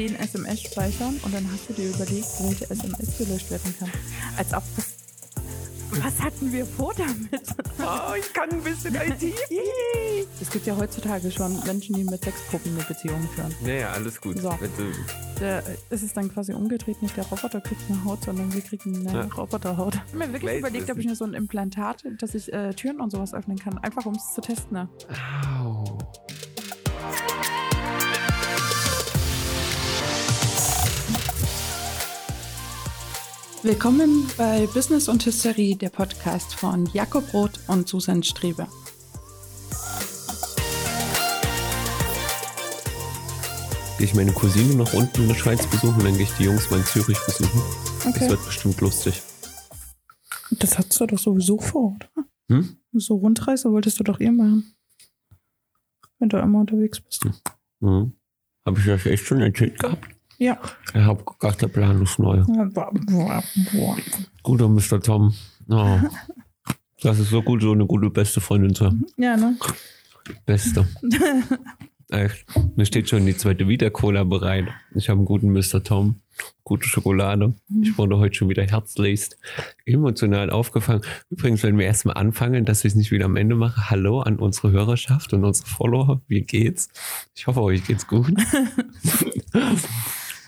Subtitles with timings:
[0.00, 3.90] 10 SMS speichern und dann hast du dir überlegt, welche SMS gelöscht werden kann.
[4.34, 4.96] Als ob das.
[6.02, 7.42] Was hatten wir vor damit?
[7.80, 9.34] Oh, ich kann ein bisschen IT.
[10.40, 13.54] Es gibt ja heutzutage schon Menschen, die mit Sexpuppen eine Beziehung führen.
[13.62, 14.38] Naja, alles gut.
[14.38, 14.56] So.
[15.38, 19.06] Der, es ist dann quasi umgedreht, nicht der Roboter kriegt eine Haut, sondern wir kriegen
[19.06, 19.24] eine Ja.
[19.36, 19.96] Roboterhaut.
[19.96, 22.72] Ich habe mir wirklich Weiß überlegt, ob ich mir so ein Implantat, dass ich äh,
[22.72, 24.72] Türen und sowas öffnen kann, einfach um es zu testen.
[24.72, 24.88] Ne?
[25.60, 25.98] au.
[33.62, 38.66] Willkommen bei Business und Hysterie, der Podcast von Jakob Roth und Susan Strebe.
[43.98, 46.70] Gehe ich meine Cousine noch unten in der Schweiz besuchen, dann gehe ich die Jungs
[46.70, 47.60] mal in Zürich besuchen.
[48.04, 48.30] Das Okay.
[48.30, 49.20] wird bestimmt lustig.
[50.52, 52.08] Das hattest du doch sowieso vor, oder?
[52.48, 52.76] Hm?
[52.92, 54.74] So Rundreise wolltest du doch eh machen.
[56.18, 57.24] Wenn du immer unterwegs bist.
[57.80, 58.12] Mhm.
[58.66, 60.08] Habe ich das echt schon erzählt gehabt?
[60.40, 60.58] Ja.
[60.94, 62.42] Ich habe gedacht, der Plan ist neu.
[64.42, 64.98] Guter Mr.
[65.02, 65.34] Tom.
[65.68, 65.98] Oh.
[67.02, 69.04] Das ist so gut, so eine gute beste Freundin zu haben.
[69.18, 69.58] Ja, ne?
[70.46, 70.88] Beste.
[72.08, 72.46] Echt.
[72.74, 74.68] Mir steht schon die zweite Vita-Cola bereit.
[74.94, 75.84] Ich habe einen guten Mr.
[75.84, 76.22] Tom.
[76.64, 77.54] Gute Schokolade.
[77.82, 79.38] Ich wurde heute schon wieder herzlichst
[79.84, 81.02] emotional aufgefangen.
[81.28, 83.90] Übrigens, wenn wir erstmal anfangen, dass ich es nicht wieder am Ende mache.
[83.90, 86.22] Hallo an unsere Hörerschaft und unsere Follower.
[86.28, 86.88] Wie geht's?
[87.34, 88.32] Ich hoffe, euch geht's gut.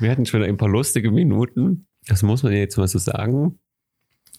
[0.03, 1.87] wir hatten schon ein paar lustige Minuten.
[2.07, 3.59] Das muss man jetzt mal so sagen.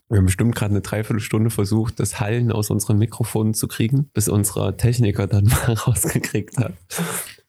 [0.10, 4.28] Wir haben bestimmt gerade eine Dreiviertelstunde versucht, das Hallen aus unseren Mikrofonen zu kriegen, bis
[4.30, 6.74] unser Techniker dann mal rausgekriegt hat,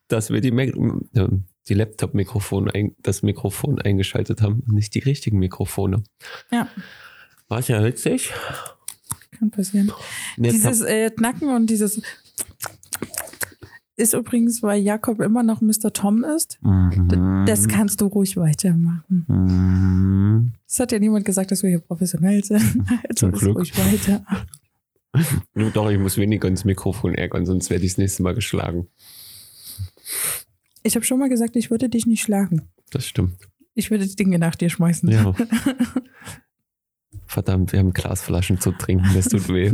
[0.08, 1.28] dass wir die, äh,
[1.68, 6.04] die Laptop-Mikrofone, das Mikrofon eingeschaltet haben und nicht die richtigen Mikrofone.
[6.50, 6.68] Ja,
[7.48, 8.32] War es ja witzig?
[9.44, 9.92] kann passieren.
[10.36, 12.00] Jetzt Dieses äh, Knacken und dieses
[13.96, 15.92] ist übrigens, weil Jakob immer noch Mr.
[15.92, 16.58] Tom ist.
[16.62, 17.44] Mhm.
[17.46, 19.24] Das kannst du ruhig weitermachen.
[19.28, 20.52] Mhm.
[20.68, 22.84] Es hat ja niemand gesagt, dass wir hier professionell sind.
[23.08, 23.56] Also Zum Glück.
[23.58, 24.24] ruhig weiter.
[25.54, 28.88] Nur Doch, ich muss weniger ins Mikrofon ärgern, sonst werde ich das nächste Mal geschlagen.
[30.82, 32.62] Ich habe schon mal gesagt, ich würde dich nicht schlagen.
[32.90, 33.36] Das stimmt.
[33.74, 35.08] Ich würde die Dinge nach dir schmeißen.
[35.10, 35.34] Ja.
[37.34, 39.72] Verdammt, wir haben Glasflaschen zu trinken, das tut weh.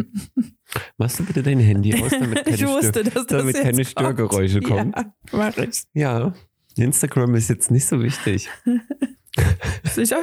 [0.96, 3.76] Machst du bitte dein Handy aus, damit keine, ich wusste, Stör dass das damit keine
[3.76, 3.88] kommt.
[3.88, 4.94] Störgeräusche kommen?
[4.96, 5.82] Ja, mach ich.
[5.92, 6.32] Ja,
[6.76, 8.48] Instagram ist jetzt nicht so wichtig.
[9.92, 10.20] Sicher?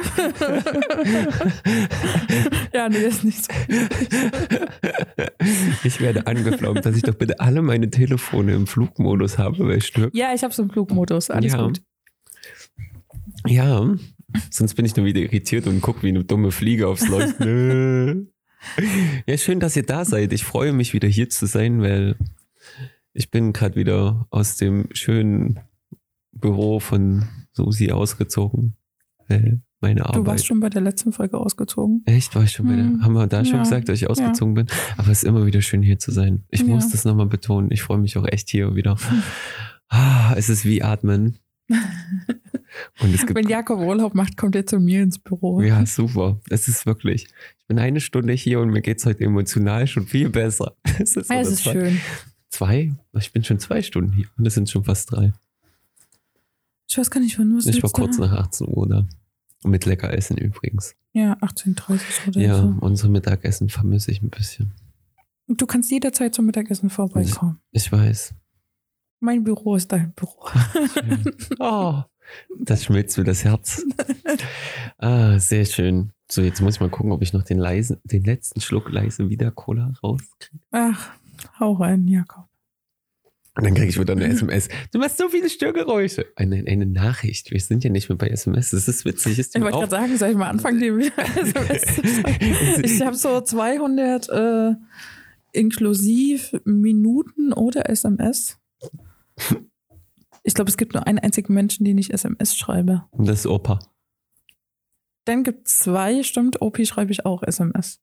[2.74, 3.52] ja, nee, ist nicht so.
[5.84, 9.92] Ich werde angeflaumt, dass ich doch bitte alle meine Telefone im Flugmodus habe, weil ich.
[10.12, 11.30] Ja, ich habe so einen Flugmodus.
[11.30, 11.62] Alles ja.
[11.64, 11.80] gut.
[13.46, 13.94] Ja,
[14.50, 18.32] sonst bin ich nur wieder irritiert und gucke wie eine dumme Fliege aufs Leuchten.
[19.28, 20.32] Ja, schön, dass ihr da seid.
[20.32, 22.16] Ich freue mich wieder hier zu sein, weil
[23.12, 25.60] ich bin gerade wieder aus dem schönen
[26.32, 28.74] Büro von Susi ausgezogen.
[29.28, 30.16] Weil meine Arbeit.
[30.16, 32.02] Du warst schon bei der letzten Folge ausgezogen.
[32.06, 32.34] Echt?
[32.34, 32.84] War ich schon bei der?
[32.86, 33.04] Hm.
[33.04, 33.62] Haben wir da schon Ja.
[33.62, 34.66] gesagt, dass ich ausgezogen bin?
[34.96, 36.42] Aber es ist immer wieder schön hier zu sein.
[36.50, 36.66] Ich Ja.
[36.66, 37.70] muss das nochmal betonen.
[37.70, 38.96] Ich freue mich auch echt hier wieder.
[39.90, 41.38] Ah, es ist wie Atmen.
[43.00, 43.34] Und.
[43.34, 45.60] Wenn Jakob Urlaub macht, kommt er zu mir ins Büro.
[45.60, 46.40] Ja, super.
[46.50, 47.26] Es ist wirklich.
[47.58, 50.74] Ich bin eine Stunde hier und mir geht es heute emotional schon viel besser.
[50.98, 52.00] Es ist, Ja, es das ist zwei- schön.
[52.50, 52.92] Zwei?
[53.18, 55.32] Ich bin schon zwei Stunden hier und es sind schon fast drei.
[56.88, 58.26] Ich weiß gar nicht, wann du Ich war kurz da.
[58.26, 59.06] nach 18 Uhr da.
[59.64, 60.94] Mit lecker Essen übrigens.
[61.12, 62.74] Ja, 18.30 oder Ja, so.
[62.80, 64.72] unser Mittagessen vermisse ich ein bisschen.
[65.46, 67.58] Und Du kannst jederzeit zum Mittagessen vorbeikommen.
[67.72, 68.34] Ich weiß.
[69.20, 70.46] Mein Büro ist dein Büro.
[70.94, 71.24] Schön.
[71.58, 72.02] Oh,
[72.58, 73.84] das schmilzt mir das Herz.
[75.00, 76.10] Ah, sehr schön.
[76.28, 79.30] So, jetzt muss ich mal gucken, ob ich noch den leisen, den letzten Schluck leise
[79.30, 80.64] wieder Cola rauskriege.
[80.72, 81.12] Ach,
[81.60, 82.48] hau rein, Jakob.
[83.58, 84.68] Und dann kriege ich wieder eine SMS.
[84.92, 86.26] Du machst so viele Störgeräusche.
[86.36, 87.50] Eine, eine Nachricht.
[87.50, 88.70] Wir sind ja nicht mehr bei SMS.
[88.70, 89.38] Das ist witzig.
[89.38, 92.82] Ist Ich wollte gerade sagen, soll ich mal anfangen, die wieder SMS?
[92.84, 94.74] Ich habe so 200 äh,
[95.52, 98.58] inklusiv Minuten oder SMS.
[100.48, 103.04] Ich glaube, es gibt nur einen einzigen Menschen, den ich SMS schreibe.
[103.12, 103.80] Das ist Opa.
[105.26, 108.00] Dann gibt es zwei, stimmt, OP schreibe ich auch SMS.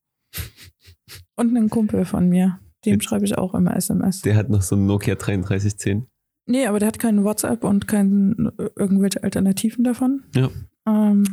[1.35, 4.21] Und einen Kumpel von mir, dem Jetzt- schreibe ich auch immer SMS.
[4.21, 6.05] Der hat noch so ein Nokia 3310.
[6.45, 10.23] Nee, aber der hat keinen WhatsApp und kein, irgendwelche Alternativen davon.
[10.35, 10.51] Ja.
[10.87, 11.23] Ähm,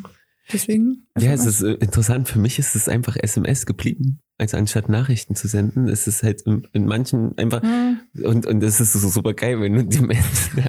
[0.50, 1.08] deswegen.
[1.18, 1.46] Ja, es SMS.
[1.46, 2.28] ist äh, interessant.
[2.30, 4.20] Für mich ist es einfach SMS geblieben.
[4.42, 8.62] Also anstatt Nachrichten zu senden, ist es halt in, in manchen einfach, Hm, und, und
[8.62, 10.64] es ist so super geil, wenn du die Menschen,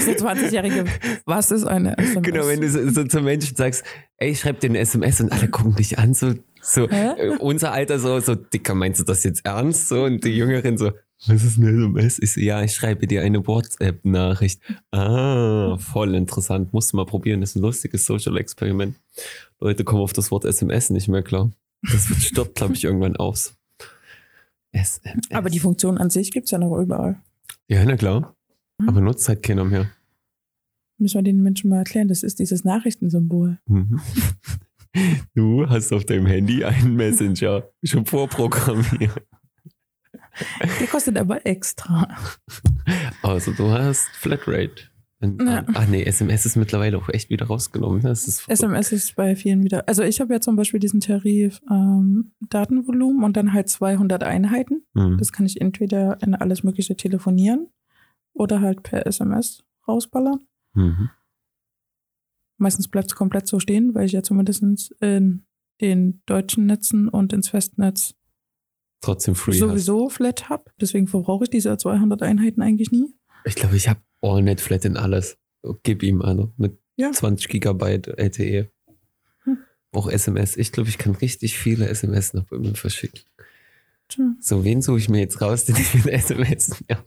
[0.00, 0.84] so 20-Jährige,
[1.26, 2.22] was ist eine SMS?
[2.22, 3.84] genau, wenn du so, so zu Menschen sagst,
[4.18, 7.12] ey, ich schreib dir eine SMS und alle gucken dich an, so, so, Hä?
[7.16, 9.88] äh, unser Alter so, so, Dicker, meinst du das jetzt ernst?
[9.88, 10.92] So, und die Jüngeren so,
[11.26, 12.18] Was ist eine SMS?
[12.18, 14.60] Ich ja, ich schreibe dir eine WhatsApp-Nachricht.
[14.90, 16.72] Ah, voll interessant.
[16.72, 17.40] Musst du mal probieren.
[17.40, 18.96] Das ist ein lustiges Social-Experiment.
[19.60, 21.50] Leute kommen auf das Wort SMS nicht mehr klar.
[21.82, 23.54] Das stirbt, glaube ich, irgendwann aus.
[24.72, 25.30] SMS.
[25.30, 27.20] Aber die Funktion an sich gibt es ja noch überall.
[27.68, 28.34] Ja, na klar.
[28.78, 28.88] Mhm.
[28.88, 29.90] Aber nutzt halt keiner mehr.
[30.98, 33.58] Müssen wir den Menschen mal erklären, das ist dieses Nachrichtensymbol.
[33.66, 34.00] Mhm.
[35.34, 39.26] Du hast auf deinem Handy einen Messenger schon vorprogrammiert.
[40.80, 42.08] Der kostet aber extra.
[43.22, 44.90] Also du hast Flatrate.
[45.20, 45.64] Ja.
[45.74, 48.02] Ach nee, SMS ist mittlerweile auch echt wieder rausgenommen.
[48.02, 49.88] Das ist SMS ist bei vielen wieder.
[49.88, 54.84] Also ich habe ja zum Beispiel diesen Tarif ähm, Datenvolumen und dann halt 200 Einheiten.
[54.92, 55.16] Mhm.
[55.18, 57.68] Das kann ich entweder in alles Mögliche telefonieren
[58.34, 60.40] oder halt per SMS rausballern.
[60.74, 61.10] Mhm.
[62.58, 65.46] Meistens bleibt es komplett so stehen, weil ich ja zumindest in
[65.80, 68.14] den deutschen Netzen und ins Festnetz
[69.04, 70.14] trotzdem free sowieso hast.
[70.16, 70.64] Flat habe.
[70.80, 73.14] Deswegen verbrauche ich diese 200 Einheiten eigentlich nie.
[73.44, 75.38] Ich glaube, ich habe AllNet Flat in alles.
[75.82, 77.12] Gib ihm also mit ja.
[77.12, 78.70] 20 Gigabyte LTE.
[79.44, 79.58] Hm.
[79.92, 80.56] Auch SMS.
[80.56, 83.20] Ich glaube, ich kann richtig viele SMS noch bei mir verschicken.
[84.08, 84.34] Tja.
[84.40, 87.04] So, wen suche ich mir jetzt raus, den ich mit SMS mehr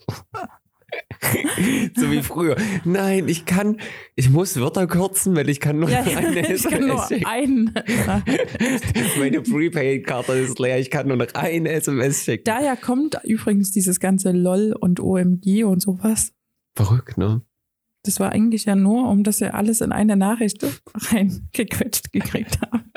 [1.96, 2.56] so wie früher.
[2.86, 3.78] Nein, ich kann,
[4.16, 7.74] ich muss Wörter kürzen, weil ich kann nur ja, eine ich SMS kann nur einen.
[9.20, 12.44] Meine Prepaid-Karte ist leer, ich kann nur noch eine SMS schicken.
[12.46, 16.34] Daher kommt übrigens dieses ganze LOL und OMG und sowas.
[16.76, 17.42] Verrückt, ne?
[18.04, 20.66] Das war eigentlich ja nur, um dass wir alles in eine Nachricht
[21.12, 22.92] reingequetscht gekriegt haben.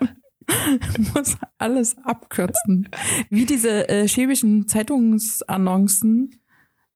[1.15, 2.89] muss alles abkürzen.
[3.29, 6.40] Wie diese äh, chemischen Zeitungsannoncen,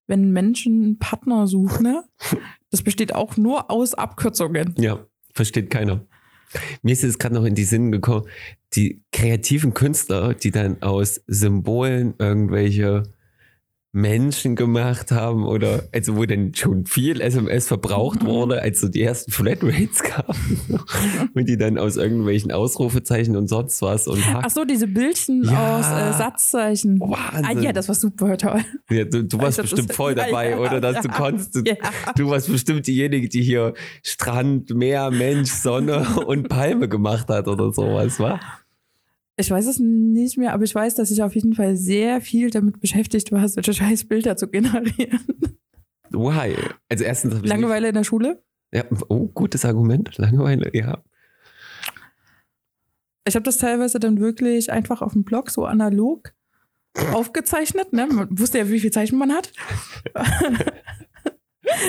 [0.07, 2.05] wenn Menschen einen Partner suchen, ne?
[2.71, 4.75] das besteht auch nur aus Abkürzungen.
[4.79, 6.07] Ja, versteht keiner.
[6.83, 8.29] Mir ist es gerade noch in die Sinn gekommen,
[8.75, 13.05] die kreativen Künstler, die dann aus Symbolen irgendwelche
[13.95, 18.27] Menschen gemacht haben oder also wo dann schon viel SMS verbraucht mhm.
[18.27, 20.61] wurde, als so die ersten Flatrates kamen
[21.35, 25.79] und die dann aus irgendwelchen Ausrufezeichen und sonst was und Ach so, diese Bildchen ja.
[25.79, 26.99] aus äh, Satzzeichen.
[26.99, 27.45] Wahnsinn.
[27.45, 28.65] Ah, ja, das war super toll.
[28.91, 31.55] Ja, du, du warst bestimmt das, voll dabei, ja, oder dass du konntest.
[31.55, 37.47] Du, du warst bestimmt diejenige, die hier Strand, Meer, Mensch, Sonne und Palme gemacht hat
[37.47, 38.41] oder sowas, wa?
[39.37, 42.51] Ich weiß es nicht mehr, aber ich weiß, dass ich auf jeden Fall sehr viel
[42.51, 45.59] damit beschäftigt war, solche scheiß Bilder zu generieren.
[46.11, 46.55] Why?
[46.89, 48.45] Also erstens Langeweile in der Schule?
[48.73, 50.17] Ja, oh, gutes Argument.
[50.19, 51.03] Langeweile, ja.
[53.27, 56.33] Ich habe das teilweise dann wirklich einfach auf dem Blog so analog
[57.13, 57.93] aufgezeichnet.
[57.93, 58.07] Ne?
[58.07, 59.53] Man wusste ja, wie viel Zeichen man hat.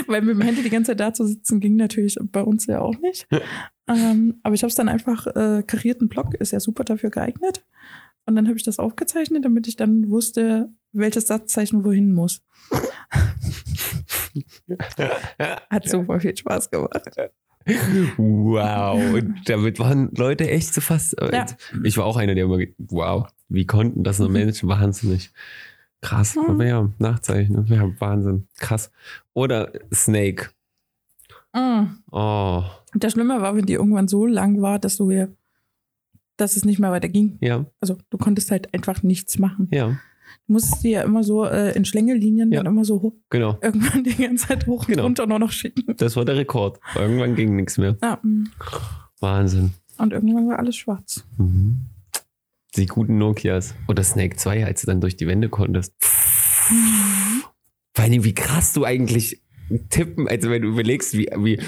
[0.07, 2.79] Weil mit dem Handy die ganze Zeit da zu sitzen, ging natürlich bei uns ja
[2.81, 3.27] auch nicht.
[3.87, 7.63] Ähm, aber ich habe es dann einfach äh, karierten Block, ist ja super dafür geeignet.
[8.25, 12.41] Und dann habe ich das aufgezeichnet, damit ich dann wusste, welches Satzzeichen wohin muss.
[15.69, 17.03] Hat super viel Spaß gemacht.
[18.17, 21.19] Wow, und damit waren Leute echt so fast.
[21.21, 21.45] Äh, ja.
[21.83, 24.69] Ich war auch einer, der immer, wow, wie konnten das nur Menschen?
[24.69, 25.31] Wahnsinnig.
[26.01, 26.45] Krass, mhm.
[26.47, 28.91] aber ja, Nachzeichen, ja, Wahnsinn, krass.
[29.33, 30.49] Oder Snake.
[31.53, 32.03] Mhm.
[32.11, 32.63] Oh.
[32.95, 35.35] Das Schlimme war, wenn die irgendwann so lang war, dass du hier,
[36.37, 37.37] dass es nicht mehr weiter ging.
[37.41, 37.65] Ja.
[37.81, 39.67] Also du konntest halt einfach nichts machen.
[39.71, 39.99] Ja.
[40.47, 42.63] Du musstest die ja immer so äh, in Schlängelinien ja.
[42.63, 43.13] dann immer so hoch.
[43.29, 43.57] Genau.
[43.61, 45.01] Irgendwann die ganze Zeit hoch genau.
[45.01, 45.95] und runter nur noch schicken.
[45.97, 46.79] Das war der Rekord.
[46.95, 47.97] Irgendwann ging nichts mehr.
[48.01, 48.19] Ja.
[49.19, 49.73] Wahnsinn.
[49.97, 51.25] Und irgendwann war alles schwarz.
[51.37, 51.85] Mhm.
[52.75, 53.75] Die guten Nokias.
[53.87, 55.93] Oder Snake 2, als du dann durch die Wände konntest.
[56.69, 57.43] Mhm.
[57.93, 59.41] Vor allem, wie krass du eigentlich
[59.89, 61.59] tippen, also wenn du überlegst, wie, wie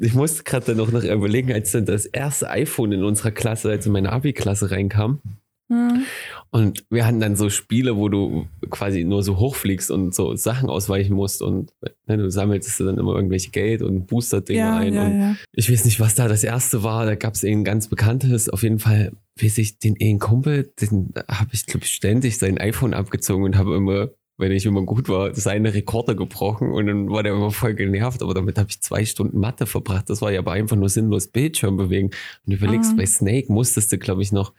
[0.00, 3.90] ich musste gerade noch, noch überlegen, als dann das erste iPhone in unserer Klasse, also
[3.90, 5.20] meine Abi-Klasse reinkam.
[5.68, 6.04] Mhm.
[6.50, 10.68] Und wir hatten dann so Spiele, wo du quasi nur so hochfliegst und so Sachen
[10.68, 11.72] ausweichen musst und
[12.08, 14.94] ne, du sammelst dann immer irgendwelche Geld und Booster-Dinge ja, ein.
[14.94, 15.36] Ja, und ja.
[15.52, 17.06] ich weiß nicht, was da das erste war.
[17.06, 18.48] Da gab es ein ganz bekanntes.
[18.48, 22.58] Auf jeden Fall weiß ich, den einen Kumpel, den habe ich, glaube ich, ständig sein
[22.58, 24.08] iPhone abgezogen und habe immer
[24.40, 28.22] wenn ich immer gut war, seine Rekorde gebrochen und dann war der immer voll genervt.
[28.22, 30.10] Aber damit habe ich zwei Stunden Mathe verbracht.
[30.10, 32.10] Das war ja aber einfach nur sinnlos Bildschirm bewegen.
[32.46, 32.96] Und überlegst, mhm.
[32.96, 34.52] bei Snake musstest du, glaube ich, noch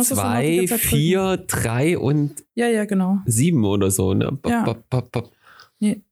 [0.00, 3.18] zwei, vier, drei und ja, ja, genau.
[3.26, 4.14] sieben oder so.
[4.14, 4.30] Ne?
[4.42, 4.76] Ba, ja.
[4.90, 5.24] ba, ba,
[5.78, 6.02] nee.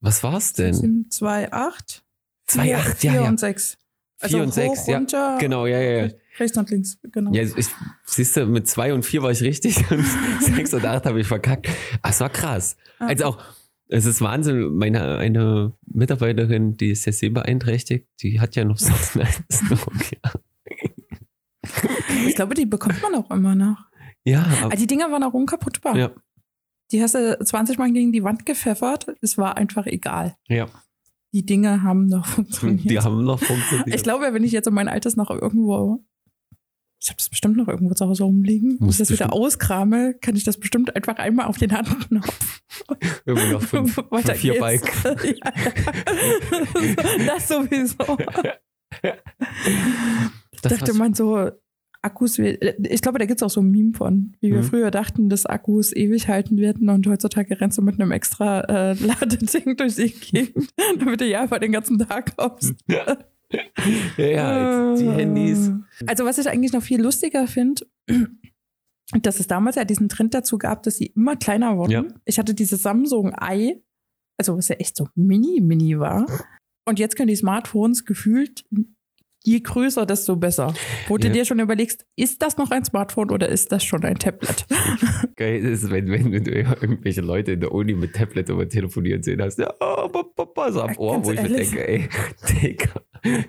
[0.00, 1.06] Was war's denn?
[1.10, 2.04] Zwei, acht.
[2.46, 3.28] Zwei, acht, ja, ja.
[3.28, 3.78] und sechs.
[4.20, 5.38] Also vier und sechs, ja.
[5.38, 6.12] Genau, ja, ja, ja.
[6.38, 7.32] Rechts und links, genau.
[7.32, 7.66] Ja, ich,
[8.04, 10.04] siehst du, mit zwei und vier war ich richtig und
[10.40, 11.68] sechs und acht habe ich verkackt.
[12.00, 12.76] Ach, es war krass.
[12.98, 13.06] Ah.
[13.06, 13.42] Also auch,
[13.88, 14.74] es ist Wahnsinn.
[14.74, 18.92] Meine eine Mitarbeiterin, die ist ja sehr beeinträchtigt, die hat ja noch so.
[22.26, 23.76] Ich glaube, die bekommt man auch immer noch.
[24.24, 24.46] Ja.
[24.62, 25.96] Aber ah, die Dinger waren auch unkaputtbar.
[25.96, 26.10] Ja.
[26.90, 29.06] Die hast du 20 Mal gegen die Wand gepfeffert.
[29.20, 30.36] Es war einfach egal.
[30.46, 30.66] Ja,
[31.32, 32.90] Die Dinge haben noch funktioniert.
[32.90, 33.94] die haben noch funktioniert.
[33.94, 36.04] Ich glaube, wenn ich jetzt um mein Altes noch irgendwo,
[37.02, 40.14] ich habe das bestimmt noch irgendwo zu Hause rumliegen, wenn Muss ich das wieder auskrame,
[40.20, 42.62] kann ich das bestimmt einfach einmal auf den Handknopf.
[43.26, 44.60] Immer noch fünf, Weiter vier.
[44.60, 44.90] Bike.
[45.04, 45.52] ja,
[46.84, 47.26] ja.
[47.26, 47.96] Das sowieso.
[50.62, 51.50] Das dachte man so,
[52.04, 54.64] Akkus, ich glaube, da gibt es auch so ein Meme von, wie wir Mhm.
[54.64, 58.94] früher dachten, dass Akkus ewig halten werden und heutzutage rennst du mit einem extra äh,
[58.94, 60.68] Ladeding durch die Gegend,
[60.98, 62.74] damit du ja einfach den ganzen Tag kommst.
[62.88, 63.18] ja,
[64.16, 65.70] ja, die Handys.
[66.06, 67.86] Also was ich eigentlich noch viel lustiger finde,
[69.22, 71.90] dass es damals ja diesen Trend dazu gab, dass sie immer kleiner wurden.
[71.92, 72.04] Ja.
[72.24, 73.82] Ich hatte diese Samsung Ei,
[74.38, 76.26] also was ja echt so mini, mini war.
[76.84, 78.64] Und jetzt können die Smartphones gefühlt,
[79.44, 80.74] je größer, desto besser.
[81.08, 81.32] Wo du Ja.
[81.32, 84.66] dir schon überlegst, ist das noch ein Smartphone oder ist das schon ein Tablet?
[85.36, 89.22] Geil ist, wenn, wenn, wenn du irgendwelche Leute in der Uni mit Tablet über telefonieren
[89.22, 89.58] sehen hast.
[89.58, 90.08] Ja, oh,
[90.70, 92.08] so am Ohr, wo ich mir denke, ey,
[92.48, 92.88] Digga.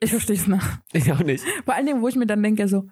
[0.00, 0.80] Ich verstehe es nach.
[0.92, 1.44] ich auch nicht.
[1.64, 2.88] Vor allen Dingen, wo ich mir dann denke, so,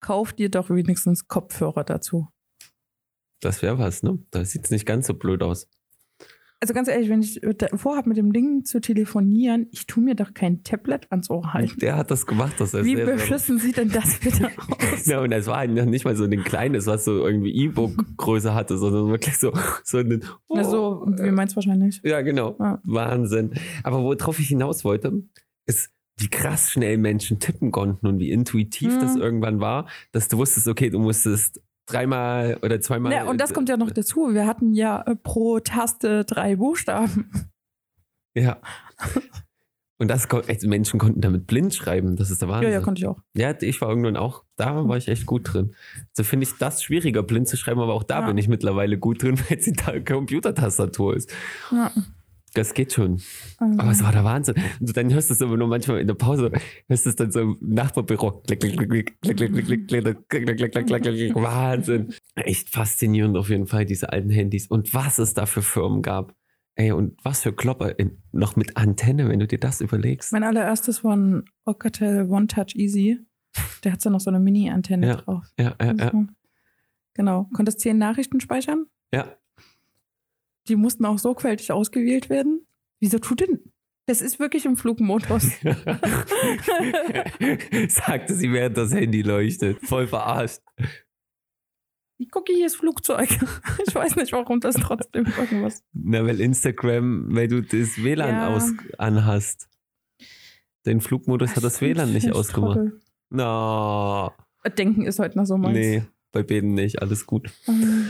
[0.00, 2.28] kauf dir doch wenigstens Kopfhörer dazu.
[3.40, 4.18] Das wäre was, ne?
[4.30, 5.68] Da sieht es nicht ganz so blöd aus.
[6.60, 7.40] Also ganz ehrlich, wenn ich
[7.76, 11.78] vorhabe, mit dem Ding zu telefonieren, ich tue mir doch kein Tablet ans Ohr halten.
[11.78, 15.06] Der hat das gemacht, das Wie beschissen sieht denn das bitte aus?
[15.06, 18.76] Ja, und es war noch nicht mal so ein kleines, was so irgendwie E-Book-Größe hatte,
[18.76, 19.52] sondern wirklich so,
[19.84, 20.24] so ein.
[20.48, 22.00] Na, so, wie meinst du wahrscheinlich?
[22.02, 22.56] Ja, genau.
[22.58, 22.80] Ja.
[22.82, 23.52] Wahnsinn.
[23.84, 25.22] Aber worauf ich hinaus wollte,
[25.66, 29.00] ist, wie krass schnell Menschen tippen konnten und wie intuitiv Mhm.
[29.00, 33.12] das irgendwann war, dass du wusstest, okay, du musstest dreimal oder zweimal.
[33.12, 34.32] Ja, und das kommt ja noch dazu.
[34.34, 37.30] Wir hatten ja äh, pro Taste drei Buchstaben.
[38.34, 38.58] Ja.
[40.00, 42.14] Und das echt, Menschen konnten damit blind schreiben.
[42.14, 42.72] Das ist der Ja, Wahnsinn.
[42.72, 43.18] ja, konnte ich auch.
[43.34, 45.74] Ja, ich war irgendwann auch, da war ich echt gut drin.
[46.12, 48.26] So finde ich das schwieriger, blind zu schreiben, aber auch da Ja.
[48.26, 51.32] bin ich mittlerweile gut drin, weil es die Ta- Computertastatur ist.
[51.72, 51.90] Ja.
[52.54, 53.20] Das geht schon.
[53.60, 53.80] Mhm.
[53.80, 54.56] Aber es war der Wahnsinn.
[54.80, 56.50] Und dann hörst du es aber nur manchmal in der Pause,
[56.88, 58.42] hörst du es dann so im Nachbarbüro.
[61.34, 62.14] Wahnsinn.
[62.34, 64.66] Echt faszinierend auf jeden Fall, diese alten Handys.
[64.66, 66.34] Und was es da für Firmen gab.
[66.74, 70.32] Ey, und was für Klopper in, noch mit Antenne, wenn du dir das überlegst.
[70.32, 73.18] Mein allererstes war ein Ocatel One Touch Easy.
[73.82, 75.44] Der hat so noch so eine Mini-Antenne ja, drauf.
[75.58, 76.12] Ja, ja, ja.
[77.14, 77.48] Genau.
[77.52, 78.86] Konntest zehn Nachrichten speichern?
[79.12, 79.37] Ja.
[80.68, 82.66] Die mussten auch sorgfältig ausgewählt werden.
[83.00, 83.60] Wieso tut denn?
[84.06, 85.44] Das ist wirklich im Flugmodus.
[87.88, 89.80] Sagte sie, während das Handy leuchtet.
[89.86, 90.60] Voll verarscht.
[92.20, 93.28] Ich gucke, hier ist Flugzeug.
[93.86, 95.82] Ich weiß nicht, warum das trotzdem irgendwas.
[95.92, 98.48] Na, weil Instagram, weil du das WLAN Ja.
[98.48, 99.68] aus anhast.
[100.84, 102.76] Den Flugmodus hat das WLAN nicht Ich ausgemacht.
[102.76, 103.00] Trottel.
[103.30, 104.32] Na,
[104.76, 105.74] Denken ist heute noch so meins.
[105.78, 107.50] nee, bei beiden nicht, alles gut.
[107.66, 108.08] Ähm,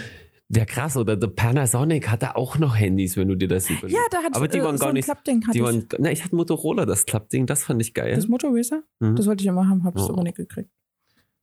[0.50, 3.92] Ja, krass, oder der Panasonic hatte auch noch Handys, wenn du dir das überlegst.
[3.92, 5.42] Ja, da hat Aber die äh, waren so gar nicht- Klappding.
[5.42, 5.64] Hatte Die ich.
[5.64, 8.14] waren, na, ich hatte Motorola, das Klappding, das fand ich geil.
[8.14, 8.82] Das Motor Racer?
[9.00, 9.16] Mhm.
[9.16, 10.12] Das wollte ich immer haben, habe es Oh.
[10.14, 10.70] aber nicht gekriegt.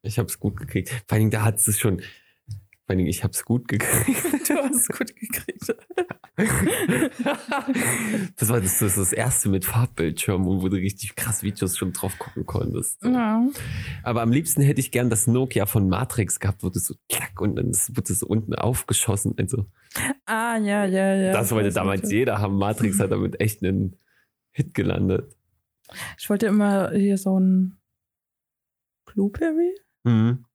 [0.02, 0.90] Ich habe es gut gekriegt.
[0.90, 2.02] Vor allen Dingen, da hat es schon.
[2.86, 4.22] Vor allen Dingen, ich habe es gut gekriegt.
[4.48, 5.76] Du hast es gut gekriegt.
[8.38, 12.20] das war das, das, das erste mit Farbbildschirm, wo du richtig krass Videos schon drauf
[12.20, 13.04] gucken konntest.
[13.04, 13.44] Ja.
[14.04, 17.42] Aber am liebsten hätte ich gern das Nokia von Matrix gehabt, wo du so klack
[17.42, 19.34] und dann wurde so unten aufgeschossen.
[19.40, 19.66] Also,
[20.26, 21.34] Ah, ja, ja, ja.
[21.34, 22.58] das wollte damals jeder haben.
[22.58, 23.98] Matrix hat damit echt einen
[24.52, 25.36] Hit gelandet.
[26.20, 27.78] Ich wollte immer hier so ein
[29.06, 29.74] Blueberry?
[30.04, 30.46] Mhm.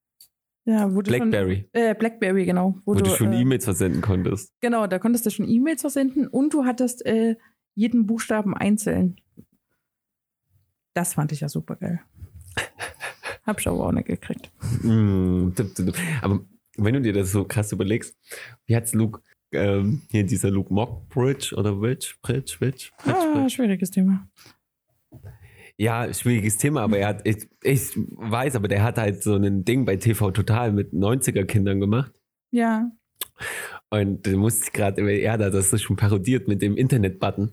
[0.66, 2.76] Ja, wo du Blackberry, Schon, äh, Blackberry, genau.
[2.84, 4.52] wo, du schon äh, E-Mails versenden konntest.
[4.60, 7.36] Genau, da konntest du schon E-Mails versenden und du hattest äh,
[7.74, 9.16] jeden Buchstaben einzeln.
[10.94, 12.00] Das fand ich ja super geil.
[13.46, 14.50] Hab ich aber auch nicht gekriegt.
[14.82, 15.50] Mm.
[16.20, 16.40] Aber
[16.76, 18.16] wenn du dir das so krass überlegst,
[18.66, 23.50] wie hat's Luke, ähm, hier dieser Luke Mockbridge oder Bridge, Bridge, Bridge, Bridge, Ah, Bridge.
[23.50, 24.28] schwieriges Thema.
[25.80, 29.64] Ja, schwieriges Thema, aber er hat, ich, ich weiß, aber der hat halt so ein
[29.64, 32.12] Ding bei TV Total mit 90er Kindern gemacht.
[32.50, 32.90] Ja.
[33.88, 37.52] Und da musste ich gerade, er da das ist schon parodiert mit dem Internet-Button.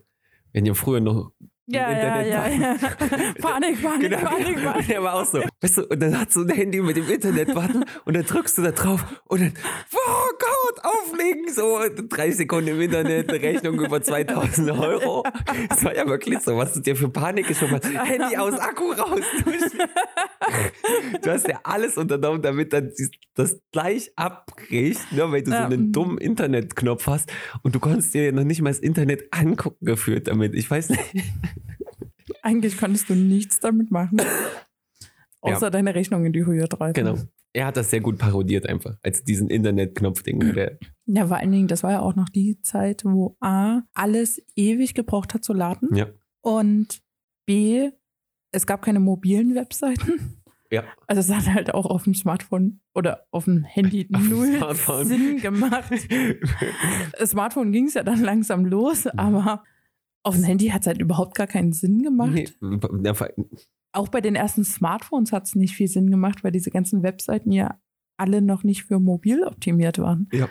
[0.51, 1.31] Wenn ihr früher noch
[1.67, 2.75] Ja, ja, ja, ja.
[3.41, 4.17] Panik, Panik, Genau.
[4.17, 4.88] Panik, Und Panik.
[4.88, 5.41] der war auch so.
[5.62, 8.62] Weißt du, und dann hat so ein Handy mit dem Internet-Button und dann drückst du
[8.62, 9.53] da drauf und dann,
[9.93, 10.31] oh
[10.79, 11.79] Auflegen, so
[12.10, 15.24] drei Sekunden im Internet, eine Rechnung über 2000 Euro.
[15.69, 19.22] Das war ja wirklich so, was du dir für Panik ist, Handy aus Akku raus.
[21.22, 22.91] Du hast ja alles unternommen, damit dann
[23.36, 25.65] das gleich abbricht, ne, weil du so Ja.
[25.65, 27.31] einen dummen Internetknopf hast
[27.63, 30.53] und du konntest dir noch nicht mal das Internet angucken geführt damit.
[30.55, 31.03] Ich weiß nicht.
[32.41, 34.17] Eigentlich konntest du nichts damit machen.
[35.56, 36.94] Außer deine Rechnung in die Höhe treiben.
[36.94, 37.18] Genau.
[37.54, 40.54] Er hat das sehr gut parodiert einfach, als diesen Internetknopfding.
[41.06, 44.94] Ja, vor allen Dingen, das war ja auch noch die Zeit, wo A, alles ewig
[44.94, 46.08] gebraucht hat zu laden ja,
[46.42, 47.01] und
[47.46, 47.89] B,
[48.51, 50.44] es gab keine mobilen Webseiten.
[50.72, 50.84] ja.
[51.08, 55.08] Also es hat halt auch auf dem Smartphone oder auf dem Handy Auf null Smartphone.
[55.08, 55.94] Sinn gemacht.
[57.25, 59.63] Smartphone ging es ja dann langsam los, aber
[60.24, 62.34] auf dem Handy hat es halt überhaupt gar keinen Sinn gemacht.
[62.34, 62.48] Nee,
[63.04, 63.13] ja,
[63.91, 67.51] Auch bei den ersten Smartphones hat es nicht viel Sinn gemacht, weil diese ganzen Webseiten
[67.51, 67.79] ja
[68.17, 70.27] alle noch nicht für mobil optimiert waren.
[70.32, 70.50] Ja.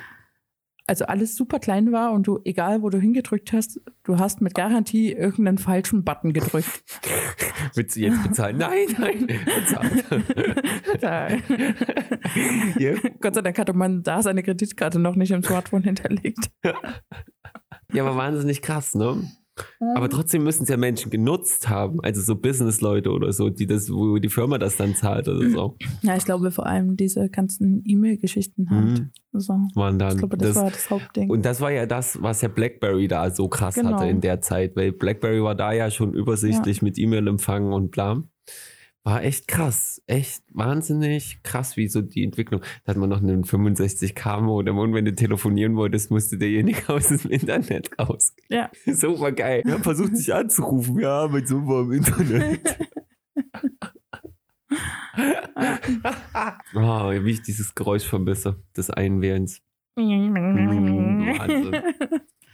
[0.89, 4.55] Also alles super klein war und du, egal wo du hingedrückt hast, du hast mit
[4.55, 6.85] Garantie irgendeinen falschen Button gedrückt.
[7.75, 8.57] Willst du jetzt bezahlen?
[8.59, 10.05] Nein, nein, bezahlt.
[12.79, 12.95] ja.
[13.21, 16.51] Gott sei Dank hatte man da seine Kreditkarte noch nicht im Smartphone hinterlegt.
[17.93, 19.29] ja, aber wahnsinnig krass, ne?
[19.95, 23.91] Aber trotzdem müssen es ja Menschen genutzt haben, also so Businessleute oder so, die das,
[23.91, 27.83] wo die Firma das dann zahlt oder so, Ja, ich glaube vor allem diese ganzen
[27.87, 28.85] E-Mail-Geschichten halt.
[28.85, 29.11] Mhm.
[29.33, 29.55] So.
[29.75, 30.13] waren dann.
[30.13, 31.31] Ich glaube, das, das, war das Hauptding.
[31.31, 33.93] und das war ja das, was ja BlackBerry da so krass Genau.
[33.93, 38.23] hatte in der Zeit, weil BlackBerry war da ja schon übersichtlich mit E-Mail-Empfang und bla.
[39.07, 42.63] War echt krass, echt wahnsinnig krass, wie so die Entwicklung.
[42.85, 47.31] Da hat man noch einen 65K-Modem und wenn du telefonieren wolltest, musste derjenige aus dem
[47.31, 48.35] Internet raus.
[48.49, 48.69] Ja.
[48.85, 49.63] Super geil.
[49.65, 50.99] Wir haben versucht, dich anzurufen.
[50.99, 52.79] Ja, mein Sohn war im Internet.
[56.75, 59.63] oh, wie ich dieses Geräusch vermisse, des Einwählens.
[59.95, 61.75] Wahnsinn.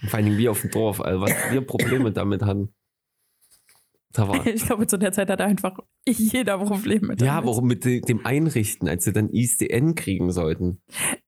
[0.02, 2.74] Und Vor allen Dingen wir auf dem Dorf, also was wir Probleme damit hatten.
[4.12, 7.22] Da war, Ich glaube, zu der Zeit hatte einfach jeder Probleme mit.
[7.22, 10.82] ja, warum mit de- dem Einrichten, als sie dann ISDN kriegen sollten.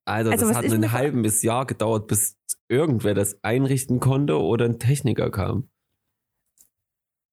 [0.04, 2.36] Also, Also, das hat ein halbes Jahr gedauert, bis
[2.68, 5.68] irgendwer das einrichten konnte oder ein Techniker kam.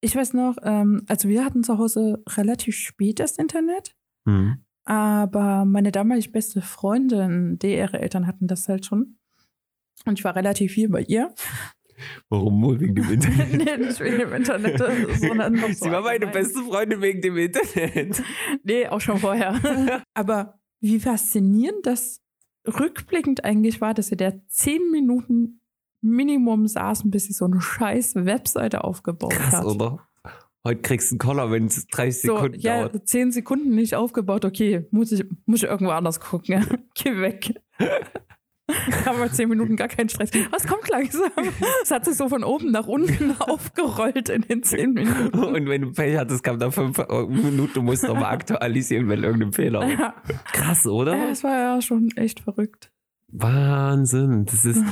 [0.01, 4.63] Ich weiß noch, ähm, also wir hatten zu Hause relativ spät das Internet, Hm.
[4.85, 9.17] aber meine damalig beste Freundin, die ihre Eltern hatten das halt schon.
[10.05, 11.33] Und ich war relativ viel bei ihr.
[12.29, 13.51] Warum nur wegen dem Internet?
[13.51, 14.77] nee, nicht wegen dem Internet,
[15.19, 18.21] sondern noch so Sie war meine beste Freundin wegen dem Internet.
[18.63, 20.03] Nee, auch schon vorher.
[20.13, 22.21] aber wie faszinierend das
[22.67, 25.61] rückblickend eigentlich war, dass sie da zehn Minuten
[26.01, 29.65] Minimum saßen, bis sie so eine scheiß Webseite aufgebaut Krass, hat.
[29.65, 30.07] oder?
[30.63, 33.07] Heute kriegst du einen Collar, wenn es 30 So, Sekunden ja, dauert.
[33.07, 36.53] zehn Sekunden nicht aufgebaut, okay, muss ich, muss ich irgendwo anders gucken.
[36.53, 36.61] Ja.
[36.95, 37.55] Geh weg.
[39.05, 40.31] Haben wir zehn Minuten gar keinen Stress.
[40.51, 41.31] Was kommt langsam?
[41.83, 45.37] Es hat sich so von oben nach unten aufgerollt in den zehn Minuten.
[45.39, 46.97] Und wenn du Pech hattest, kam da fünf
[47.29, 49.81] Minuten, du musst nochmal aktualisieren, wenn irgendein Fehler.
[49.99, 50.13] Ja,
[50.53, 51.29] Krass, oder?
[51.31, 52.91] es war ja schon echt verrückt.
[53.27, 54.45] Wahnsinn.
[54.45, 54.83] Das ist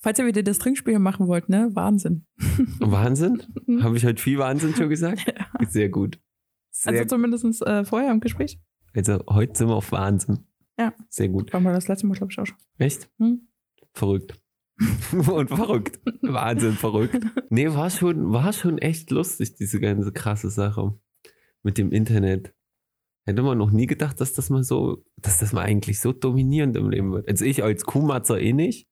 [0.00, 1.70] Falls ihr wieder das Trinkspiel machen wollt, ne?
[1.72, 2.24] Wahnsinn.
[2.78, 3.42] Wahnsinn.
[3.66, 3.82] Mhm.
[3.82, 5.24] Habe ich heute viel Wahnsinn schon gesagt?
[5.68, 6.20] Sehr gut.
[6.70, 8.60] Sehr, Also zumindest äh, vorher im Gespräch.
[8.94, 10.46] also heute sind wir auf Wahnsinn.
[10.78, 10.94] Ja.
[11.08, 11.52] Sehr gut.
[11.52, 12.56] War mal das letzte Mal, glaube ich, auch schon.
[12.78, 13.10] Echt?
[13.18, 13.48] Hm?
[13.94, 14.40] Verrückt.
[15.12, 16.00] Und verrückt.
[16.22, 17.18] Wahnsinn, verrückt.
[17.50, 20.96] Nee, war schon, war schon echt lustig, diese ganze krasse Sache
[21.64, 22.54] mit dem Internet.
[23.26, 26.76] Hätte man noch nie gedacht, dass das mal so, dass das mal eigentlich so dominierend
[26.76, 27.28] im Leben wird.
[27.28, 28.88] Also ich als Kuhmatzer eh nicht.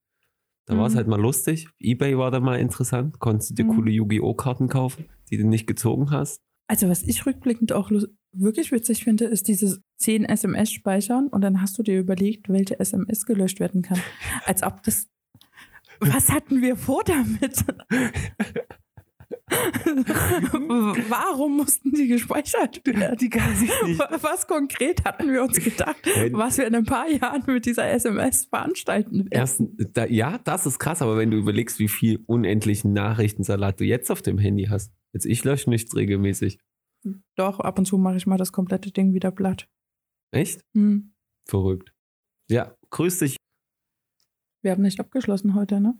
[0.66, 0.96] Da war es Mhm.
[0.96, 1.68] halt mal lustig.
[1.78, 3.20] Ebay war da mal interessant.
[3.20, 3.76] Konntest du dir Mhm.
[3.76, 4.34] coole Yu-Gi-Oh!
[4.34, 6.42] Karten kaufen, die du nicht gezogen hast.
[6.66, 7.92] Also, was ich rückblickend auch
[8.32, 12.78] wirklich witzig finde, ist dieses 10 SMS speichern und dann hast du dir überlegt, welche
[12.78, 14.00] SMS gelöscht werden kann.
[14.44, 15.08] Als ob das.
[16.00, 17.64] Was hatten wir vor damit?
[21.08, 23.16] Warum mussten die gespeichert werden?
[23.18, 24.00] Die kann ich nicht.
[24.20, 25.96] Was konkret hatten wir uns gedacht,
[26.32, 29.28] was wir in ein paar Jahren mit dieser SMS veranstalten werden?
[29.30, 33.84] Erstens, da, ja, das ist krass, aber wenn du überlegst, wie viel unendlichen Nachrichtensalat du
[33.84, 34.92] jetzt auf dem Handy hast.
[35.12, 36.58] Jetzt ich lösche nichts regelmäßig.
[37.36, 39.68] Doch, ab und zu mache ich mal das komplette Ding wieder platt.
[40.32, 40.60] Echt?
[40.74, 41.12] Hm.
[41.48, 41.92] Verrückt.
[42.48, 43.36] Ja, grüß dich.
[44.62, 45.94] Wir haben nicht abgeschlossen heute, ne?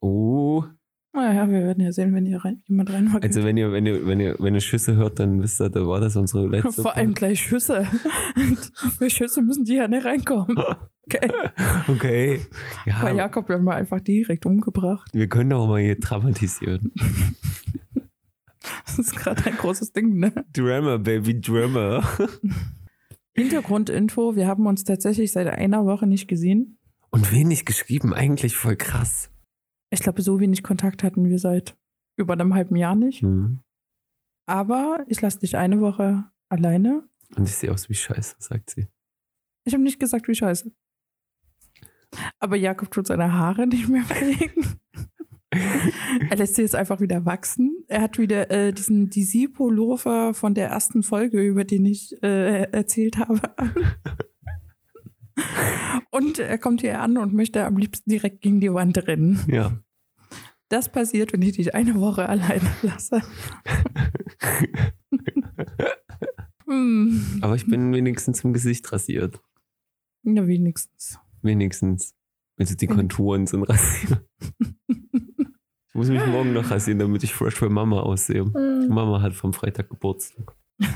[0.00, 0.64] Oh,
[1.12, 3.24] Naja, wir werden ja sehen, wenn hier rein, jemand reinwackelt.
[3.24, 5.86] also wenn ihr, wenn ihr, wenn ihr, wenn ihr Schüsse hört, dann wisst ihr, da
[5.86, 6.82] war das unsere letzte.
[6.82, 7.84] Vor allem gleich Schüsse.
[8.98, 10.56] Für Schüsse müssen die ja nicht reinkommen.
[11.06, 11.30] Okay.
[11.88, 12.46] Okay.
[12.86, 15.10] Bei Ja, Jakob werden wir einfach direkt umgebracht.
[15.12, 16.92] wir können auch mal hier dramatisieren.
[18.86, 20.32] Das ist gerade ein großes Ding, ne?
[20.52, 22.04] Drummer, Baby, Drummer.
[23.34, 26.78] Hintergrundinfo, wir haben uns tatsächlich seit einer Woche nicht gesehen.
[27.10, 29.30] Und wenig geschrieben, eigentlich voll krass.
[29.90, 31.76] Ich glaube, so wenig Kontakt hatten wir seit
[32.16, 33.22] über einem halben Jahr nicht.
[33.22, 33.60] Hm.
[34.46, 37.08] Aber ich lasse dich eine Woche alleine.
[37.36, 38.88] Und ich sehe aus wie Scheiße, sagt sie.
[39.64, 40.72] Ich habe nicht gesagt, wie scheiße.
[42.38, 44.80] Aber Jakob tut seine Haare nicht mehr pflegen.
[46.30, 47.84] er lässt sich jetzt einfach wieder wachsen.
[47.88, 53.18] Er hat wieder äh, diesen Disipo-Lofer von der ersten Folge, über den ich äh, erzählt
[53.18, 53.40] habe.
[56.10, 59.40] und er kommt hier an und möchte am liebsten direkt gegen die Wand rennen.
[59.46, 59.78] Ja.
[60.68, 63.20] Das passiert, wenn ich dich eine Woche alleine lasse.
[66.66, 67.40] hm.
[67.42, 69.38] Aber ich bin wenigstens im Gesicht rasiert.
[70.22, 71.18] Ja, wenigstens.
[71.42, 72.14] Wenigstens.
[72.56, 72.86] Also die.
[72.86, 74.24] Konturen sind rasiert.
[75.92, 78.44] Ich muss mich morgen noch rasieren, damit ich fresh für Mama aussehe.
[78.44, 78.88] Hm.
[78.88, 80.54] Mama hat vom Freitag Geburtstag.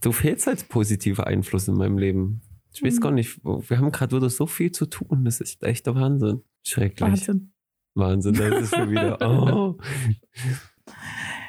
[0.00, 2.40] Du fehlst als positiver Einfluss in meinem Leben.
[2.72, 3.00] Ich weiß Mhm.
[3.00, 5.26] gar nicht, wir haben gerade wieder so viel zu tun.
[5.26, 6.40] Das ist echt der Wahnsinn.
[6.66, 7.10] Schrecklich.
[7.10, 7.52] Wahnsinn.
[7.94, 9.18] Wahnsinn, das ist schon wieder.
[9.20, 9.76] Oh.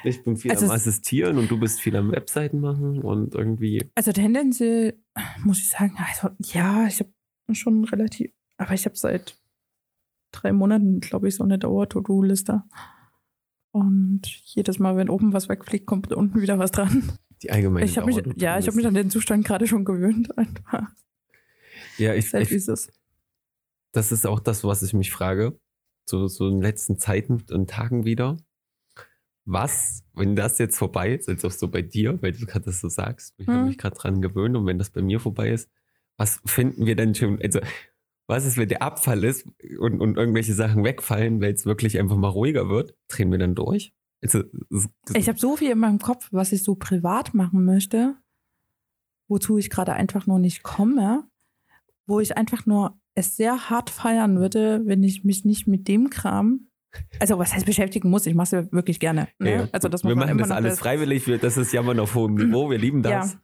[0.04, 3.90] Ich bin viel Also am Assistieren und du bist viel am Webseiten machen und irgendwie.
[3.94, 5.02] Also tendenziell
[5.42, 7.10] muss ich sagen, also ja, ich habe
[7.52, 9.36] schon relativ, aber ich habe seit
[10.34, 12.62] drei Monaten, glaube ich, so eine Dauer-To-Do-Liste.
[13.70, 17.12] Und jedes Mal, wenn oben was wegfliegt, kommt unten wieder was dran.
[17.42, 20.36] Die allgemeine Ich habe mich, ja, ich habe mich an den Zustand gerade schon gewöhnt.
[20.38, 20.88] Einfach.
[21.98, 22.90] Ja, ich, Seit wie ich, ist
[23.92, 25.58] das ist auch das, was ich mich frage.
[26.06, 28.36] So, so in den letzten Zeiten und Tagen wieder.
[29.44, 32.80] Was, wenn das jetzt vorbei ist, jetzt auch so bei dir, weil du gerade das
[32.80, 33.66] so sagst, ich habe Hm.
[33.66, 35.70] mich gerade dran gewöhnt und wenn das bei mir vorbei ist,
[36.16, 37.60] was finden wir denn schon, also
[38.26, 39.46] was ist, wenn der Abfall ist
[39.78, 43.54] und, und irgendwelche Sachen wegfallen, weil es wirklich einfach mal ruhiger wird, drehen wir dann
[43.54, 43.92] durch?
[44.22, 48.16] Also, es- Ich habe so viel in meinem Kopf, was ich so privat machen möchte,
[49.28, 51.24] wozu ich gerade einfach nur nicht komme,
[52.06, 56.10] wo ich einfach nur es sehr hart feiern würde, wenn ich mich nicht mit dem
[56.10, 56.68] Kram,
[57.20, 59.28] also was heißt beschäftigen muss, ich mache es ja wirklich gerne.
[59.38, 59.50] Ne?
[59.52, 62.34] ja, also das wir machen immer das alles freiwillig, wir, das ist Jammern auf hohem
[62.34, 63.40] Niveau, wir lieben das, Ja.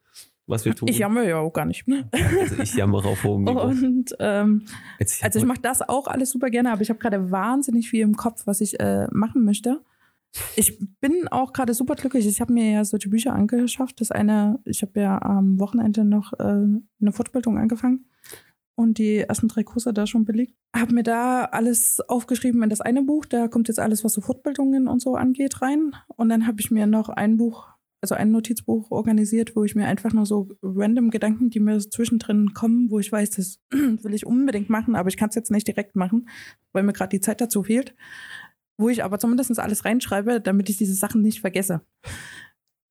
[0.51, 0.89] Was wir tun.
[0.89, 1.85] Ich jammere ja auch gar nicht.
[1.89, 3.63] also ich jammere auf hohem Niveau.
[3.63, 4.67] Und ähm,
[4.99, 8.03] Jetzt, also ich mache das auch alles super gerne, aber ich habe gerade wahnsinnig viel
[8.03, 9.81] im Kopf, was ich äh, machen möchte.
[10.55, 12.27] Ich bin auch gerade super glücklich.
[12.27, 14.01] Ich habe mir ja solche Bücher angeschafft.
[14.01, 18.07] Das eine, ich habe ja am Wochenende noch äh, eine Fortbildung angefangen
[18.81, 20.55] und die ersten drei Kurse da schon belegt.
[20.75, 23.27] Habe mir da alles aufgeschrieben in das eine Buch.
[23.27, 25.95] Da kommt jetzt alles, was so Fortbildungen und so angeht, rein.
[26.17, 27.69] Und dann habe ich mir noch ein Buch,
[28.01, 32.55] also ein Notizbuch organisiert, wo ich mir einfach nur so random Gedanken, die mir zwischendrin
[32.55, 35.67] kommen, wo ich weiß, das will ich unbedingt machen, aber ich kann es jetzt nicht
[35.67, 36.29] direkt machen,
[36.73, 37.95] weil mir gerade die Zeit dazu fehlt.
[38.79, 41.83] Wo ich aber zumindest alles reinschreibe, damit ich diese Sachen nicht vergesse.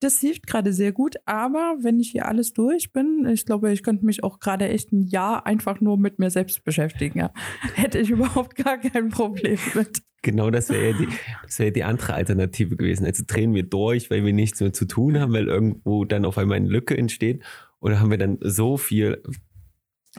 [0.00, 3.82] Das hilft gerade sehr gut, aber wenn ich hier alles durch bin, ich glaube, ich
[3.82, 7.18] könnte mich auch gerade echt ein Jahr einfach nur mit mir selbst beschäftigen.
[7.18, 7.32] Ja.
[7.74, 10.02] Hätte ich überhaupt gar kein Problem mit.
[10.22, 11.08] Genau, das wäre ja die,
[11.42, 13.04] das wäre die andere Alternative gewesen.
[13.04, 16.38] Also drehen wir durch, weil wir nichts mehr zu tun haben, weil irgendwo dann auf
[16.38, 17.42] einmal eine Lücke entsteht.
[17.80, 19.22] Oder haben wir dann so viel.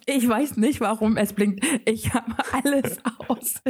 [0.06, 1.66] Ich weiß nicht, warum es blinkt.
[1.86, 3.62] Ich habe alles aus.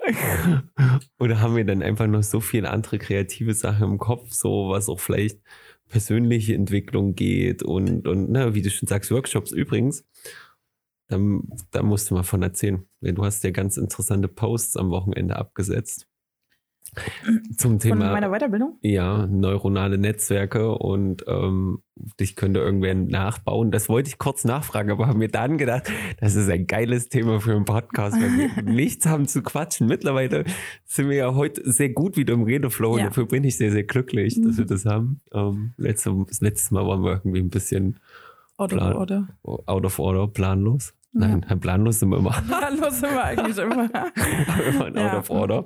[1.18, 4.88] Oder haben wir dann einfach noch so viele andere kreative Sachen im Kopf, so was
[4.88, 5.40] auch vielleicht
[5.88, 10.04] persönliche Entwicklung geht und, und ne, wie du schon sagst, Workshops übrigens.
[11.08, 12.86] Da, musst du mal von erzählen.
[13.00, 16.06] Du hast ja ganz interessante Posts am Wochenende abgesetzt.
[17.56, 18.12] Zum Von Thema.
[18.12, 18.78] meiner Weiterbildung?
[18.82, 21.80] Ja, neuronale Netzwerke und ähm,
[22.18, 23.70] dich könnte irgendwer nachbauen.
[23.70, 27.40] Das wollte ich kurz nachfragen, aber habe mir dann gedacht, das ist ein geiles Thema
[27.40, 29.86] für einen Podcast, weil wir nichts haben zu quatschen.
[29.86, 30.44] Mittlerweile
[30.84, 33.04] sind wir ja heute sehr gut wieder im Redeflow Ja.
[33.04, 34.68] und dafür bin ich sehr, sehr glücklich, dass wir Mhm.
[34.68, 35.20] das haben.
[35.32, 38.00] Ähm, letzte, das letzte Mal waren wir irgendwie ein bisschen
[38.58, 38.96] Oder, Plan.
[38.96, 39.28] oder.
[39.44, 40.92] out of order, planlos.
[41.12, 42.34] Nein, planlos sind wir immer.
[42.50, 43.88] Hallo sind wir eigentlich immer.
[44.78, 45.12] waren Ja.
[45.12, 45.64] out of order.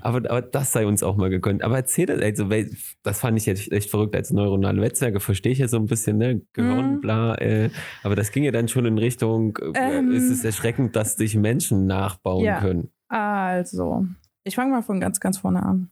[0.00, 1.62] Aber, aber das sei uns auch mal gegönnt.
[1.62, 2.70] Aber erzähl das, also, weil,
[3.02, 6.16] das fand ich jetzt echt verrückt als neuronale Netzwerke, verstehe ich ja so ein bisschen,
[6.16, 6.40] ne?
[6.54, 7.00] Gehirn, Mhm.
[7.02, 7.68] bla, äh,
[8.02, 10.12] aber das ging ja dann schon in Richtung, äh, Ähm.
[10.12, 12.60] ist es erschreckend, dass dich Menschen nachbauen Ja.
[12.60, 12.90] können.
[13.08, 14.06] Also,
[14.44, 15.90] ich fange mal von ganz, ganz vorne an.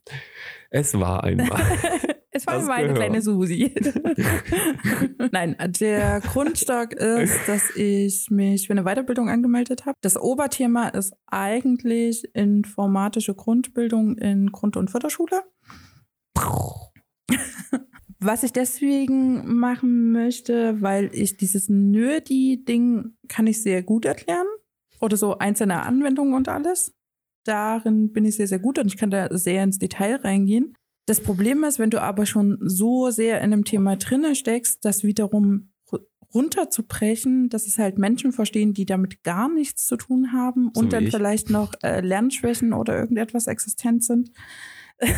[0.70, 1.60] Es war einmal.
[2.38, 2.98] Es war Das immer eine gehört.
[2.98, 3.74] kleine Susi.
[5.32, 9.96] Nein, der Grundstock ist, dass ich mich für eine Weiterbildung angemeldet habe.
[10.02, 15.42] Das Oberthema ist eigentlich informatische Grundbildung in Grund- und Förderschule.
[18.20, 24.46] Was ich deswegen machen möchte, weil ich dieses Nerdy-Ding kann ich sehr gut erklären.
[25.00, 26.92] Oder so einzelne Anwendungen und alles.
[27.44, 30.74] Darin bin ich sehr, sehr gut und ich kann da sehr ins Detail reingehen.
[31.08, 35.04] Das Problem ist, wenn du aber schon so sehr in einem Thema drinne steckst, das
[35.04, 36.00] wiederum ru-
[36.34, 40.92] runterzubrechen, dass es halt Menschen verstehen, die damit gar nichts zu tun haben So und
[40.92, 41.10] dann ich.
[41.14, 44.30] vielleicht noch äh, Lernschwächen oder irgendetwas existent sind.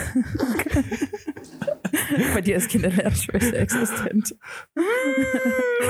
[2.34, 4.34] Bei dir ist keine Lernschwäche existent.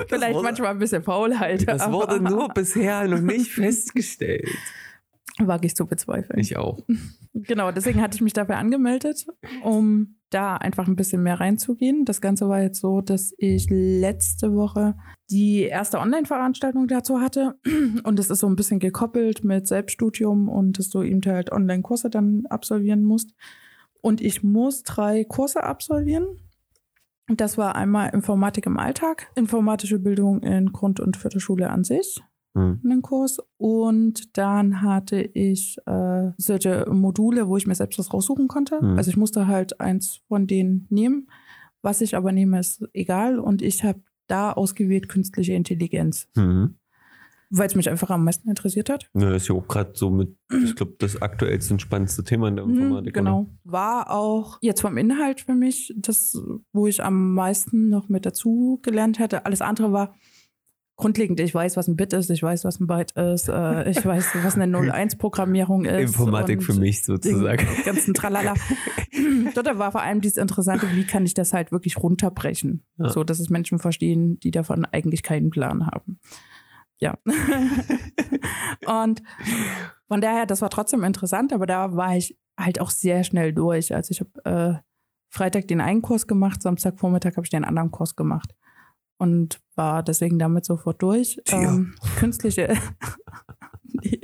[0.09, 1.67] Vielleicht wurde- manchmal ein bisschen Faulheit.
[1.69, 4.49] Das wurde nur bisher noch nicht festgestellt.
[5.47, 6.39] Wage ich zu bezweifeln.
[6.39, 6.81] Ich auch.
[7.33, 9.25] Genau, deswegen hatte ich mich dafür angemeldet,
[9.63, 12.05] um da einfach ein bisschen mehr reinzugehen.
[12.05, 14.97] Das Ganze war jetzt so, dass ich letzte Woche
[15.31, 17.55] die erste Online-Veranstaltung dazu hatte.
[18.03, 22.11] Und es ist so ein bisschen gekoppelt mit Selbststudium und dass du eben halt Online-Kurse
[22.11, 23.33] dann absolvieren musst.
[24.01, 26.27] Und ich muss drei Kurse absolvieren.
[27.29, 32.21] Das war einmal Informatik im Alltag, informatische Bildung in Grund- und Viertelschule an sich,
[32.55, 32.81] Hm.
[32.85, 33.39] einen Kurs.
[33.59, 38.83] Und dann hatte ich äh, solche Module, wo ich mir selbst was raussuchen konnte.
[38.85, 38.97] Mhm.
[38.99, 41.29] Also ich musste halt eins von denen nehmen.
[41.83, 43.39] Was ich aber nehme, ist egal.
[43.39, 46.75] Und ich habe da ausgewählt künstliche Intelligenz, Mhm.
[47.51, 49.09] weil es mich einfach am meisten interessiert hat.
[49.15, 52.49] Ja, das ist ja auch gerade so mit, ich glaube, das aktuellste und spannendste Thema
[52.49, 53.15] in der Mhm, Informatik.
[53.15, 53.47] genau.
[53.65, 56.37] War auch jetzt vom Inhalt für mich das,
[56.73, 59.47] wo ich am meisten noch mit dazu gelernt hatte.
[59.47, 60.15] Alles andere war
[61.01, 61.41] grundlegend.
[61.41, 64.29] Ich weiß, was ein Bit ist, ich weiß, was ein Byte ist, äh, ich weiß,
[64.43, 66.17] was eine 01-Programmierung ist.
[66.17, 67.67] Informatik für mich sozusagen.
[67.67, 68.55] Den ganzen Tralala.
[69.55, 73.09] Dort war vor allem dieses Interessante, wie kann ich das halt wirklich runterbrechen, Ja.
[73.09, 76.21] so dass es Menschen verstehen, die davon eigentlich keinen Plan haben.
[76.99, 77.17] Ja.
[78.87, 79.23] und
[80.07, 83.95] von daher, das war trotzdem interessant, aber da war ich halt auch sehr schnell durch.
[83.95, 84.79] Also ich habe äh,
[85.31, 88.55] Freitag den einen Kurs gemacht, Samstagvormittag habe ich den anderen Kurs gemacht
[89.21, 91.41] und war deswegen damit sofort durch.
[91.45, 91.63] Tja.
[91.75, 92.75] Ähm, künstliche,
[94.05, 94.21] die,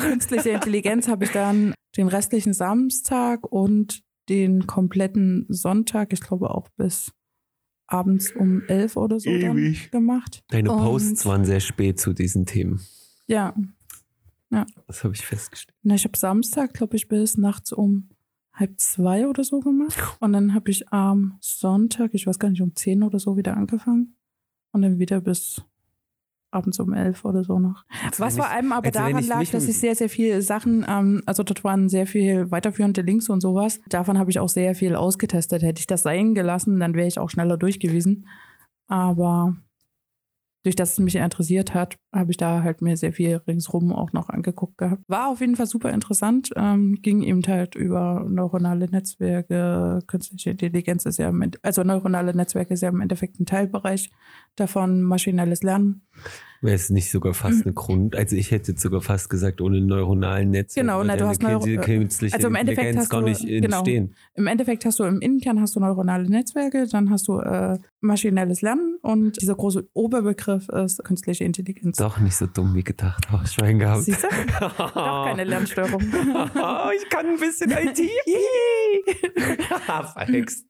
[0.00, 6.68] künstliche Intelligenz habe ich dann den restlichen Samstag und den kompletten Sonntag, ich glaube auch
[6.76, 7.12] bis
[7.86, 9.90] abends um elf oder so dann Ewig.
[9.90, 10.42] gemacht.
[10.48, 12.80] Deine Und- Posts waren sehr spät zu diesen Themen.
[13.26, 13.54] Ja,
[14.86, 15.74] Das habe ich festgestellt.
[15.82, 18.08] Na, ich habe Samstag, glaube ich, bis nachts um
[18.52, 19.96] halb zwei oder so gemacht.
[20.20, 23.56] Und dann habe ich am Sonntag, ich weiß gar nicht, um zehn oder so wieder
[23.56, 24.16] angefangen.
[24.74, 25.62] Und dann wieder bis
[26.50, 27.84] abends um elf oder so noch.
[28.18, 31.42] Was vor allem aber daran ich lag, dass ich sehr, sehr viele Sachen, ähm, also
[31.42, 33.80] dort waren sehr viel weiterführende Links und sowas.
[33.88, 35.62] Davon habe ich auch sehr viel ausgetestet.
[35.62, 38.26] Hätte ich das sein gelassen, dann wäre ich auch schneller durch gewesen.
[38.86, 39.56] Aber
[40.64, 44.12] durch das es mich interessiert hat, habe ich da halt mir sehr viel ringsrum auch
[44.12, 45.02] noch angeguckt gehabt.
[45.08, 46.50] War auf jeden Fall super interessant.
[46.56, 52.74] Ähm, ging eben halt über neuronale Netzwerke, künstliche Intelligenz ist ja, im also neuronale Netzwerke
[52.74, 54.10] ist ja im Endeffekt ein Teilbereich
[54.56, 56.06] davon, maschinelles Lernen.
[56.64, 58.16] Wäre es nicht sogar fast eine Grund?
[58.16, 61.62] Also ich hätte jetzt sogar fast gesagt, ohne neuronalen Netzwerk Genau, na, du hast Neuro-
[61.62, 63.76] kün- künstliche also im Endeffekt Intelligenz hast gar du- nicht genau.
[63.78, 64.14] entstehen.
[64.34, 68.62] Im Endeffekt hast du im Innenkern hast du neuronale Netzwerke, dann hast du äh, maschinelles
[68.62, 71.98] Lernen und dieser große Oberbegriff ist künstliche Intelligenz.
[71.98, 73.28] Doch nicht so dumm wie gedacht.
[73.30, 74.04] Oh, Schwein gehabt.
[74.04, 74.28] Siehst du?
[74.60, 76.00] Doch keine Lernstörung.
[76.02, 78.00] ich kann ein bisschen IT.
[80.14, 80.64] Verhext.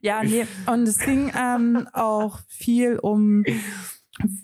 [0.00, 0.44] Ja, nee.
[0.66, 3.44] Und es ging ähm, auch viel um,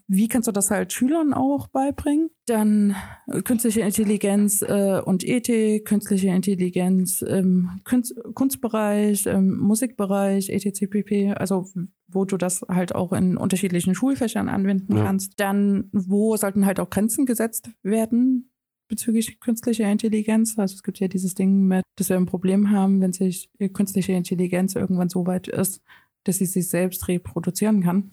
[0.08, 2.30] wie kannst du das halt Schülern auch beibringen?
[2.46, 2.94] Dann
[3.26, 10.86] äh, künstliche Intelligenz äh, und Ethik, künstliche Intelligenz im Kunst, Kunstbereich, im Musikbereich, etc.
[10.90, 11.32] pp.
[11.32, 11.66] Also
[12.08, 15.04] wo du das halt auch in unterschiedlichen Schulfächern anwenden Ja.
[15.04, 15.40] kannst.
[15.40, 18.50] Dann, wo sollten halt auch Grenzen gesetzt werden
[18.88, 20.58] bezüglich künstlicher Intelligenz.
[20.58, 24.12] Also es gibt ja dieses Ding mit, dass wir ein Problem haben, wenn sich künstliche
[24.12, 25.82] Intelligenz irgendwann so weit ist,
[26.24, 28.10] dass sie sich selbst reproduzieren kann.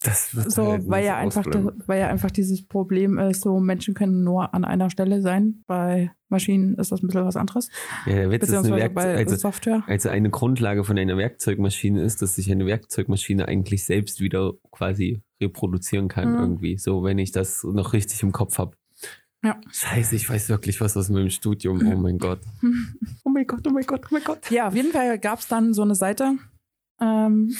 [0.00, 1.44] Das wird So, halt weil ja einfach,
[1.86, 5.64] weil ja einfach dieses Problem ist, so Menschen können nur an einer Stelle sein.
[5.66, 7.68] Bei Maschinen ist das ein bisschen was anderes.
[8.06, 9.82] Ja, der Witz ist eine Werkzeug, also, Software.
[9.88, 15.20] also eine Grundlage von einer Werkzeugmaschine ist, dass sich eine Werkzeugmaschine eigentlich selbst wieder quasi
[15.40, 16.38] reproduzieren kann Mhm.
[16.38, 16.78] irgendwie.
[16.78, 18.76] So, wenn ich das noch richtig im Kopf habe.
[19.42, 19.60] Ja.
[19.70, 21.80] Scheiße, ich weiß wirklich was aus meinem Studium.
[21.86, 22.40] Oh mein Gott.
[23.24, 24.50] Oh mein Gott, oh mein Gott, oh mein Gott.
[24.50, 26.34] Ja, auf jeden Fall gab es dann so eine Seite.
[27.00, 27.54] Ähm,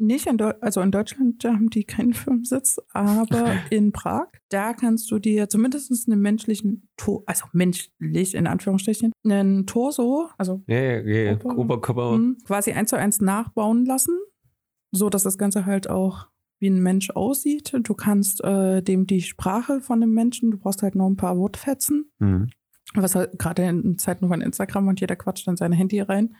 [0.00, 4.26] nicht in Deu also in Deutschland da haben die keinen Firmensitz, aber in Prag.
[4.48, 10.62] Da kannst du dir zumindest einen menschlichen, to also menschlich in Anführungsstrichen, einen Torso, also
[10.66, 11.32] Ja, ja, ja.
[11.34, 12.18] Ober- Oberkörper.
[12.18, 14.16] mh, quasi eins zu eins nachbauen lassen,
[14.90, 16.26] so dass das Ganze halt auch
[16.58, 17.72] wie ein Mensch aussieht.
[17.84, 21.38] Du kannst äh, dem die Sprache von dem Menschen, du brauchst halt nur ein paar
[21.38, 22.48] Wortfetzen Mhm.
[22.94, 26.34] was halt gerade in Zeiten von Instagram und jeder quatscht in sein Handy rein.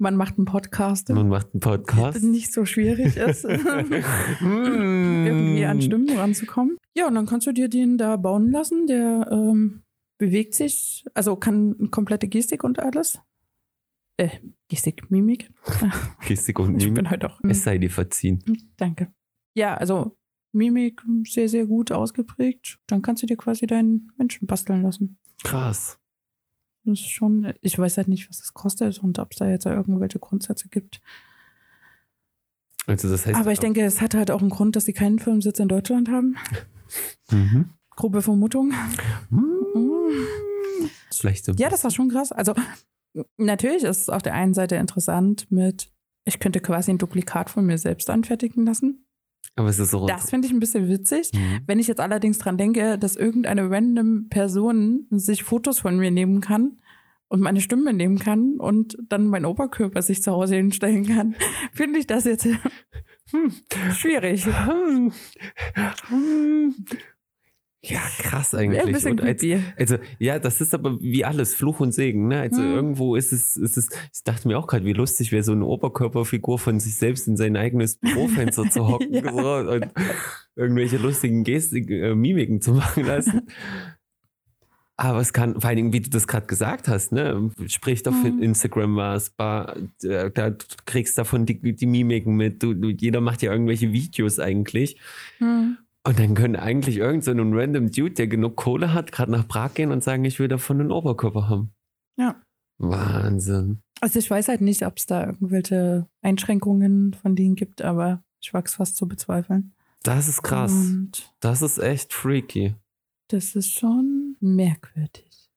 [0.00, 2.16] Man macht einen Podcast, Man macht einen Podcast.
[2.16, 3.44] das nicht so schwierig ist,
[4.40, 6.76] irgendwie an Stimmen ranzukommen.
[6.96, 8.86] Ja, und dann kannst du dir den da bauen lassen.
[8.86, 9.82] Der ähm,
[10.18, 13.20] bewegt sich, also kann komplette Gestik und alles.
[14.18, 14.28] Äh,
[14.68, 15.50] Gestik, Mimik.
[16.26, 16.94] Gestik und Ich Mimik.
[16.94, 17.40] bin heute auch.
[17.48, 18.42] Es sei dir verziehen.
[18.76, 19.12] Danke.
[19.54, 20.16] Ja, also
[20.52, 22.78] Mimik sehr, sehr gut ausgeprägt.
[22.86, 25.18] Dann kannst du dir quasi deinen Menschen basteln lassen.
[25.44, 25.98] Krass.
[26.92, 29.66] Das ist schon, ich weiß halt nicht, was das kostet und ob es da jetzt
[29.66, 31.00] irgendwelche Grundsätze gibt.
[32.86, 33.38] Also das heißt.
[33.38, 36.08] Aber ich denke, es hat halt auch einen Grund, dass sie keinen Firmensitz in Deutschland
[36.08, 36.36] haben.
[37.30, 37.68] Mhm.
[37.90, 38.72] Grobe Vermutung.
[41.14, 41.52] Vielleicht so.
[41.58, 42.32] Ja, das war schon krass.
[42.32, 42.54] Also
[43.36, 45.92] natürlich ist es auf der einen Seite interessant mit,
[46.24, 49.04] ich könnte quasi ein Duplikat von mir selbst anfertigen lassen.
[49.58, 50.06] Aber es ist so.
[50.06, 51.30] Das finde ich ein bisschen witzig.
[51.34, 51.60] Mhm.
[51.66, 56.40] Wenn ich jetzt allerdings dran denke, dass irgendeine random Person sich Fotos von mir nehmen
[56.40, 56.78] kann
[57.28, 61.34] und meine Stimme nehmen kann und dann mein Oberkörper sich zu Hause hinstellen kann,
[61.72, 63.52] finde ich das jetzt hm,
[63.92, 64.46] schwierig.
[67.84, 68.82] Ja, krass eigentlich.
[69.06, 69.42] Und als,
[69.76, 72.26] also, ja, das ist aber wie alles, Fluch und Segen.
[72.26, 72.40] Ne?
[72.40, 72.74] Also Hm.
[72.74, 75.64] irgendwo ist es, ist es, ich dachte mir auch gerade, wie lustig wäre so eine
[75.64, 79.32] Oberkörperfigur von sich selbst in sein eigenes Bürofenster zu hocken Ja.
[79.32, 79.86] so, und
[80.56, 83.42] irgendwelche lustigen Gestik, äh, Mimiken zu machen lassen.
[84.96, 88.14] Aber es kann, vor allen Dingen, wie du das gerade gesagt hast, ne, spricht auf
[88.24, 88.42] Mhm.
[88.42, 93.42] Instagram was, da, da du kriegst davon die, die Mimiken mit, du, du, jeder macht
[93.42, 94.98] ja irgendwelche Videos eigentlich.
[95.38, 95.78] Hm.
[96.08, 99.46] Und dann können eigentlich irgend so ein random Dude, der genug Kohle hat, gerade nach
[99.46, 101.72] Prag gehen und sagen, ich will davon einen Oberkörper haben.
[102.16, 102.40] Ja.
[102.78, 103.82] Wahnsinn.
[104.00, 108.54] Also ich weiß halt nicht, ob es da irgendwelche Einschränkungen von denen gibt, aber ich
[108.54, 109.74] wag's fast zu bezweifeln.
[110.02, 110.72] Das ist krass.
[110.72, 112.74] Und Das ist echt freaky.
[113.28, 115.50] das ist schon merkwürdig.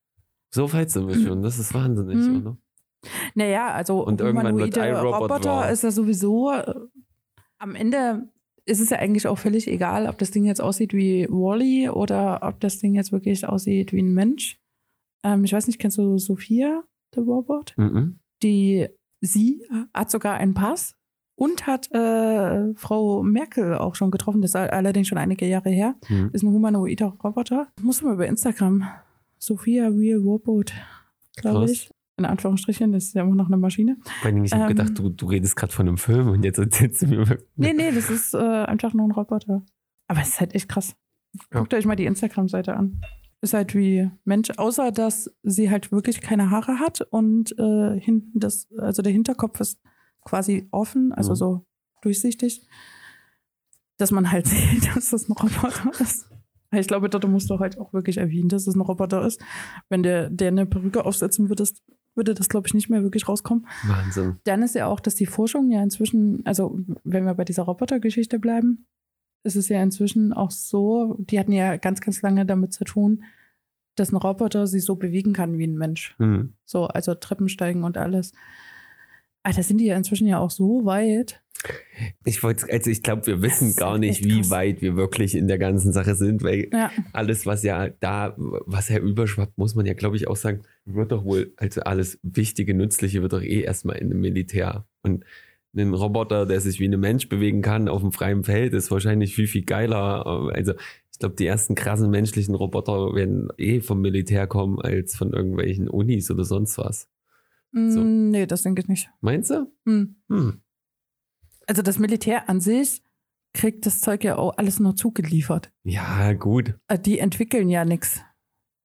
[0.53, 1.25] So weit sind wir Mhm.
[1.27, 1.41] schon.
[1.43, 2.37] Das ist wahnsinnig, Mhm.
[2.41, 2.57] oder?
[3.35, 5.71] Naja, also Und irgendwann wird Roboter wahr.
[5.71, 6.73] ist ja sowieso äh,
[7.59, 8.27] am Ende
[8.71, 12.39] ist es ja eigentlich auch völlig egal, ob das Ding jetzt aussieht wie Wally oder
[12.41, 14.57] ob das Ding jetzt wirklich aussieht wie ein Mensch.
[15.23, 16.83] Ähm, ich weiß nicht, kennst du Sophia,
[17.15, 17.73] der Robot?
[17.77, 18.19] Mhm.
[18.41, 18.87] Die
[19.19, 19.61] sie
[19.93, 20.95] hat sogar einen Pass
[21.35, 24.41] und hat äh, Frau Merkel auch schon getroffen.
[24.41, 25.95] Das ist allerdings schon einige Jahre her.
[26.09, 26.29] Mhm.
[26.33, 27.67] Ist ein humanoider Roboter.
[27.81, 28.87] Muss man über Instagram.
[29.37, 30.73] Sophia Real Robot,
[31.35, 31.89] glaube ich.
[32.21, 33.97] In Anführungsstrichen, das ist ja immer noch eine Maschine.
[34.43, 34.67] Ich habe Ähm.
[34.67, 37.25] gedacht, du, du redest gerade von einem Film und jetzt erzählst du mir.
[37.55, 39.63] Nee, nee, das ist äh, einfach nur ein Roboter.
[40.07, 40.95] Aber es ist halt echt krass.
[41.53, 41.59] Ja.
[41.59, 43.01] Guckt euch mal die Instagram-Seite an.
[43.41, 48.39] Ist halt wie Mensch, außer dass sie halt wirklich keine Haare hat und äh, hinten
[48.39, 49.81] das, also der Hinterkopf ist
[50.23, 51.35] quasi offen, also Mhm.
[51.35, 51.65] so
[52.03, 52.67] durchsichtig,
[53.97, 56.27] dass man halt sieht, dass das ein Roboter ist.
[56.73, 59.41] Ich glaube, dort musst du halt auch wirklich erwähnen, dass es ein Roboter ist.
[59.89, 61.81] Wenn der, der eine Perücke aufsetzen würdest,
[62.15, 63.67] würde das, glaube ich, nicht mehr wirklich rauskommen.
[63.83, 64.37] Wahnsinn.
[64.43, 68.39] Dann ist ja auch, dass die Forschung ja inzwischen, also wenn wir bei dieser Robotergeschichte
[68.39, 68.85] bleiben,
[69.43, 73.23] ist es ja inzwischen auch so, die hatten ja ganz, ganz lange damit zu tun,
[73.95, 76.15] dass ein Roboter sich so bewegen kann wie ein Mensch.
[76.19, 76.53] Mhm.
[76.65, 78.33] So, also Treppen steigen und alles.
[79.43, 81.40] Alter, sind die ja inzwischen ja auch so weit.
[82.23, 85.59] Ich wollte, also ich glaube, wir wissen gar nicht, wie weit wir wirklich in der
[85.59, 89.93] ganzen Sache sind, weil Ja, alles, was ja da, was ja überschwappt, muss man ja,
[89.93, 93.97] glaube ich, auch sagen, wird doch wohl, also alles Wichtige, Nützliche wird doch eh erstmal
[93.97, 94.85] in dem Militär.
[95.03, 95.23] Und
[95.75, 99.35] ein Roboter, der sich wie ein Mensch bewegen kann auf dem freien Feld, ist wahrscheinlich
[99.35, 100.25] viel, viel geiler.
[100.53, 100.73] Also
[101.11, 105.87] ich glaube, die ersten krassen menschlichen Roboter werden eh vom Militär kommen, als von irgendwelchen
[105.87, 107.07] Unis oder sonst was.
[107.73, 108.01] So.
[108.01, 109.09] Mm, nee, das denke ich nicht.
[109.21, 109.71] Meinst du?
[109.85, 110.15] Hm.
[110.29, 110.61] Hm.
[111.71, 113.01] Also das Militär an sich
[113.53, 115.71] kriegt das Zeug ja auch alles nur zugeliefert.
[115.83, 116.75] Ja, gut.
[116.89, 118.19] Äh, Die entwickeln ja nichts.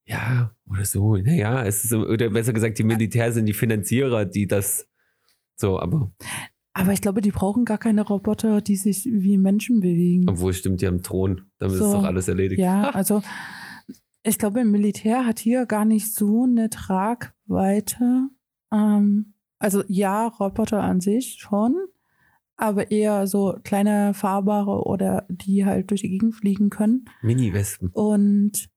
[0.06, 1.16] Ja, oder so.
[1.16, 4.86] Naja, es ist, oder besser gesagt, die Militär sind die Finanzierer, die das
[5.56, 6.12] so, aber
[6.74, 10.28] Aber ich glaube, die brauchen gar keine Roboter, die sich wie Menschen bewegen.
[10.28, 11.42] obwohl stimmt, die haben Thron.
[11.58, 11.86] Damit So.
[11.86, 12.60] ist doch alles erledigt.
[12.60, 13.20] Ja, also
[14.22, 18.28] ich glaube, im Militär hat hier gar nicht so eine Tragweite.
[18.72, 21.74] Ähm, also ja, Roboter an sich schon,
[22.56, 27.90] aber eher so kleine fahrbare oder die halt durch die Gegend fliegen können Mini-Wespen.
[27.92, 28.68] und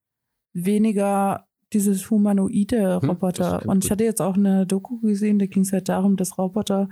[0.54, 3.60] weniger dieses humanoide Hm, Roboter.
[3.60, 6.38] klingt und ich hatte jetzt auch eine Doku gesehen, da ging es halt darum, dass
[6.38, 6.90] Roboter,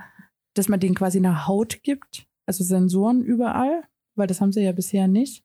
[0.53, 3.83] dass man denen quasi eine Haut gibt, also Sensoren überall,
[4.15, 5.43] weil das haben sie ja bisher nicht.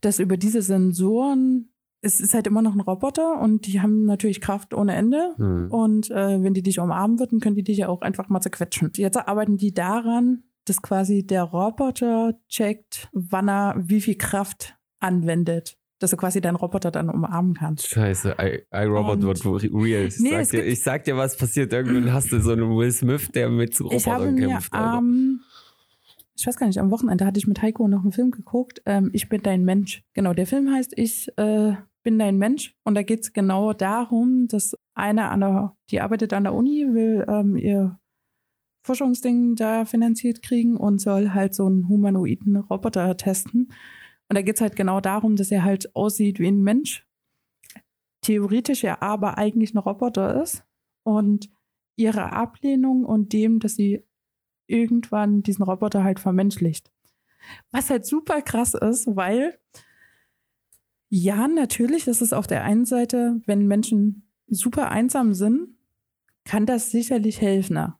[0.00, 1.68] Dass über diese Sensoren,
[2.00, 5.34] es ist halt immer noch ein Roboter und die haben natürlich Kraft ohne Ende.
[5.36, 5.70] Hm.
[5.70, 8.90] Und äh, wenn die dich umarmen würden, können die dich ja auch einfach mal zerquetschen.
[8.96, 15.76] Jetzt arbeiten die daran, dass quasi der Roboter checkt, wann er wie viel Kraft anwendet.
[15.98, 17.86] Dass du quasi deinen Roboter dann umarmen kannst.
[17.86, 18.34] Scheiße,
[18.72, 20.06] iRobot wird real.
[20.06, 21.72] Ich, Nee, sag dir, ich sag dir, was passiert.
[21.72, 24.72] Irgendwann hast du so einen Will Smith, der mit Robotern mir kämpft.
[24.72, 24.98] Alter.
[24.98, 25.40] am,
[26.36, 28.82] ich weiß gar nicht, am Wochenende hatte ich mit Heiko noch einen Film geguckt.
[28.84, 30.02] Ähm, ich bin dein Mensch.
[30.12, 32.74] Genau, der Film heißt Ich äh, bin dein Mensch.
[32.82, 36.84] Und da geht es genau darum, dass eine an der, die arbeitet an der Uni,
[36.92, 37.98] will ähm, ihr
[38.82, 43.72] Forschungsding da finanziert kriegen und soll halt so einen humanoiden Roboter testen.
[44.28, 47.06] Und da geht es halt genau darum, dass er halt aussieht wie ein Mensch.
[48.22, 50.64] Theoretisch ja aber eigentlich ein Roboter ist.
[51.04, 51.50] Und
[51.96, 54.04] ihre Ablehnung und dem, dass sie
[54.66, 56.90] irgendwann diesen Roboter halt vermenschlicht.
[57.70, 59.58] Was halt super krass ist, weil
[61.08, 62.06] Ja, natürlich.
[62.06, 65.76] Ist auf der einen Seite, wenn Menschen super einsam sind,
[66.44, 67.92] kann das sicherlich helfen.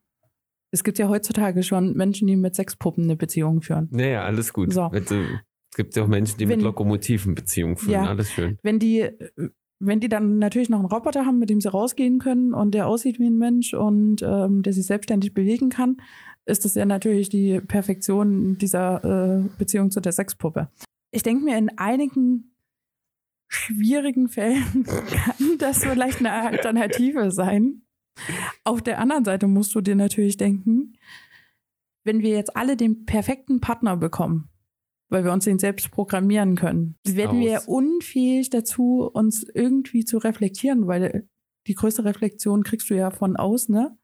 [0.73, 3.89] Es gibt ja heutzutage schon Menschen, die mit Sexpuppen eine Beziehung führen.
[3.93, 4.73] Naja, alles gut.
[4.73, 4.83] So.
[4.85, 5.17] Also,
[5.71, 7.93] es gibt ja auch Menschen, die Wenn- mit Lokomotiven Beziehungen führen.
[7.93, 8.05] Ja.
[8.07, 8.59] Alles schön.
[8.63, 9.09] Wenn die,
[9.79, 12.87] wenn die dann natürlich noch einen Roboter haben, mit dem sie rausgehen können und der
[12.89, 15.99] aussieht wie ein Mensch und ähm, der sich selbstständig bewegen kann,
[16.47, 19.05] ist das ja natürlich die Perfektion dieser
[19.45, 20.69] äh, Beziehung zu der Sexpuppe.
[21.11, 22.55] Ich denke mir, in einigen
[23.49, 27.83] schwierigen Fällen kann das vielleicht eine Alternative sein.
[28.65, 30.95] Auf der anderen Seite musst du dir natürlich denken,
[32.05, 34.51] wenn wir jetzt alle den perfekten Partner bekommen,
[35.09, 40.87] weil wir uns den selbst programmieren können, werden wir unfähig dazu, uns irgendwie zu reflektieren,
[40.87, 41.29] weil
[41.67, 43.97] die größte Reflexion kriegst du ja von außen, ne?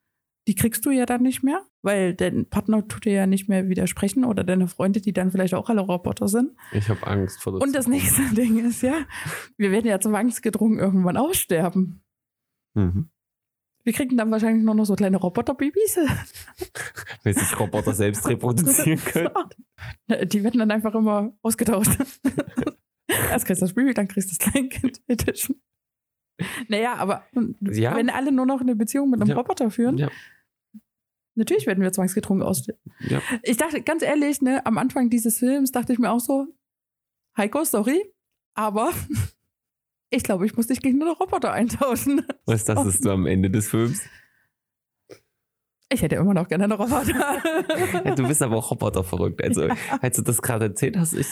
[0.47, 3.69] Die kriegst du ja dann nicht mehr, weil dein Partner tut dir ja nicht mehr
[3.69, 6.53] widersprechen oder deine Freunde, die dann vielleicht auch alle Roboter sind.
[6.73, 8.95] Ich habe Angst vor der Und das nächste Ding ist ja,
[9.59, 12.03] wir werden ja zwangsgedrungen irgendwann aussterben.
[12.75, 13.11] Mhm.
[13.85, 15.97] Wir kriegen dann wahrscheinlich nur noch so kleine Roboterbabys.
[17.25, 19.31] Weil sich Roboter selbst reproduzieren können.
[20.29, 21.97] Die werden dann einfach immer ausgetauscht.
[23.09, 25.61] Erst kriegst du das Baby, dann kriegst du das Kleinkind Edition.
[26.69, 27.25] Naja, aber
[27.61, 27.97] Ja.
[27.97, 29.37] wenn alle nur noch eine Beziehung mit einem Ja.
[29.37, 30.09] Roboter führen, Ja,
[31.35, 32.81] natürlich werden wir zwangsgedrungen aussterben.
[33.01, 33.21] ja.
[33.43, 36.47] Ich dachte, ganz ehrlich, ne, am Anfang dieses Films dachte ich mir auch so,
[37.37, 38.13] Heiko, sorry,
[38.55, 38.93] aber
[40.11, 42.25] ich glaube, ich muss dich gegen einen Roboter eintauschen.
[42.49, 44.03] Was das ist du am Ende des Films?
[45.91, 47.43] Ich hätte immer noch gerne einen Roboter.
[48.05, 49.43] Ja, du bist aber auch Roboter verrückt.
[49.43, 49.69] Also,
[50.01, 51.27] als du das gerade erzählt hast, ich,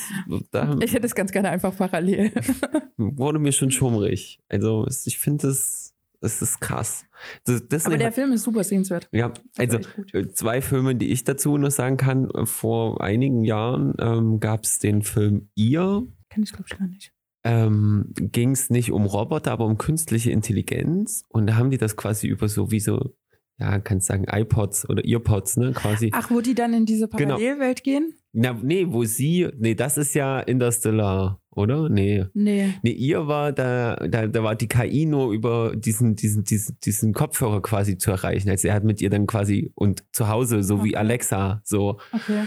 [0.51, 2.33] da Ich hätte es ganz gerne einfach parallel.
[2.97, 4.41] wurde mir schon schummrig.
[4.49, 7.05] Also, ich finde es, es ist krass.
[7.47, 9.09] Disney Aber der Film ist super sehenswert.
[9.13, 9.79] ja, also
[10.13, 12.31] äh, zwei Filme, die ich dazu noch sagen kann.
[12.45, 16.07] Vor einigen Jahren ähm, gab es den Film Ihr.
[16.31, 17.13] Kenn ich, glaube ich, gar nicht.
[17.47, 21.23] Ähm, ging es nicht um Roboter, aber um künstliche Intelligenz.
[21.29, 23.15] Und da haben die das quasi über so wie so,
[23.59, 26.11] ja, kannst sagen, iPods oder Earpods, ne, quasi.
[26.13, 27.37] Ach, wo die dann in diese Genau.
[27.37, 28.15] Parallelwelt gehen?
[28.33, 31.89] Na, nee, wo sie, nee, das ist ja Interstellar, oder?
[31.89, 32.27] Nee.
[32.35, 32.75] Nee.
[32.83, 37.15] Nee, ihr war da, da, da war die KI nur über diesen, diesen, diesen, diesen
[37.15, 38.51] Kopfhörer quasi zu erreichen.
[38.51, 40.97] Also er hat mit ihr dann quasi und zu Hause, so wie Okay.
[40.97, 41.99] Alexa, so.
[42.13, 42.43] Okay.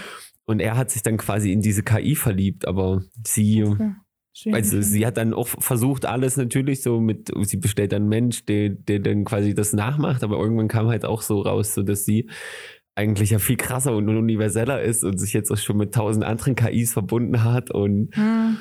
[0.45, 3.93] Und er hat sich dann quasi in diese KI verliebt, aber sie, okay.
[4.41, 4.53] Schön.
[4.53, 8.45] Also sie hat dann auch versucht, alles natürlich so mit, sie bestellt dann einen Mensch,
[8.45, 12.05] der, der dann quasi das nachmacht, aber irgendwann kam halt auch so raus, so dass
[12.05, 12.29] sie
[12.95, 16.55] eigentlich ja viel krasser und universeller ist und sich jetzt auch schon mit tausend anderen
[16.55, 18.57] KIs verbunden hat und Hm.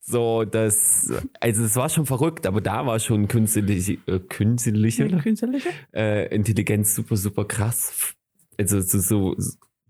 [0.00, 5.70] so, das, also es war schon verrückt, aber da war schon künstliche, äh, künstliche künstliche?
[5.92, 8.14] äh, Intelligenz super, super krass.
[8.56, 9.36] Also so, so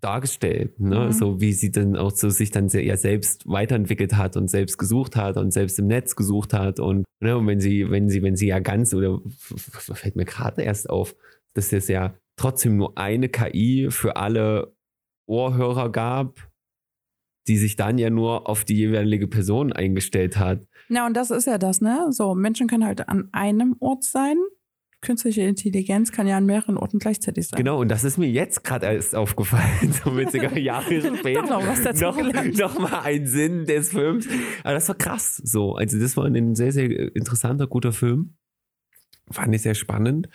[0.03, 1.07] dargestellt, ne?
[1.07, 1.13] Mhm.
[1.13, 4.77] So wie sie dann auch so sich dann sehr, ja selbst weiterentwickelt hat und selbst
[4.77, 8.23] gesucht hat und selbst im Netz gesucht hat und, ne, und wenn sie, wenn sie,
[8.23, 9.21] wenn sie ja ganz oder
[9.95, 11.15] fällt mir gerade erst auf,
[11.55, 14.75] dass es ja trotzdem nur eine KI für alle
[15.29, 16.51] Ohrhörer gab,
[17.47, 20.67] die sich dann ja nur auf die jeweilige Person eingestellt hat.
[20.89, 22.09] Na, und das ist ja das, ne?
[22.11, 24.37] So, Menschen können halt an einem Ort sein.
[25.03, 27.59] Künstliche Intelligenz kann ja an mehreren Orten gleichzeitig sein.
[27.59, 31.43] Genau, und das ist mir jetzt gerade erst aufgefallen, so witziger Jahre später.
[31.43, 32.57] Noch was dazu noch, gelernt.
[32.57, 34.29] noch mal ein Sinn des Films.
[34.63, 35.43] Aber das war krass.
[35.45, 38.37] So, also das war ein sehr, sehr interessanter, guter Film.
[39.31, 40.29] Fand ich sehr spannend.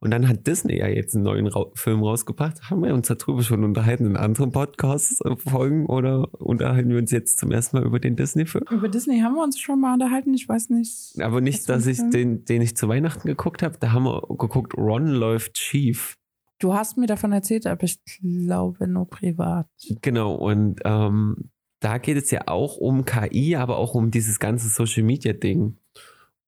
[0.00, 2.70] Und dann hat Disney ja jetzt einen neuen Ra Film rausgebracht.
[2.70, 7.50] Haben wir uns darüber schon unterhalten in anderen Podcasts-Folgen oder unterhalten wir uns jetzt zum
[7.50, 8.64] ersten Mal über den Disney-Film?
[8.70, 10.34] Über Disney haben wir uns schon mal unterhalten.
[10.34, 11.20] Ich weiß nicht.
[11.20, 12.10] Aber nicht, dass ich Film?
[12.10, 13.78] den, den ich zu Weihnachten geguckt habe.
[13.80, 16.16] Da haben wir geguckt, Ron läuft schief.
[16.58, 19.66] Du hast mir davon erzählt, aber ich glaube nur privat.
[20.00, 24.68] Genau, und ähm, da geht es ja auch um KI, aber auch um dieses ganze
[24.68, 25.76] Social Media Ding.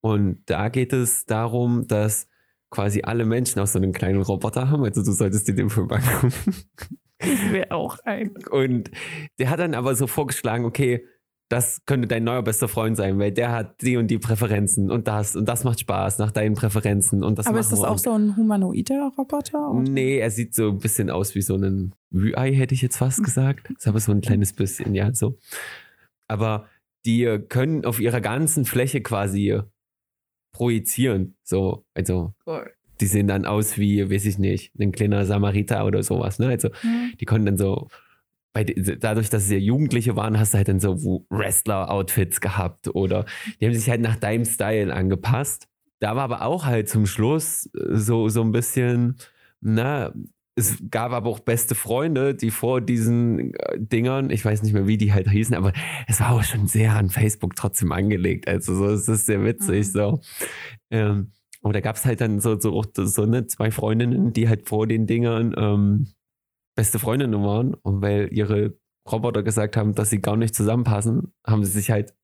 [0.01, 2.29] Und da geht es darum, dass
[2.71, 4.85] quasi alle Menschen auch so einen kleinen Roboter haben.
[4.85, 6.33] Also du solltest dir den Film angucken.
[7.23, 8.35] Ich will auch ein.
[8.51, 8.91] Und
[9.39, 11.05] der hat dann aber so vorgeschlagen, okay,
[11.49, 15.07] das könnte dein neuer bester Freund sein, weil der hat die und die Präferenzen und
[15.07, 18.01] das und das macht Spaß nach deinen Präferenzen und das Aber ist das auch Und-
[18.01, 19.71] so ein humanoider Roboter?
[19.71, 19.81] oder?
[19.89, 23.23] Nee, er sieht so ein bisschen aus wie so ein Rührei, hätte ich jetzt fast
[23.25, 23.71] gesagt.
[23.71, 25.39] Ist aber so ein kleines bisschen, ja, so.
[26.29, 26.67] Aber
[27.07, 29.61] die können auf ihrer ganzen Fläche quasi
[30.57, 31.37] projizieren.
[31.43, 32.71] So, also, Cool.
[33.01, 36.49] die sehen dann aus wie, weiß ich nicht, ein kleiner Samariter oder sowas, ne?
[36.49, 37.13] Also, Hm.
[37.21, 37.89] die konnten dann so,
[38.55, 40.97] bei, dadurch, dass sie ja Jugendliche waren, hast du halt dann so
[41.29, 43.27] Wrestler-Outfits gehabt oder
[43.61, 45.69] die haben sich halt nach deinem Style angepasst.
[45.99, 49.17] Da war aber auch halt zum Schluss äh, so, so ein bisschen,
[49.61, 50.13] na,
[50.59, 54.87] es gab aber auch beste Freunde, die vor diesen äh, Dingern, ich weiß nicht mehr,
[54.87, 55.73] wie die halt hießen, aber
[56.09, 58.49] es war auch schon sehr an Facebook trotzdem angelegt.
[58.49, 59.89] Also so, es ist sehr witzig.
[59.89, 59.91] Mhm.
[59.91, 60.21] So.
[60.91, 61.33] Ähm,
[61.63, 64.87] aber da gab es halt dann so, so, so ne, zwei Freundinnen, die halt vor
[64.87, 66.09] den Dingern ähm,
[66.75, 67.75] beste Freundinnen waren.
[67.75, 68.79] Und weil ihre
[69.11, 72.15] Roboter gesagt haben, dass sie gar nicht zusammenpassen, haben sie sich halt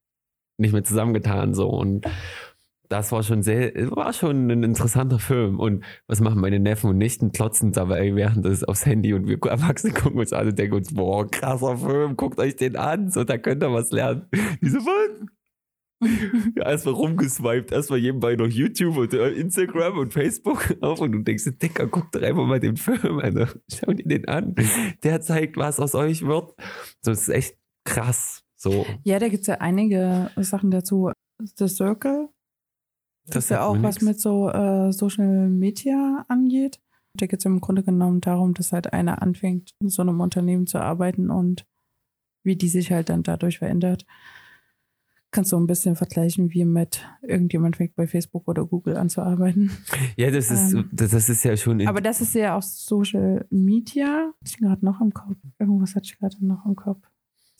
[0.58, 1.54] nicht mehr zusammengetan.
[1.54, 1.68] So.
[1.68, 2.06] Und
[2.92, 5.58] das war schon sehr, war schon ein interessanter Film.
[5.58, 7.32] Und was machen meine Neffen und Nichten?
[7.32, 10.92] Klotzen dabei während das aufs Handy und wir Erwachsene gucken uns an und denken uns,
[10.92, 14.26] boah, krasser Film, guckt euch den an, so, da könnt ihr was lernen.
[14.60, 15.26] Diese was?
[16.56, 21.20] ja, erstmal rumgeswiped, erstmal nebenbei noch YouTube und äh, Instagram und Facebook auf und du
[21.20, 23.48] denkst, Dicker, guck doch einfach mal den Film an.
[23.72, 24.54] Schau dir den an.
[25.02, 26.54] Der zeigt, was aus euch wird.
[27.02, 28.42] Das ist echt krass.
[28.56, 28.84] So.
[29.04, 31.10] Ja, da gibt es ja einige Sachen dazu.
[31.56, 32.28] The Circle.
[33.26, 36.80] Das, ist ja auch was mit so äh, Social Media angeht.
[37.14, 40.66] Da geht es im Grunde genommen darum, dass halt einer anfängt, in so einem Unternehmen
[40.66, 41.66] zu arbeiten und
[42.42, 44.06] wie die sich halt dann dadurch verändert
[45.32, 49.22] kannst du ein bisschen vergleichen, wie mit irgendjemand fängt bei Facebook oder Google an zu
[49.22, 49.72] arbeiten.
[50.16, 51.86] Ja, das ist, ähm, das, das, ist ja schon.
[51.88, 54.32] Aber das ist ja auch Social Media.
[54.44, 55.36] Ich gerade noch im Kopf.
[55.58, 57.02] Irgendwas hatte ich gerade noch im Kopf.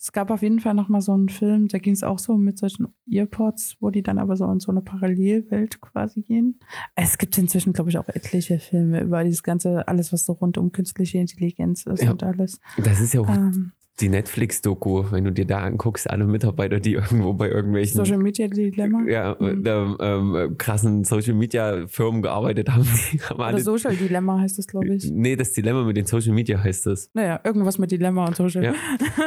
[0.03, 2.35] Es gab auf jeden Fall noch mal so einen Film, da ging es auch so
[2.35, 6.59] mit solchen Earpods, wo die dann aber so in so eine Parallelwelt quasi gehen.
[6.93, 10.57] Es gibt inzwischen, glaube ich, auch etliche Filme über dieses ganze, alles, was so rund
[10.57, 12.59] um künstliche Intelligenz ist ja, und alles.
[12.83, 16.93] Das ist ja auch ähm, die Netflix-Doku, wenn du dir da anguckst, alle Mitarbeiter, die
[16.93, 19.63] irgendwo bei irgendwelchen Social Media Dilemma, ja, mhm.
[19.65, 22.87] ähm, ähm, krassen Social Media Firmen gearbeitet haben.
[23.11, 25.09] Die haben Oder Social Dilemma heißt das, glaube ich.
[25.11, 27.11] Nee, das Dilemma mit den Social Media heißt das.
[27.13, 28.63] Naja, irgendwas mit Dilemma und Social.
[28.63, 28.73] Ja.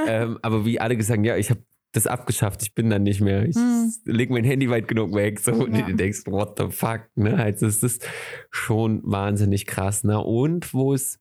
[0.08, 1.60] ähm, aber wie alle gesagt, ja, ich habe
[1.92, 3.46] das abgeschafft, ich bin dann nicht mehr.
[3.46, 3.92] Ich hm.
[4.04, 5.40] lege mein Handy weit genug weg.
[5.40, 7.02] So, und du denkst, what the fuck?
[7.14, 7.34] Ne?
[7.36, 8.06] Also, das ist
[8.50, 10.04] schon wahnsinnig krass.
[10.04, 10.22] Ne?
[10.22, 11.18] Und wo es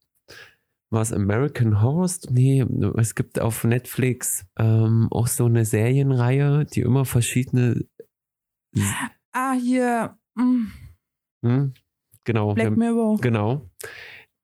[0.89, 2.09] was American Horror?
[2.29, 2.65] Nee,
[2.97, 7.85] es gibt auf Netflix ähm, auch so eine Serienreihe, die immer verschiedene.
[9.31, 10.17] Ah, hier.
[10.35, 10.67] Mm.
[11.45, 11.73] Hm,
[12.23, 12.53] genau.
[12.53, 13.17] Black Mirror.
[13.19, 13.69] Genau.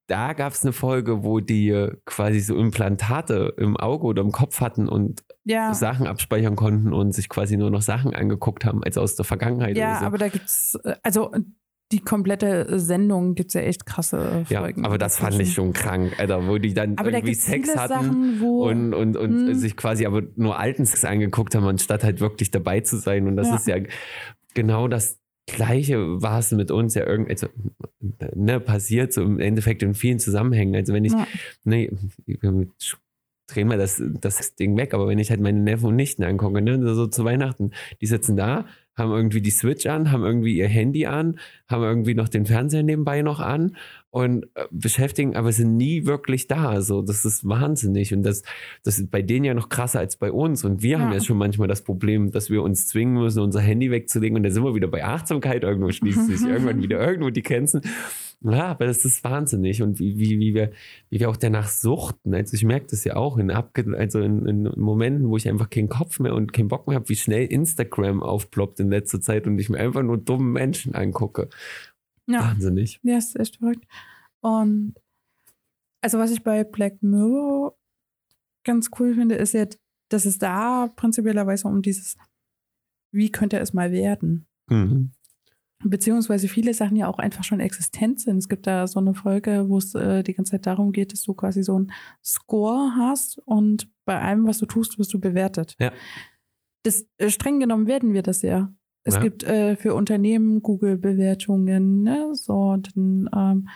[0.07, 4.59] Da gab es eine Folge, wo die quasi so Implantate im Auge oder im Kopf
[4.59, 5.73] hatten und ja.
[5.73, 9.77] Sachen abspeichern konnten und sich quasi nur noch Sachen angeguckt haben, als aus der Vergangenheit.
[9.77, 10.05] Ja, so.
[10.05, 11.31] aber da gibt es, äh, also
[11.91, 14.81] die komplette Sendung gibt es ja echt krasse Folgen.
[14.81, 18.37] Ja, aber das fand ich schon krank, Alter, wo die dann aber irgendwie Sex hatten
[18.37, 19.55] Sachen, und, und, und hm.
[19.55, 23.27] sich quasi aber nur alten Sex angeguckt haben, anstatt halt wirklich dabei zu sein.
[23.27, 23.55] Und das ja.
[23.55, 23.77] ist ja
[24.53, 27.47] genau das Gleiche war es mit uns ja irgendwie, also,
[28.35, 30.75] ne, passiert so im Endeffekt in vielen Zusammenhängen.
[30.75, 31.27] Also wenn ich, ja.
[31.63, 31.89] ne,
[33.47, 36.61] drehen wir das, das Ding weg, aber wenn ich halt meine Neffen und Nichten angucke,
[36.61, 38.65] ne, so zu Weihnachten, die sitzen da,
[39.01, 42.83] haben irgendwie die Switch an, haben irgendwie ihr Handy an, haben irgendwie noch den Fernseher
[42.83, 43.75] nebenbei noch an
[44.11, 46.69] und äh, beschäftigen, aber sind nie wirklich da.
[46.69, 48.43] Also das ist wahnsinnig und das,
[48.83, 50.63] das ist bei denen ja noch krasser als bei uns.
[50.65, 50.99] Und wir ja.
[50.99, 54.43] haben ja schon manchmal das Problem, dass wir uns zwingen müssen, unser Handy wegzulegen und
[54.43, 55.63] da sind wir wieder bei Achtsamkeit.
[55.63, 57.81] Irgendwo schließt sich irgendwann wieder irgendwo die Grenzen.
[58.43, 60.71] Ja, aber das ist wahnsinnig und wie, wie, wie, wir,
[61.11, 62.33] wie wir auch danach suchten.
[62.33, 65.69] Also ich merke das ja auch in, Abge also in, in Momenten, wo ich einfach
[65.69, 69.45] keinen Kopf mehr und keinen Bock mehr habe, wie schnell Instagram aufploppt in letzter Zeit
[69.45, 71.49] und ich mir einfach nur dumme Menschen angucke.
[72.33, 72.41] Ja.
[72.41, 72.99] Wahnsinnig.
[73.03, 73.85] Ja, ist echt verrückt.
[74.41, 74.95] Und
[76.01, 77.77] also was ich bei Black Mirror
[78.63, 79.65] ganz cool finde, ist ja,
[80.09, 82.17] dass es da prinzipiellerweise um dieses,
[83.11, 84.47] wie könnte es mal werden?
[84.67, 85.11] Mhm
[85.83, 88.37] beziehungsweise viele Sachen ja auch einfach schon existent sind.
[88.37, 91.21] Es gibt da so eine Folge, wo es äh, die ganze Zeit darum geht, dass
[91.21, 91.91] du quasi so einen
[92.23, 95.75] Score hast und bei allem, was du tust, wirst du bewertet.
[95.79, 95.91] Ja.
[96.83, 98.73] Das äh, streng genommen werden wir das ja.
[99.03, 99.21] Es ja.
[99.21, 102.29] gibt äh, für Unternehmen Google-Bewertungen, ne?
[102.33, 103.69] So, dann ähm,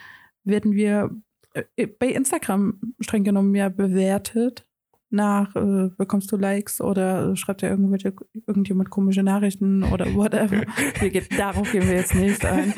[0.43, 1.09] werden wir
[1.53, 4.67] äh, bei Instagram streng genommen ja bewertet
[5.09, 8.13] nach, äh, bekommst du Likes oder schreibt dir irgendwelche,
[8.45, 10.63] irgendjemand komische Nachrichten oder whatever.
[10.99, 12.73] wir geht, darauf gehen wir jetzt nicht ein.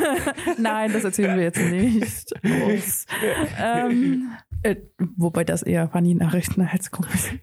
[0.58, 2.32] Nein, das erzählen wir jetzt nicht.
[3.58, 4.32] ähm,
[4.62, 4.76] äh,
[5.16, 7.38] wobei das eher Funny-Nachrichten als komische.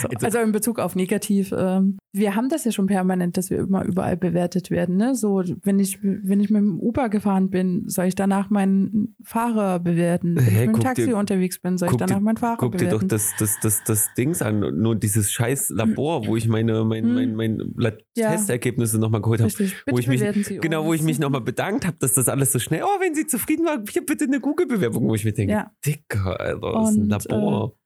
[0.00, 1.52] So, also in Bezug auf negativ.
[1.56, 4.96] Ähm, wir haben das ja schon permanent, dass wir immer überall bewertet werden.
[4.96, 5.14] Ne?
[5.14, 9.80] So, wenn ich, wenn ich mit dem Uber gefahren bin, soll ich danach meinen Fahrer
[9.80, 10.36] bewerten.
[10.36, 12.72] Wenn hey, ich mit dem Taxi dir, unterwegs bin, soll ich danach meinen Fahrer guck
[12.72, 12.98] bewerten.
[13.00, 16.48] Guck dir doch das, das, das, das Dings an, nur dieses scheiß Labor, wo ich
[16.48, 17.14] meine, mein, hm.
[17.14, 18.32] mein, mein, mein ja.
[18.32, 19.52] Testergebnisse nochmal geholt habe.
[19.86, 20.22] Wo ich mich,
[20.60, 23.26] genau, wo ich mich nochmal bedankt habe, dass das alles so schnell, oh, wenn Sie
[23.26, 25.72] zufrieden waren, hier bitte eine Google-Bewerbung, wo ich mir denke, ja.
[25.86, 27.72] Dicker, Alter, das ist ein Labor.
[27.74, 27.82] Äh,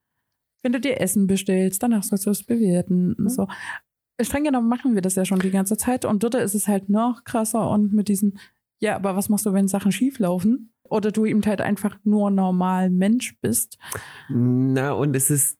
[0.67, 3.15] wenn du dir Essen bestellst, danach sollst du es bewerten.
[3.17, 3.29] Mhm.
[3.29, 3.47] So.
[4.21, 6.89] Streng genommen machen wir das ja schon die ganze Zeit und dort ist es halt
[6.89, 8.39] noch krasser und mit diesen,
[8.79, 10.73] ja, aber was machst du, wenn Sachen schief laufen?
[10.89, 13.77] Oder du eben halt einfach nur normal Mensch bist.
[14.29, 15.59] Na, und es ist,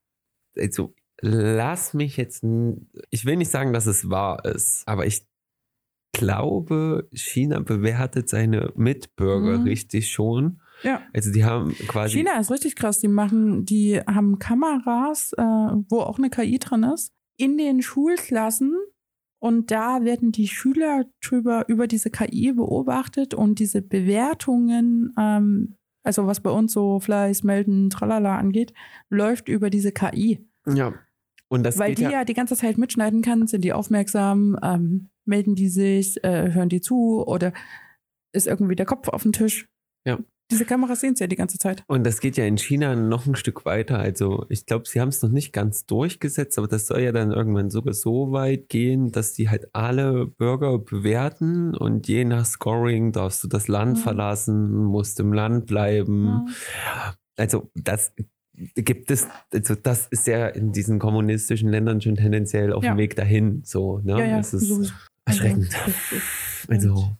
[0.57, 2.45] also, lass mich jetzt,
[3.11, 5.27] ich will nicht sagen, dass es wahr ist, aber ich
[6.13, 9.65] glaube, China bewertet seine Mitbürger Mhm.
[9.65, 10.61] richtig schon.
[10.83, 11.03] Ja.
[11.13, 12.19] Also die haben quasi.
[12.19, 12.99] China ist richtig krass.
[12.99, 18.77] Die machen, die haben Kameras, äh, wo auch eine KI drin ist, in den Schulklassen.
[19.39, 26.27] Und da werden die Schüler drüber, über diese KI beobachtet und diese Bewertungen, ähm, also
[26.27, 28.73] was bei uns so Fleiß, Melden, Tralala angeht,
[29.11, 30.47] läuft über diese KI.
[30.67, 30.95] Ja.
[31.49, 35.11] Und das Weil die ja, ja die ganze Zeit mitschneiden kann, sind die aufmerksam, ähm,
[35.25, 37.53] melden die sich, äh, hören die zu oder
[38.33, 39.69] ist irgendwie der Kopf auf dem Tisch.
[40.05, 40.19] Ja.
[40.51, 41.83] Diese Kameras sehen es ja die ganze Zeit.
[41.89, 43.99] Und das geht ja in China noch ein Stück weiter.
[43.99, 47.33] Also ich glaube, sie haben es noch nicht ganz durchgesetzt, aber das soll ja dann
[47.33, 53.11] irgendwann sogar so weit gehen, dass die halt alle Bürger bewerten und je nach Scoring
[53.11, 54.03] darfst du das Land Mhm.
[54.03, 56.49] verlassen, musst im Land bleiben.
[57.37, 58.13] Also das
[58.75, 62.95] gibt es, also das ist ja in diesen kommunistischen Ländern schon tendenziell auf Ja.
[62.95, 63.63] dem Weg dahin.
[63.65, 64.13] So, ne?
[64.13, 64.93] Ja, ja, das ist sowieso.
[65.25, 65.69] erschreckend.
[66.69, 67.17] Also,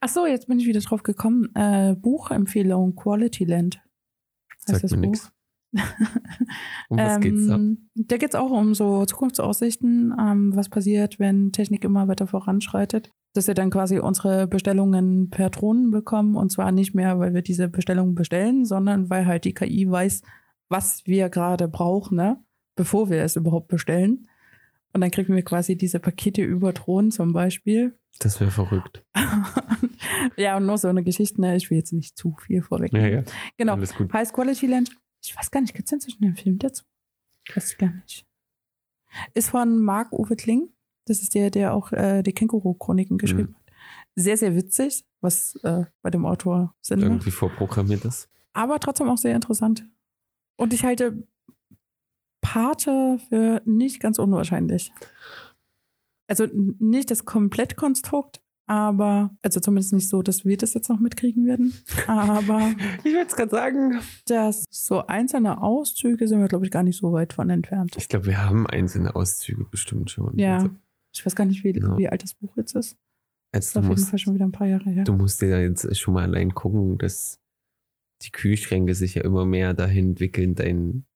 [0.00, 1.54] Ach so, jetzt bin ich wieder drauf gekommen.
[1.54, 3.80] Äh, Buchempfehlung Quality Land.
[4.54, 5.06] Heißt Sagt das mir Buch?
[5.08, 5.32] nix.
[6.88, 7.56] um was geht's da?
[7.56, 12.26] Ähm, Da geht es auch um so Zukunftsaussichten, ähm, was passiert, wenn Technik immer weiter
[12.26, 13.12] voranschreitet.
[13.34, 17.42] Dass wir dann quasi unsere Bestellungen per Drohnen bekommen und zwar nicht mehr, weil wir
[17.42, 20.22] diese Bestellungen bestellen, sondern weil halt die KI weiß,
[20.70, 22.42] was wir gerade brauchen, ne?
[22.74, 24.28] bevor wir es überhaupt bestellen.
[24.92, 27.98] Und dann kriegen wir quasi diese Pakete über Drohnen zum Beispiel.
[28.20, 29.04] Das wäre verrückt.
[30.36, 31.56] ja, und nur so eine Geschichte, ne?
[31.56, 32.92] ich will jetzt nicht zu viel vorweg.
[32.92, 33.22] Ja, ja.
[33.56, 33.74] Genau.
[33.74, 34.12] Alles gut.
[34.12, 34.90] High Quality Land.
[35.22, 36.84] Ich weiß gar nicht, gibt es inzwischen einen Film dazu?
[37.54, 38.26] Weiß ich gar nicht.
[39.34, 40.68] Ist von Marc-Uwe Kling.
[41.06, 43.18] Das ist der, der auch äh, die Känguru-Chroniken Mhm.
[43.18, 43.72] geschrieben hat.
[44.14, 47.08] Sehr, sehr witzig, was äh, bei dem Autor Sinn macht.
[47.08, 48.28] Irgendwie vorprogrammiert ist.
[48.52, 49.86] Aber trotzdem auch sehr interessant.
[50.56, 51.26] Und ich halte
[52.40, 54.92] Pate für nicht ganz unwahrscheinlich.
[56.28, 61.46] Also nicht das Komplettkonstrukt, aber, also zumindest nicht so, dass wir das jetzt noch mitkriegen
[61.46, 61.72] werden.
[62.06, 62.70] Aber
[63.04, 64.00] Ich wollte es gerade sagen.
[64.26, 67.94] dass so einzelne Auszüge sind wir, glaube ich, gar nicht so weit von entfernt.
[67.96, 70.36] Ich glaube, wir haben einzelne Auszüge bestimmt schon.
[70.38, 70.56] Ja.
[70.56, 70.70] Also,
[71.14, 71.96] Ich weiß gar nicht, wie, Ja.
[71.96, 72.96] wie alt das Buch jetzt ist.
[73.52, 75.04] Das ist also auf jeden Fall schon wieder ein paar Jahre her.
[75.04, 77.40] du musst dir da jetzt schon mal allein gucken, dass
[78.22, 81.06] die Kühlschränke sich ja immer mehr dahin entwickeln, deinen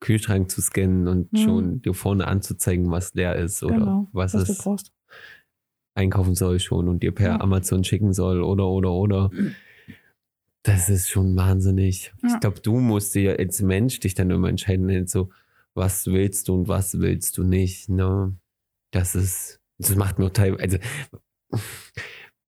[0.00, 1.36] Kühlschrank zu scannen und Mhm.
[1.38, 4.92] schon dir vorne anzuzeigen, was leer ist oder genau, was, was es
[5.94, 7.40] einkaufen soll schon und dir per Ja.
[7.40, 9.30] Amazon schicken soll oder oder oder.
[10.62, 12.12] Das ist schon wahnsinnig.
[12.22, 12.34] Ja.
[12.34, 15.30] Ich glaube, du musst dir als Mensch dich dann immer entscheiden, so,
[15.74, 17.88] was willst du und was willst du nicht.
[17.88, 18.36] Ne?
[18.90, 20.80] Das ist, das macht mir teilweise,
[21.50, 21.64] also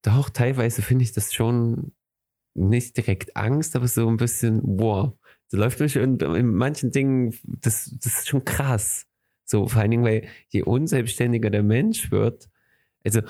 [0.03, 1.93] doch, teilweise finde ich das schon
[2.55, 5.13] nicht direkt Angst, aber so ein bisschen, wow.
[5.49, 9.07] So läuft mich in, in manchen Dingen, das, das ist schon krass.
[9.45, 12.49] So, vor allen Dingen, weil je unselbstständiger der Mensch wird,
[13.05, 13.23] also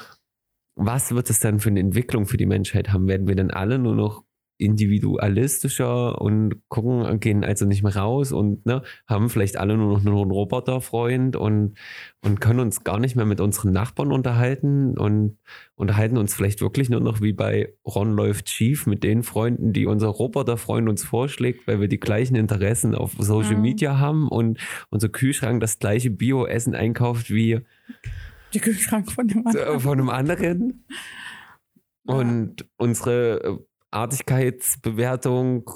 [0.74, 3.08] was wird es dann für eine Entwicklung für die Menschheit haben?
[3.08, 4.24] Werden wir dann alle nur noch
[4.58, 10.04] individualistischer und gucken, gehen also nicht mehr raus und ne, haben vielleicht alle nur noch
[10.04, 11.74] einen Roboterfreund und,
[12.22, 15.38] und können uns gar nicht mehr mit unseren Nachbarn unterhalten und
[15.76, 19.86] unterhalten uns vielleicht wirklich nur noch wie bei Ron läuft schief mit den Freunden, die
[19.86, 23.58] unser Roboterfreund uns vorschlägt, weil wir die gleichen Interessen auf Social Ja.
[23.58, 24.58] Media haben und
[24.90, 27.60] unser Kühlschrank das gleiche Bio-Essen einkauft wie
[28.54, 29.80] Der Kühlschrank von dem anderen.
[29.80, 30.84] von einem anderen.
[32.06, 33.58] Und unsere äh,
[33.90, 35.70] Artigkeitsbewertung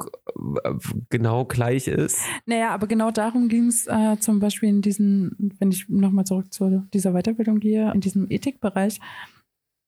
[0.64, 0.74] äh,
[1.08, 2.18] genau gleich ist.
[2.46, 6.52] Naja, aber genau darum ging es äh, zum Beispiel in diesen, wenn ich nochmal zurück
[6.52, 9.00] zu dieser Weiterbildung gehe, in diesem Ethikbereich,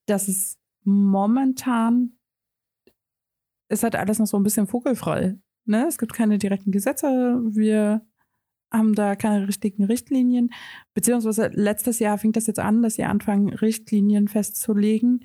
[0.07, 2.12] dass es momentan
[3.68, 5.37] ist halt alles noch so ein bisschen vogelfrei.
[5.64, 5.87] Ne?
[5.89, 8.07] Es gibt keine direkten Gesetze, wir
[8.72, 10.51] haben da keine richtigen Richtlinien,
[10.95, 15.25] beziehungsweise letztes Jahr fing das jetzt an, dass sie anfangen, Richtlinien festzulegen,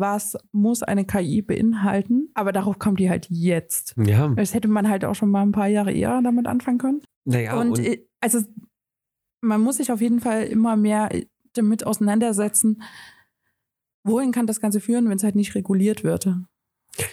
[0.00, 3.94] was muss eine KI beinhalten, aber darauf kommen die halt jetzt.
[3.96, 7.02] Ja, Das hätte man halt auch schon mal ein paar Jahre eher damit anfangen können.
[7.24, 8.40] naja, und, und, äh, also
[9.42, 11.08] man muss sich auf jeden Fall immer mehr
[11.54, 12.82] damit auseinandersetzen,
[14.04, 16.28] wohin kann das Ganze führen, wenn es halt nicht reguliert wird.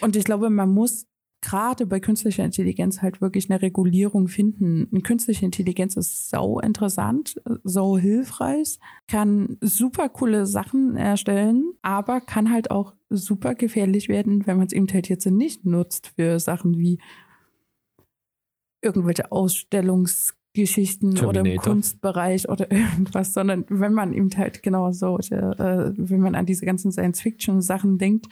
[0.02, 1.06] Und ich glaube, man muss
[1.42, 4.88] gerade bei künstlicher Intelligenz halt wirklich eine Regulierung finden.
[4.92, 12.52] Eine künstliche Intelligenz ist sau interessant, sau hilfreich, kann super coole Sachen erstellen, aber kann
[12.52, 16.78] halt auch super gefährlich werden, wenn man es eben halt jetzt nicht nutzt für Sachen
[16.78, 17.00] wie
[18.82, 21.74] irgendwelche Ausstellungsgeschichten oder im Terminator.
[21.74, 26.66] Kunstbereich oder irgendwas, sondern wenn man eben halt genau so, äh, wenn man an diese
[26.66, 28.28] ganzen Science-Fiction-Sachen denkt,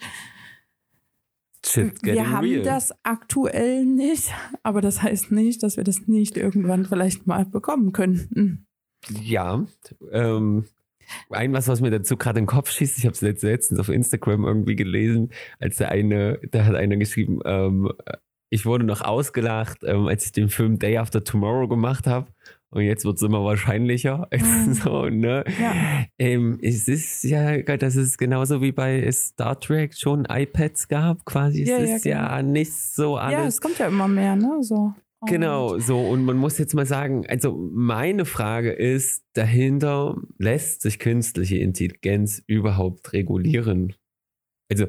[2.02, 2.62] wir haben real.
[2.62, 7.92] das aktuell nicht, aber das heißt nicht, dass wir das nicht irgendwann vielleicht mal bekommen
[7.92, 8.66] könnten.
[9.22, 9.64] Ja.
[10.10, 10.64] Ähm,
[11.30, 13.88] ein was, was mir dazu gerade in den Kopf schießt, ich habe es letztens auf
[13.88, 17.92] Instagram irgendwie gelesen, als der eine, da hat einer geschrieben, ähm,
[18.50, 22.28] ich wurde noch ausgelacht, ähm, als ich den Film Day After Tomorrow gemacht habe.
[22.70, 24.28] Und jetzt wird es immer wahrscheinlicher.
[24.36, 24.74] Mhm.
[24.74, 25.44] so, ne?
[25.60, 25.74] Ja.
[26.18, 31.62] Ähm, es ist ja, das ist genauso wie bei Star Trek schon iPads gab, quasi.
[31.62, 33.38] Es Ja, ja, ist ja nicht so alles.
[33.38, 34.58] Ja, es kommt ja immer mehr, ne?
[34.62, 34.92] So.
[35.20, 40.82] Und- Genau, so und man muss jetzt mal sagen, also meine Frage ist, dahinter lässt
[40.82, 43.94] sich künstliche Intelligenz überhaupt regulieren?
[44.70, 44.86] Also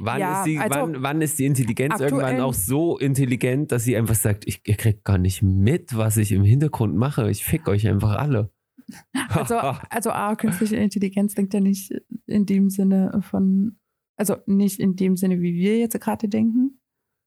[0.00, 3.84] wann, Ja, ist, die, also wann, wann ist die Intelligenz irgendwann auch so intelligent, dass
[3.84, 7.44] sie einfach sagt, ich, ihr kriegt gar nicht mit, was ich im Hintergrund mache, ich
[7.44, 8.50] fick euch einfach alle.
[9.28, 11.92] Also, also A, künstliche Intelligenz denkt ja nicht
[12.26, 13.78] in dem Sinne von,
[14.16, 16.80] also nicht in dem Sinne, wie wir jetzt gerade denken.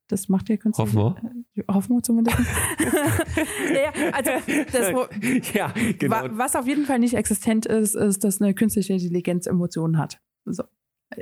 [0.08, 1.14] Das macht ja künstliche Hoffen
[1.54, 1.74] wir.
[1.74, 2.36] Hoffen wir zumindest.
[2.78, 4.30] ja, also
[4.72, 6.14] das, ja, genau.
[6.16, 10.20] wa, was auf jeden Fall nicht existent ist, ist, dass eine künstliche Intelligenz Emotionen hat.
[10.44, 10.64] So.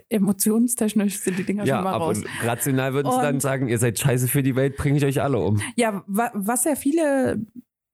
[0.09, 2.22] Emotionstechnisch sind die Dinger Ja, schon mal aber raus.
[2.43, 5.38] rational würden sie dann sagen, ihr seid scheiße für die Welt, bringe ich euch alle
[5.38, 5.61] um.
[5.76, 7.45] Ja, wa was ja viele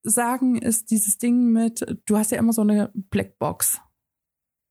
[0.02, 3.80] sagen, ist dieses Ding mit, du hast ja immer so eine Blackbox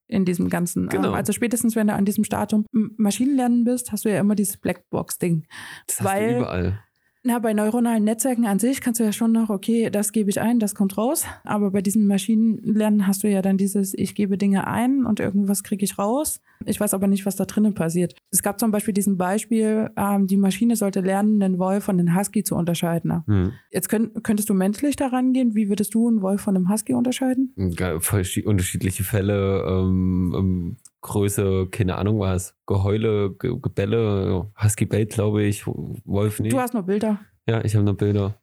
[0.08, 0.88] in diesem ganzen.
[0.88, 1.10] Genau.
[1.10, 4.58] ähm, Also spätestens, wenn du an diesem Stadium Maschinenlernen bist, hast du ja immer dieses
[4.58, 5.46] Blackbox-Ding.
[5.88, 6.80] Das hast Weil- du überall.
[7.28, 10.40] Na, bei neuronalen Netzwerken an sich kannst du ja schon noch, okay, das gebe ich
[10.40, 11.26] ein, das kommt raus.
[11.44, 15.64] Aber bei diesem Maschinenlernen hast du ja dann dieses, ich gebe Dinge ein und irgendwas
[15.64, 16.40] kriege ich raus.
[16.66, 18.14] Ich weiß aber nicht, was da drinnen passiert.
[18.30, 22.16] Es gab zum Beispiel diesen Beispiel, ähm, die Maschine sollte lernen, einen Wolf von einem
[22.16, 23.24] Husky zu unterscheiden.
[23.26, 23.54] Hm.
[23.72, 25.56] Jetzt könnt, könntest du menschlich daran gehen.
[25.56, 27.54] Wie würdest du einen Wolf von einem Husky unterscheiden?
[27.56, 35.12] Ge- verschi- unterschiedliche Fälle, ähm, ähm, Größe, keine Ahnung was, Geheule, Ge Gebälle, Husky bellt,
[35.12, 36.52] glaube ich, Wolf nicht.
[36.54, 37.20] Du hast nur Bilder.
[37.48, 38.42] ja, ich habe noch Bilder.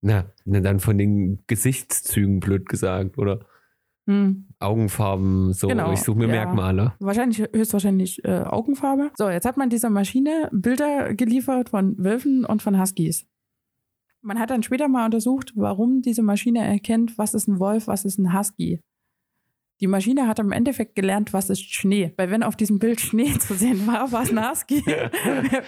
[0.00, 3.40] Na, na, dann von den Gesichtszügen, blöd gesagt, oder
[4.08, 4.46] Hm.
[4.58, 5.68] Augenfarben, so.
[5.68, 6.32] Genau, ich suche mir ja.
[6.32, 6.94] Merkmale.
[6.98, 9.10] Wahrscheinlich, höchstwahrscheinlich äh, Augenfarbe.
[9.18, 13.26] So, jetzt hat man dieser Maschine Bilder geliefert von Wölfen und von Huskies.
[14.22, 18.06] Man hat dann später mal untersucht, warum diese Maschine erkennt, was ist ein Wolf, was
[18.06, 18.80] ist ein Husky.
[19.80, 22.12] Die Maschine hat im Endeffekt gelernt, was ist Schnee.
[22.16, 24.84] Weil wenn auf diesem Bild Schnee zu sehen war, war es ein Husky.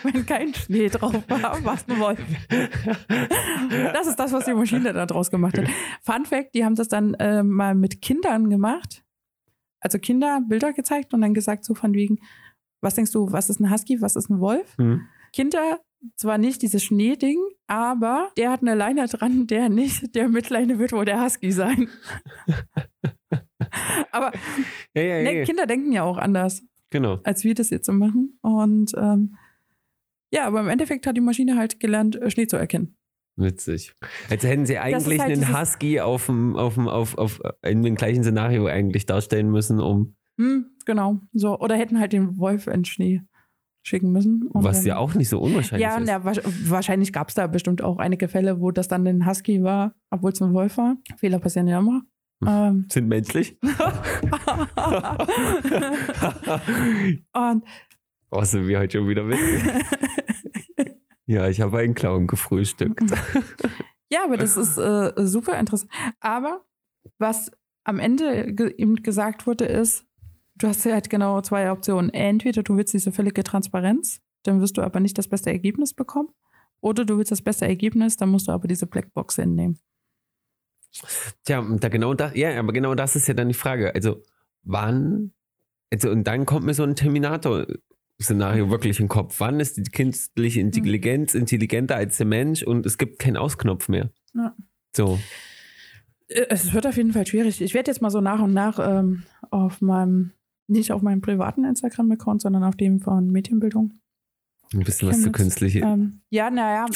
[0.03, 2.21] wenn kein Schnee drauf war, war es ein Wolf.
[3.93, 5.67] Das ist das, was die Maschine da draus gemacht hat.
[6.03, 9.05] Fun Fact, die haben das dann äh, mal mit Kindern gemacht.
[9.81, 12.19] Also Kinder Bilder gezeigt und dann gesagt so von wegen,
[12.81, 14.77] was denkst du, was ist ein Husky, was ist ein Wolf?
[14.77, 15.03] Hm.
[15.33, 15.81] Kinder
[16.17, 20.93] zwar nicht dieses Schneeding, aber der hat eine Leine dran, der nicht, der Mitleine wird
[20.93, 21.89] wohl der Husky sein.
[24.12, 24.33] aber
[24.95, 27.21] Ja, ja, ja, ne, Kinder denken ja auch anders, genau.
[27.25, 28.39] als wir das jetzt so machen.
[28.43, 29.37] Und ähm,
[30.33, 32.97] ja, aber im Endeffekt hat die Maschine halt gelernt, äh, Schnee zu erkennen.
[33.37, 33.95] Witzig.
[34.29, 37.95] Als hätten sie eigentlich halt einen Husky auf dem, auf dem, auf, auf, in dem
[37.95, 41.21] gleichen Szenario eigentlich darstellen müssen, um, Hm, genau.
[41.35, 43.23] So, oder hätten halt den Wolf in Schnee
[43.83, 44.49] schicken müssen.
[44.53, 46.09] Was ja auch nicht so unwahrscheinlich Ja, ist.
[46.09, 49.95] wasch- wahrscheinlich gab es da bestimmt auch einige Fälle, wo das dann ein Husky war,
[50.11, 50.97] obwohl es ein Wolf war.
[51.16, 52.03] Fehler passieren ja immer.
[52.47, 53.59] Ähm, Sind menschlich.
[53.62, 53.74] und
[58.30, 59.62] oh, sind wir heute schon wieder witzig.
[61.26, 63.03] ja, ich habe einen Clown gefrühstückt.
[64.11, 65.91] ja, aber das ist äh, super interessant.
[66.20, 66.64] Aber
[67.18, 67.51] was
[67.84, 70.05] am Ende ge ihm gesagt wurde, ist,
[70.57, 72.11] du hast ja halt genau zwei Optionen.
[72.11, 76.28] Entweder du willst diese völlige Transparenz, dann wirst du aber nicht das beste Ergebnis bekommen.
[76.80, 79.78] Oder du willst das beste Ergebnis, dann musst du aber diese Blackbox hinnehmen.
[81.45, 83.95] Tja, da genau das, ja, aber genau das ist ja dann die Frage.
[83.95, 84.22] Also,
[84.62, 85.32] wann,
[85.93, 89.38] also, und dann kommt mir so ein Terminator-Szenario wirklich in den Kopf.
[89.38, 94.11] Wann ist die künstliche Intelligenz intelligenter als der Mensch und es gibt keinen Ausknopf mehr?
[94.34, 94.55] Ja.
[94.97, 95.18] So.
[96.28, 97.61] Äh, Es wird auf jeden Fall schwierig.
[97.61, 100.32] Ich werde jetzt mal so nach und nach ähm, auf meinem,
[100.66, 103.95] nicht auf meinem privaten Instagram-Account, sondern auf dem von Medienbildung.
[104.72, 105.80] Ein bisschen was zu künstliche.
[105.80, 106.86] Ähm, ja, naja,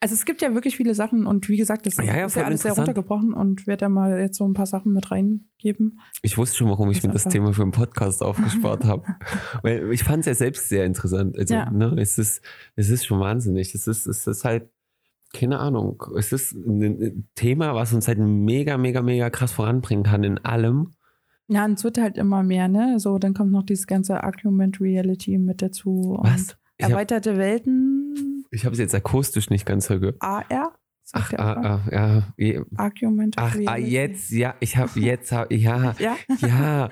[0.00, 2.44] also es gibt ja wirklich viele Sachen und wie gesagt, das Ja, ja, ist ja
[2.44, 6.00] alles sehr runtergebrochen und werde da mal jetzt so ein paar Sachen mit reingeben.
[6.22, 9.04] Ich wusste schon, warum ich mir das Thema für einen Podcast aufgespart habe.
[9.62, 11.36] Weil ich fand es ja selbst sehr interessant.
[11.38, 11.70] Also, Ja.
[11.70, 12.42] ne, es ist,
[12.76, 13.74] es ist schon wahnsinnig.
[13.74, 14.68] Es ist, es ist halt,
[15.32, 20.24] keine Ahnung, es ist ein Thema, was uns halt mega, mega, mega krass voranbringen kann
[20.24, 20.92] in allem.
[21.48, 22.98] Ja, und es wird halt immer mehr, ne?
[22.98, 26.16] So, dann kommt noch dieses ganze Argument Reality mit dazu.
[26.18, 26.56] Und Was?
[28.50, 30.16] Ich habe es jetzt akustisch nicht ganz gehört.
[30.20, 30.74] AR?
[31.12, 32.64] Ach, ah, ah, ja.
[33.36, 36.90] Ach, ah, jetzt, ja, ich habe jetzt, hab, ja, Ja, ja.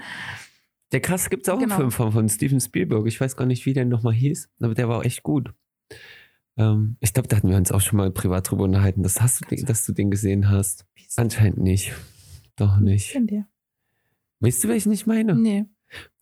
[0.92, 1.74] Der krass gibt es auch Genau.
[1.74, 3.06] einen Film von, von Steven Spielberg.
[3.08, 5.52] Ich weiß gar nicht, wie der nochmal hieß, aber der war auch echt gut.
[6.56, 9.02] Ähm, ich glaube, da hatten wir uns auch schon mal privat drüber unterhalten.
[9.02, 10.86] Das hast du, den- dass du den gesehen hast.
[11.16, 11.92] Anscheinend nicht.
[12.54, 13.10] Doch nicht.
[13.10, 13.46] Kennt ihr?
[14.38, 15.34] Weißt du, welchen ich meine?
[15.34, 15.64] Nee.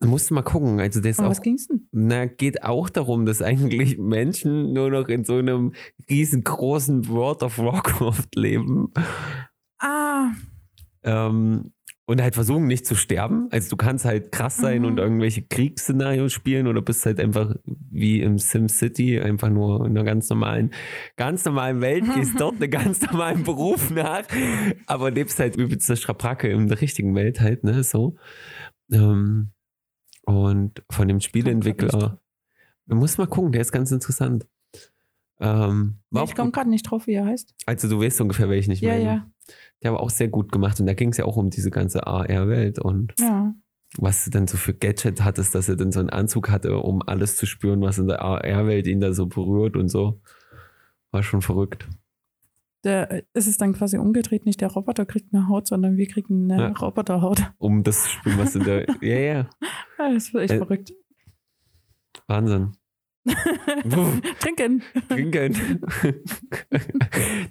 [0.00, 0.80] Da musst du mal gucken.
[0.80, 1.86] Also der ist Um auch, was ging's denn?
[1.92, 5.72] na, geht auch darum, dass eigentlich Menschen nur noch in so einem
[6.10, 8.92] riesengroßen World of Warcraft leben.
[9.78, 10.30] Ah,
[11.04, 11.72] Ähm,
[12.04, 13.46] und halt versuchen nicht zu sterben.
[13.50, 14.88] Also du kannst halt krass sein Mhm.
[14.88, 20.04] und irgendwelche Kriegsszenarios spielen oder bist halt einfach wie im SimCity, einfach nur in einer
[20.04, 20.72] ganz normalen,
[21.16, 24.24] ganz normalen Welt, gehst dort einen ganz normalen Beruf nach,
[24.86, 28.16] aber lebst halt übelste Schabracke in der richtigen Welt halt, ne, so.
[28.92, 29.52] Ähm,
[30.24, 32.18] und von dem Spieleentwickler,
[32.86, 34.46] man muss mal gucken, der ist ganz interessant.
[35.40, 37.54] Ähm, nee, ich komme gerade nicht drauf, wie er heißt.
[37.66, 39.04] Also du weißt ungefähr, welchen ich Ja, meine.
[39.04, 39.26] ja.
[39.82, 42.06] Der war auch sehr gut gemacht und da ging es ja auch um diese ganze
[42.06, 43.52] AR-Welt und Ja.
[43.98, 47.02] was du dann so für Gadget hattest, dass er dann so einen Anzug hatte, um
[47.02, 50.20] alles zu spüren, was in der AR-Welt ihn da so berührt und so.
[51.10, 51.88] War schon verrückt.
[52.84, 56.50] Der, es ist dann quasi umgedreht, nicht der Roboter kriegt eine Haut, sondern wir kriegen
[56.50, 56.68] eine Ja.
[56.70, 57.52] Roboterhaut.
[57.58, 58.86] Um das zu spüren, was in der.
[59.00, 59.50] Ja, ja.
[60.08, 60.92] Ja, das ist echt Äh, verrückt.
[62.26, 62.72] Wahnsinn.
[64.40, 64.82] Trinken.
[65.08, 65.80] Trinken.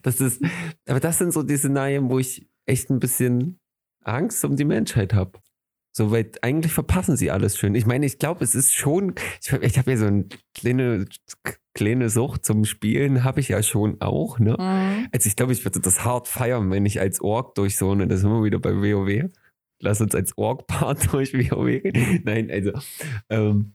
[0.04, 0.42] das ist,
[0.88, 3.60] aber das sind so die Szenarien, wo ich echt ein bisschen
[4.04, 5.40] Angst um die Menschheit habe.
[5.94, 7.76] So, weil eigentlich verpassen sie alles schön.
[7.76, 11.06] Ich meine, ich glaube, es ist schon, ich, ich habe ja so eine kleine,
[11.74, 14.56] kleine Sucht zum Spielen, habe ich ja schon auch, ne?
[14.58, 15.08] Mhm.
[15.12, 18.08] Also ich glaube, ich würde das hart feiern, wenn ich als Ork durch so eine,
[18.08, 19.30] das sind wir wieder bei WoW.
[19.82, 22.22] Lass uns als Ork-Part durch WoW gehen.
[22.24, 22.72] Nein, also
[23.30, 23.74] ähm,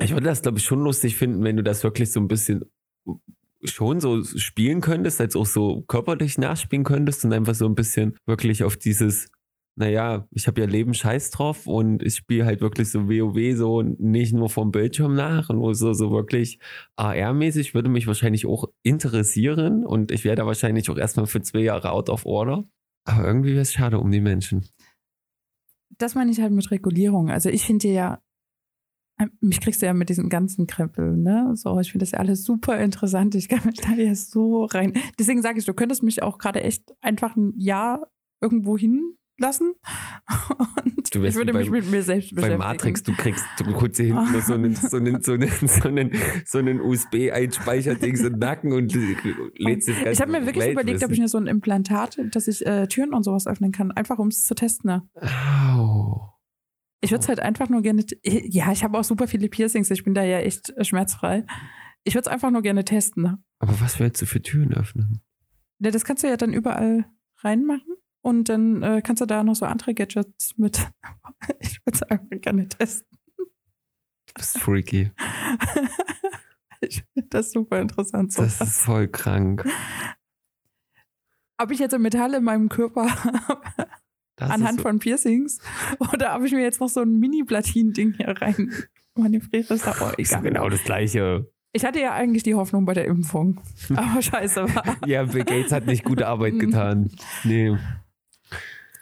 [0.00, 2.64] ich würde das, glaube ich, schon lustig finden, wenn du das wirklich so ein bisschen
[3.64, 8.16] schon so spielen könntest, als auch so körperlich nachspielen könntest und einfach so ein bisschen
[8.24, 9.28] wirklich auf dieses,
[9.74, 13.82] naja, ich habe ja Leben scheiß drauf und ich spiele halt wirklich so WoW so
[13.82, 16.60] nicht nur vom Bildschirm nach und so, so wirklich
[16.96, 21.60] AR-mäßig würde mich wahrscheinlich auch interessieren und ich wäre da wahrscheinlich auch erstmal für zwei
[21.60, 22.64] Jahre out of order.
[23.04, 24.68] Aber irgendwie wäre es schade um die Menschen.
[25.96, 27.30] Das meine ich halt mit Regulierung.
[27.30, 28.20] Also ich finde ja,
[29.40, 31.52] mich kriegst du ja mit diesem ganzen Krempel, ne?
[31.56, 33.34] So, ich finde das ja alles super interessant.
[33.34, 34.92] Ich kann mich da ja so rein.
[35.18, 38.10] Deswegen sage ich, du könntest mich auch gerade echt einfach ein Jahr
[38.40, 38.76] irgendwo
[39.38, 39.74] hinlassen.
[40.86, 42.58] Und ich würde wie mich beim- mit mir selbst Bei beschäftigen.
[42.58, 46.12] Matrix, du kriegst, du holst dir hinten so einen, so einen, so einen, so einen,
[46.44, 51.10] so einen USB-Einspeicherdings im Nacken und lädst das ganze Ich habe mir wirklich überlegt, ob
[51.12, 54.28] ich mir so ein Implantat, dass ich äh, Türen und sowas öffnen kann, einfach um
[54.28, 54.90] es zu testen.
[54.90, 55.08] Ne?
[55.74, 56.34] Au.
[57.00, 58.04] Ich würde es halt einfach nur gerne.
[58.24, 59.90] Ja, ich habe auch super viele Piercings.
[59.90, 61.44] Ich bin da ja echt schmerzfrei.
[62.02, 63.22] Ich würde es einfach nur gerne testen.
[63.22, 63.38] Ne?
[63.60, 65.22] Aber was willst du für Türen öffnen?
[65.78, 67.06] Ja, das kannst du ja dann überall
[67.44, 67.94] reinmachen.
[68.22, 70.86] Und dann äh, kannst du da noch so andere Gadgets mit.
[71.60, 73.18] Ich würde es einfach gerne testen.
[73.36, 73.44] Du
[74.34, 75.10] bist freaky.
[76.80, 78.32] Ich finde das super interessant.
[78.32, 78.42] So.
[78.42, 79.64] Das ist voll krank.
[81.60, 83.60] Ob ich jetzt ein Metall in meinem Körper habe,
[84.36, 85.58] Das anhand ist, von Piercings,
[86.12, 88.72] oder ob ich mir jetzt noch so ein Mini-Platin-Ding hier rein
[89.16, 90.42] manövriere, ist ist egal.
[90.42, 91.50] genau das Gleiche.
[91.72, 93.60] Ich hatte ja eigentlich die Hoffnung bei der Impfung.
[93.94, 94.96] Aber scheiße war.
[95.06, 97.10] Ja, Bill Gates hat nicht gute Arbeit getan.
[97.44, 97.76] Nee,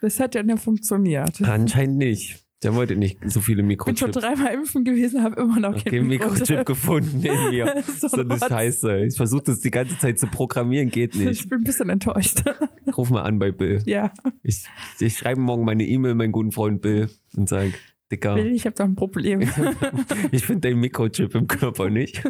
[0.03, 1.41] Das hat ja nicht funktioniert.
[1.43, 2.43] anscheinend nicht.
[2.63, 4.17] Der wollte nicht so viele Ich bin schon Mikrochips.
[4.19, 7.83] dreimal impfen gewesen, habe immer noch Okay, kein Mikrochip gefunden in mir.
[7.99, 8.39] So So eine.
[8.39, 9.05] Scheiße.
[9.05, 11.49] Ich versuche das die ganze Zeit zu programmieren, geht Ich nicht.
[11.51, 12.43] bin ein bisschen enttäuscht.
[12.97, 13.83] Ruf mal an bei Bill.
[13.85, 14.11] ja,
[14.43, 14.65] Ich,
[15.01, 17.75] ich schreibe morgen meine E-Mail, meinen guten Freund Bill, und sage,
[18.11, 19.43] Dicker, Bill, ich habe da ein Problem.
[20.33, 22.25] ich finde dein Mikrochip im Körper nicht.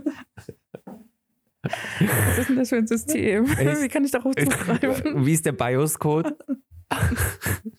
[1.62, 3.45] Was ist denn das für ein System?
[3.45, 3.83] Echt?
[3.83, 5.25] Wie kann ich darauf zugreifen?
[5.27, 6.37] Wie ist der BIOS-Code?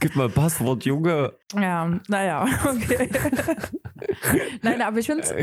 [0.00, 1.32] Gib mal Passwort, Junge.
[1.54, 3.10] Ja, naja, okay.
[4.62, 5.34] Nein, aber ich finde es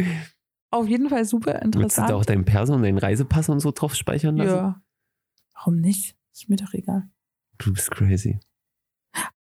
[0.72, 2.12] auf jeden Fall super Willst du da interessant.
[2.14, 4.56] auch deinen Perso und deinen Reisepass und so drauf speichern lassen?
[4.56, 4.82] Ja.
[5.56, 6.16] Warum nicht?
[6.34, 7.10] Ist mir doch egal.
[7.58, 8.40] Du bist crazy.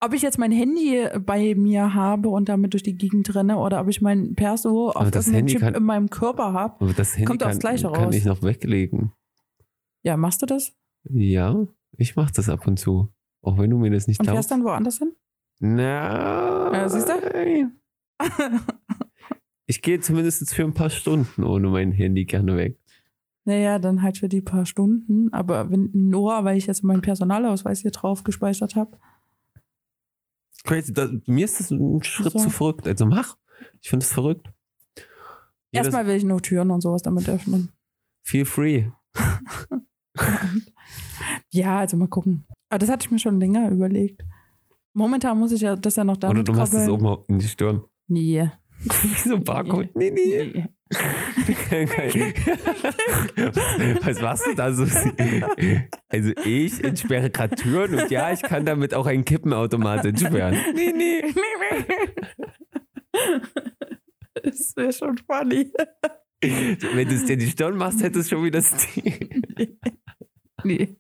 [0.01, 3.79] Ob ich jetzt mein Handy bei mir habe und damit durch die Gegend renne oder
[3.79, 6.93] ob ich mein Perso auf Aber das irgendeinem Handy Chip kann- in meinem Körper habe.
[6.93, 8.15] Das Kommt aufs kann, Gleiche kann raus.
[8.15, 9.13] ich noch weglegen.
[10.03, 10.73] Ja, machst du das?
[11.09, 11.65] Ja,
[12.01, 13.11] ich mach das ab und zu.
[13.41, 14.37] Auch wenn du mir das nicht Und glaubst.
[14.37, 15.13] fährst dann woanders hin?
[15.59, 17.71] Na, Ja, siehst du?
[19.67, 22.77] Ich gehe zumindest für ein paar Stunden ohne mein Handy gerne weg.
[23.45, 25.31] Naja, dann halt für die paar Stunden.
[25.31, 28.97] Aber wenn nur, weil ich jetzt meinen Personalausweis hier drauf gespeichert habe.
[30.65, 30.91] Crazy.
[30.93, 32.39] Das, mir ist das ein Schritt So.
[32.39, 32.85] zu verrückt.
[32.85, 33.37] Also mach.
[33.81, 34.51] Ich finde es verrückt.
[35.71, 37.71] Erstmal will ich nur Türen und sowas damit öffnen.
[38.23, 38.89] Feel free.
[41.49, 42.45] Ja, also mal gucken.
[42.69, 44.23] Aber das hatte ich mir schon länger überlegt.
[44.93, 47.47] Momentan muss ich ja das ja noch Oder damit du machst es oben in die
[47.47, 47.83] Stirn.
[48.07, 48.49] Nee.
[48.79, 48.89] Wie
[49.29, 49.95] so ein Barcode.
[49.95, 50.51] Nee, nee.
[50.53, 50.69] nee.
[54.01, 54.85] Was machst du da so?
[56.09, 60.57] Also ich entsperre gerade Türen und ja, ich kann damit auch einen Kippenautomat entsperren.
[60.75, 61.23] Nee, nee.
[64.43, 65.71] Das wäre schon funny.
[66.41, 69.29] Wenn du es dir die Stirn machst, hättest du schon wieder Stil.
[69.57, 69.77] Nee.
[70.63, 70.97] Nee,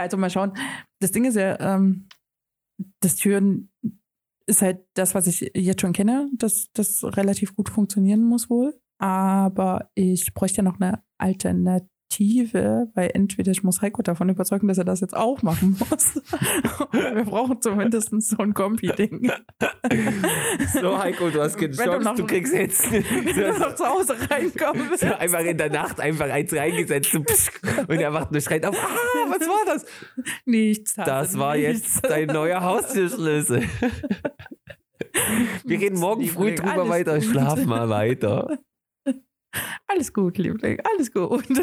[0.00, 0.52] also mal schauen.
[1.00, 2.08] Das Ding ist ja, ähm,
[3.00, 3.72] das Türen
[4.46, 8.78] ist halt das, was ich jetzt schon kenne, dass das relativ gut funktionieren muss wohl.
[8.98, 11.88] Aber ich bräuchte ja noch eine Alternative,
[12.94, 16.14] weil entweder ich muss Heiko davon überzeugen, dass er das jetzt auch machen muss.
[16.92, 19.32] Wir brauchen zumindest so ein Kompi-Ding.
[20.80, 23.84] So, Heiko, du hast keine du Chance, noch- du kriegst jetzt Wenn du noch zu
[23.84, 25.00] Hause reinkommst.
[25.00, 27.26] so einfach in der Nacht einfach eins reingesetzt und
[28.00, 29.84] er macht nur schreit auf, ah, was war das?
[30.44, 30.96] Nichts.
[30.96, 31.94] Hase, Das war nichts.
[31.96, 33.64] jetzt dein neuer Haustürschlüssel.
[35.64, 37.24] Wir reden morgen früh drüber weiter, gut.
[37.24, 38.58] schlaf mal weiter.
[39.86, 41.46] Alles gut, Liebling, alles gut.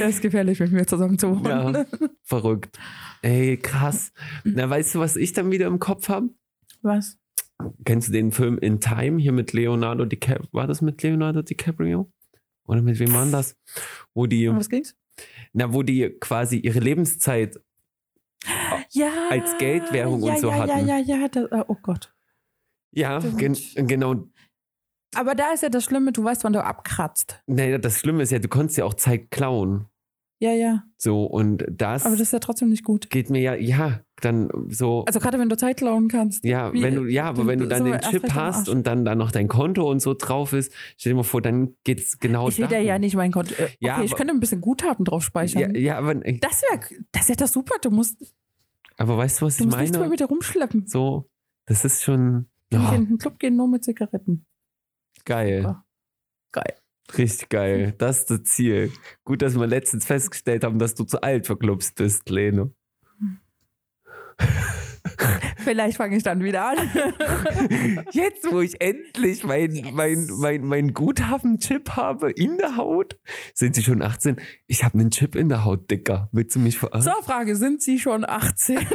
[0.00, 1.74] Das ist gefährlich, mit mir zusammen zu wohnen.
[1.74, 1.86] Ja,
[2.22, 2.78] verrückt.
[3.22, 4.12] Ey, krass.
[4.44, 6.30] Na, weißt du, was ich dann wieder im Kopf habe?
[6.82, 7.18] Was?
[7.84, 10.48] Kennst du den Film In Time hier mit Leonardo DiCaprio?
[10.52, 12.10] War das mit Leonardo DiCaprio?
[12.66, 13.56] Oder mit wem war das?
[14.14, 14.96] Wo die, Um was ging's?
[15.52, 17.60] na, wo die quasi ihre Lebenszeit
[18.90, 19.10] Ja.
[19.30, 20.86] Als Geldwährung ja, und so ja, hatten.
[20.86, 21.28] Ja, ja, ja.
[21.28, 22.14] Das, äh, oh Gott.
[22.92, 24.28] Ja, gen genau.
[25.14, 27.40] Aber da ist ja das Schlimme, du weißt, wann du abkratzt.
[27.46, 29.86] Naja, das Schlimme ist ja, du konntest ja auch Zeit klauen.
[30.40, 30.84] Ja, ja.
[30.96, 33.10] So, und das, Aber das ist ja trotzdem nicht gut.
[33.10, 35.04] geht mir ja, ja, dann so.
[35.06, 36.44] Also gerade wenn du Zeit klauen kannst.
[36.44, 39.04] ja, wie- wenn du, ja, aber wenn du dann wir den Chip hast und dann
[39.04, 42.48] da noch dein Konto und so drauf ist, stell dir mal vor, dann geht's genau
[42.50, 43.52] Ich will da ja nicht mein Konto.
[43.54, 45.74] Äh, okay, Ja, ich aber- könnte ein bisschen Guthaben drauf Ja, speichern.
[45.74, 47.74] ja aber, Das wäre das wär doch super.
[47.82, 48.16] Du musst,
[48.96, 50.10] aber weißt du, was du ich musst nichts mehr meine?
[50.10, 50.86] mit dir rumschleppen.
[50.86, 51.28] So,
[51.66, 54.44] das ist schon Wenn ich oh, in den Club gehen, nur mit Zigaretten.
[55.28, 55.76] Geil.
[56.52, 56.74] Geil.
[57.16, 57.94] Richtig geil.
[57.98, 58.92] Das ist das Ziel.
[59.24, 62.72] Gut, dass wir letztens festgestellt haben, dass du zu alt für Clubs bist, Lene.
[65.58, 66.76] Vielleicht fange ich dann wieder an.
[68.12, 73.18] Jetzt, wo ich endlich mein, mein, mein, mein Guthaben-Chip habe in der Haut,
[73.54, 74.36] sind sie schon 18.
[74.66, 76.28] Ich habe einen Chip in der Haut, Dicker.
[76.32, 77.12] Willst du mich verarschen?
[77.12, 78.78] Zur Frage, sind Sie schon 18?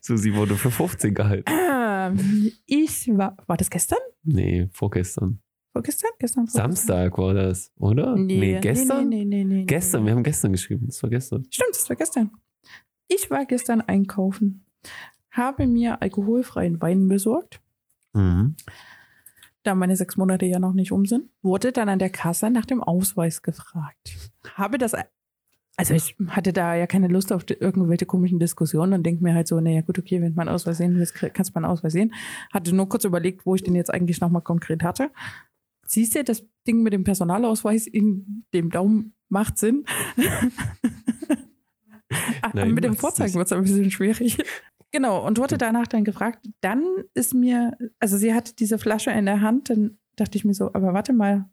[0.00, 1.52] So, sie wurde für 15 gehalten.
[1.52, 3.98] Ähm, ich war, war das gestern?
[4.22, 5.40] Nee, vorgestern.
[5.72, 6.10] Vorgestern?
[6.18, 6.46] Gestern?
[6.46, 6.74] vorgestern?
[6.74, 8.16] Samstag war das, oder?
[8.16, 9.08] Nee, gestern?
[9.08, 10.86] Nee, nee, nee, nee, Gestern, wir haben gestern geschrieben.
[10.86, 11.46] Das war gestern.
[11.50, 12.30] Stimmt, das war gestern.
[13.08, 14.66] Ich war gestern einkaufen,
[15.30, 17.60] habe mir alkoholfreien Wein besorgt,
[18.14, 18.56] Mhm.
[19.62, 22.64] da meine sechs Monate ja noch nicht um sind, wurde dann an der Kasse nach
[22.64, 24.16] dem Ausweis gefragt.
[24.54, 24.94] Habe das,
[25.76, 29.46] also ich hatte da ja keine Lust auf irgendwelche komischen Diskussionen und denke mir halt
[29.46, 32.14] so, naja gut, okay, wenn meinen Ausweis sehen krieg- kannst du meinen Ausweis sehen.
[32.52, 35.10] Hatte nur kurz überlegt, wo ich den jetzt eigentlich nochmal konkret hatte.
[35.86, 39.84] Siehst du, das Ding mit dem Personalausweis in dem Daumen macht Sinn.
[42.52, 44.38] Nein, mit dem Vorzeigen wird es ein bisschen schwierig.
[44.90, 46.48] Genau, und wurde danach dann gefragt.
[46.62, 50.54] Dann ist mir, also sie hatte diese Flasche in der Hand, dann dachte ich mir
[50.54, 51.50] so, aber warte mal,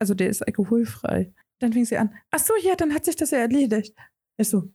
[0.00, 1.34] also der ist alkoholfrei.
[1.60, 3.94] Dann fing sie an, ach so, ja, dann hat sich das ja erledigt.
[4.38, 4.72] Ich so,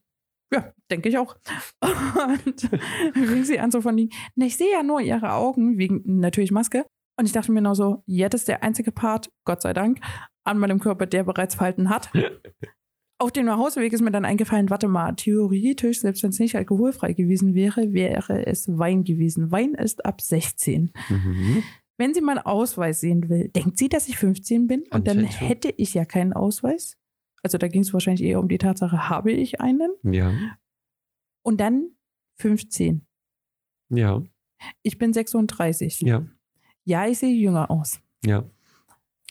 [0.53, 1.35] ja, denke ich auch.
[1.81, 5.77] Und dann fing sie an so von, die, na, ich sehe ja nur ihre Augen,
[5.77, 6.85] wegen natürlich Maske.
[7.19, 9.99] Und ich dachte mir nur so, ja, das ist der einzige Part, Gott sei Dank,
[10.45, 12.11] an meinem Körper, der bereits Falten hat.
[13.19, 17.13] Auf dem Nachhauseweg ist mir dann eingefallen, warte mal, theoretisch, selbst wenn es nicht alkoholfrei
[17.13, 19.49] gewesen wäre, wäre es Wein gewesen.
[19.51, 20.91] Wein ist ab 16.
[21.09, 21.63] Mhm.
[21.97, 25.73] Wenn sie meinen Ausweis sehen will, denkt sie, dass ich 15 bin und dann hätte
[25.77, 26.95] ich ja keinen Ausweis.
[27.41, 29.91] Also da ging es wahrscheinlich eher um die Tatsache, habe ich einen?
[30.03, 30.31] Ja,
[31.41, 31.89] Und dann
[32.35, 33.03] 15.
[33.89, 34.21] ja,
[34.83, 36.01] Ich bin 36.
[36.01, 36.23] ja,
[36.83, 37.99] Ja, ich sehe jünger aus.
[38.23, 38.43] ja.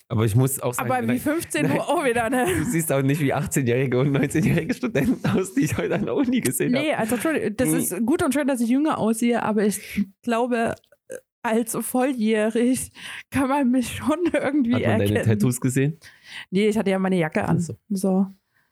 [0.09, 1.77] Aber ich muss auch sagen, Aber wie nein, 15 nein.
[1.79, 2.47] Uhr auch wieder, ne?
[2.47, 6.15] du siehst auch nicht wie 18-jährige und 19-jährige Studenten aus, die ich heute an der
[6.15, 6.99] Uni gesehen Nee, habe.
[6.99, 7.79] also Entschuldigung, das Nee.
[7.79, 10.75] ist gut und schön, dass ich jünger aussehe, aber ich glaube,
[11.43, 12.93] als volljährig
[13.31, 15.25] kann man mich schon irgendwie Hat man deine erkennen.
[15.39, 15.99] Tattoos gesehen?
[16.51, 17.59] Nee, ich hatte ja meine Jacke an.
[17.61, 17.75] So.
[17.89, 18.27] So.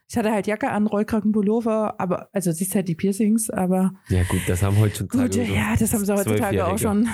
[0.09, 4.41] Ich hatte halt Jacke an, Rollkragenpullover, aber, also siehst halt die Piercings, aber Ja gut,
[4.47, 7.09] das haben heutzutage gut, ja, das haben sie heutzutage auch schon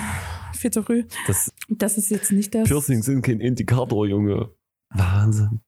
[0.61, 1.03] viel zu früh.
[1.27, 2.67] Das Das ist jetzt nicht das.
[2.69, 4.49] Piercings sind kein Indikator, Junge.
[4.89, 5.61] Wahnsinn.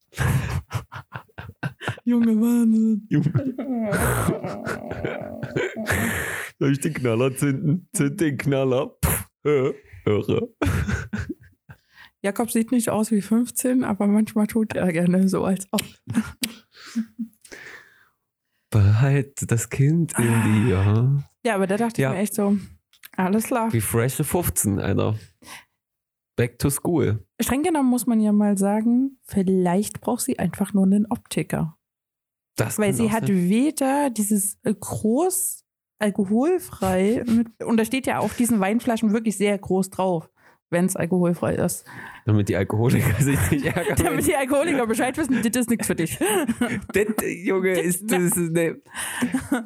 [2.04, 3.08] Junge Wahnsinn.
[3.10, 3.34] Junge.
[6.60, 7.90] Soll ich den Knaller zünden?
[7.94, 8.96] Zünd den Knaller.
[9.44, 10.50] Irre.
[12.22, 15.84] Jakob sieht nicht aus wie 15, aber manchmal tut er gerne so, als ob.
[18.70, 21.24] Behalte das Kind in dir.
[21.46, 22.12] Ja, aber da dachte Ja.
[22.12, 22.58] ich mir echt so,
[23.18, 23.72] alles klar.
[23.74, 25.16] Wie freshe 15, Alter.
[26.36, 27.24] back to school.
[27.40, 31.78] Streng genommen muss man ja mal sagen, vielleicht braucht sie einfach nur einen Optiker.
[32.56, 33.50] Das Weil sie hat sein.
[33.50, 35.64] weder dieses äh, groß
[36.00, 40.30] alkoholfrei mit, und da steht ja auf diesen Weinflaschen wirklich sehr groß drauf,
[40.70, 41.86] wenn es alkoholfrei ist.
[42.26, 43.96] damit die Alkoholiker sich nicht ärgern.
[44.04, 46.18] Damit die Alkoholiker Bescheid wissen, das ist nichts für dich.
[46.94, 47.06] das,
[47.44, 48.82] Junge, ist das ne,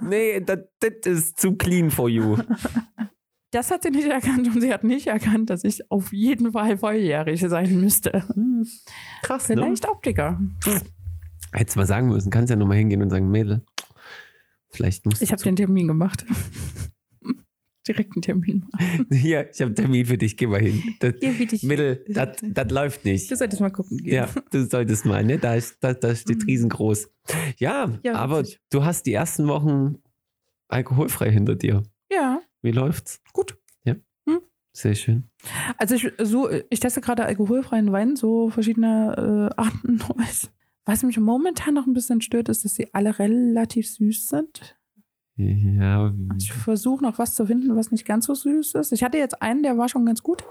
[0.02, 2.38] Nee, das, das ist zu clean for you.
[3.52, 6.78] Das hat sie nicht erkannt und sie hat nicht erkannt, dass ich auf jeden Fall
[6.78, 8.24] volljährig sein müsste.
[9.24, 10.40] Krass, Vielleicht Optiker.
[10.66, 10.82] ne?
[11.54, 13.64] Hättest du mal sagen müssen, kannst ja nochmal hingehen und sagen, Mädel,
[14.70, 16.26] vielleicht musst Ich habe den Termin gemacht.
[17.88, 18.66] Direkt einen Termin.
[19.10, 19.16] du.
[19.16, 20.84] Hier, ich habe einen Termin für dich, geh mal hin.
[21.00, 21.64] Das, Hier bitte ich.
[21.64, 23.32] Mädel, das, das läuft nicht.
[23.32, 24.14] Du solltest mal gucken gehen.
[24.14, 25.38] Ja, du solltest mal, ne?
[25.38, 27.10] Da, ist, da, da steht riesengroß.
[27.60, 28.60] Ja, Ja, aber witzig.
[28.72, 30.00] du hast die ersten Wochen
[30.68, 31.84] alkoholfrei hinter dir.
[32.12, 33.22] ja, Wie läuft's?
[33.34, 33.58] gut.
[34.78, 35.24] Sehr schön.
[35.80, 40.00] Also ich, so, ich teste gerade alkoholfreien Wein, so verschiedene äh, Arten.
[40.16, 40.52] Was,
[40.86, 44.78] was mich momentan noch ein bisschen stört, ist, dass sie alle relativ süß sind.
[45.36, 48.92] Ja, Ich versuche noch was zu finden, was nicht ganz so süß ist.
[48.92, 50.44] Ich hatte jetzt einen, der war schon ganz gut.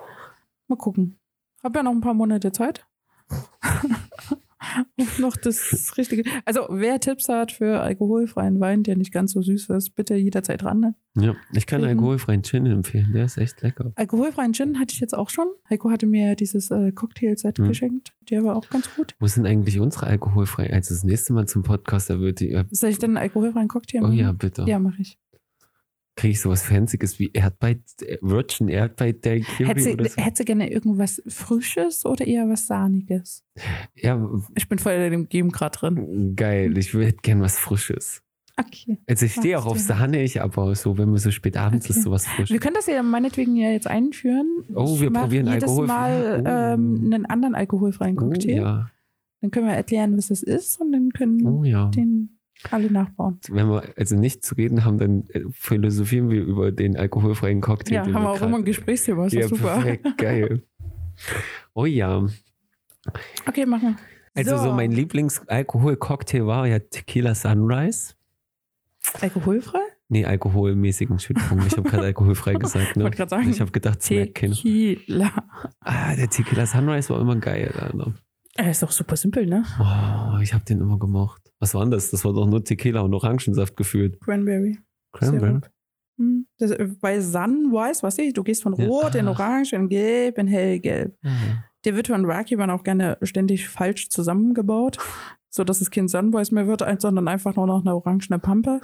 [0.67, 1.21] Mal gucken.
[1.63, 2.85] Hab ja noch ein paar Monate Zeit.
[4.99, 6.25] um noch das Richtige.
[6.45, 10.64] Also, wer Tipps hat für alkoholfreien Wein, der nicht ganz so süß ist, bitte jederzeit
[10.64, 10.81] ran.
[10.81, 10.95] Ne?
[11.19, 11.89] ja, ich kann Mhm.
[11.89, 13.12] alkoholfreien Gin empfehlen.
[13.14, 13.93] Der ist echt lecker.
[13.97, 15.47] Alkoholfreien Gin hatte ich jetzt auch schon.
[15.71, 17.69] Heiko hatte mir dieses äh, Cocktail-Set Mhm.
[17.69, 18.12] geschenkt.
[18.31, 19.14] Der war auch ganz gut.
[19.19, 20.73] Wo sind eigentlich unsere alkoholfreien?
[20.73, 22.51] Also das nächste Mal zum Podcast, da wird die.
[22.53, 24.14] äh, Soll ich denn einen alkoholfreien Cocktail Oh machen?
[24.19, 24.64] ja, bitte.
[24.67, 25.19] Ja, mache ich.
[26.17, 30.23] Kriege ich sowas Fancyes wie Erdbeet, äh, Virgin Daiquiri Hätte sie, so?
[30.23, 33.45] hätte sie gerne irgendwas Frisches oder eher was Sahniges?
[33.95, 36.35] Ja, Ich bin voll in dem Game gerade drin.
[36.35, 36.77] geil.
[36.79, 38.23] Ich hätte gern was Frisches.
[38.59, 38.97] Okay.
[39.07, 39.79] Also ich stehe auch auf.
[39.79, 41.99] Sahne, ich aber so, wenn man so spät abends Okay.
[41.99, 42.61] ist, sowas Wir Frisches.
[42.61, 44.64] können das ja meinetwegen ja jetzt einführen.
[44.75, 45.87] Oh, Ich wir probieren jedes alkoholfrei.
[45.95, 46.49] Mal Oh.
[46.49, 48.57] ähm, einen anderen alkoholfreien Oh Cocktail.
[48.57, 48.91] ja,
[49.43, 51.91] Dann können wir erklären, was das ist und dann können oh ja.
[51.91, 52.36] den
[52.73, 53.39] alle nachbauen.
[53.49, 57.95] Wenn wir also nicht zu reden haben, dann äh, philosophieren wir über den alkoholfreien Cocktail.
[57.95, 59.27] Ja, haben wir auch immer ein Gesprächsthema.
[59.27, 59.75] Ist Ja, super.
[59.75, 60.62] perfekt, geil.
[61.75, 62.27] Oh ja.
[63.49, 63.97] Okay, machen wir.
[64.35, 68.14] Also so, mein Lieblings-Alkohol-Cocktail war ja Tequila Sunrise.
[69.21, 69.79] Alkoholfrei?
[70.09, 71.62] Nee, alkoholmäßigen, Entschuldigung.
[71.67, 72.97] Ich habe gerade alkoholfrei gesagt.
[72.97, 73.05] Ne?
[73.05, 73.49] Wollte gerade sagen.
[73.51, 74.01] Ich habe gedacht.
[74.01, 75.33] Tequila.
[75.81, 77.73] Ah, der Tequila Sunrise war immer geil.
[77.79, 78.12] Alter.
[78.57, 79.65] Er ist doch super simpel, ne?
[79.79, 81.53] Oh, ich habe den immer gemocht.
[81.59, 82.11] Was war denn das?
[82.11, 84.21] Das war doch nur Tequila und Orangensaft gefühlt.
[84.21, 84.79] Cranberry.
[85.13, 85.61] Cranberry.
[86.19, 86.47] Hm.
[86.59, 88.87] Das, äh, bei Sunwise, was ich, du gehst von Ja.
[88.87, 89.29] Rot in.
[89.29, 91.17] Orange in Gelb in Hellgelb.
[91.25, 91.65] Ah.
[91.85, 94.99] Der wird von Rakibern auch gerne ständig falsch zusammengebaut,
[95.51, 98.81] sodass es kein Sunwise mehr wird, sondern einfach nur noch eine orangene Pampe.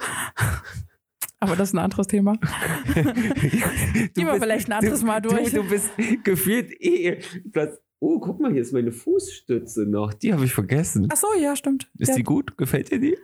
[1.39, 2.37] Aber das ist ein anderes Thema.
[2.93, 5.51] Gehen wir vielleicht ein anderes du, Mal durch.
[5.51, 5.91] Du, du bist
[6.23, 7.19] gefühlt eh.
[7.43, 10.13] Du hast, oh, guck mal, hier ist meine Fußstütze noch.
[10.13, 11.07] Die habe ich vergessen.
[11.11, 11.89] Ach so, ja, stimmt.
[11.97, 12.57] Ist Der die gut?
[12.57, 13.17] Gefällt dir die?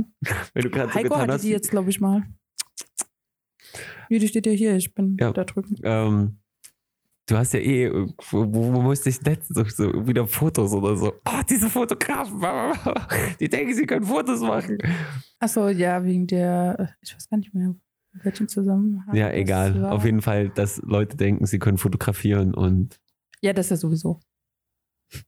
[0.54, 1.44] Wenn du gerade so Heiko getan hatte hast.
[1.44, 2.24] die jetzt, glaube ich, mal.
[4.08, 5.32] Wie, die steht ja hier, ich bin Ja.
[5.32, 5.76] da drüben.
[5.82, 6.38] ähm,
[7.26, 7.90] du hast ja eh,
[8.30, 11.12] wo, wo musste ich letztens so, so wieder Fotos oder so.
[11.24, 12.40] Oh, diese Fotografen,
[13.40, 14.78] die denken, sie können Fotos machen.
[15.38, 17.74] Ach so, ja, wegen der, ich weiß gar nicht mehr,
[18.14, 19.14] in welchem Zusammenhang.
[19.14, 19.84] Ja, egal.
[19.86, 23.00] Auf jeden Fall, dass Leute denken, sie können fotografieren und
[23.44, 24.20] Ja, das ist ja sowieso.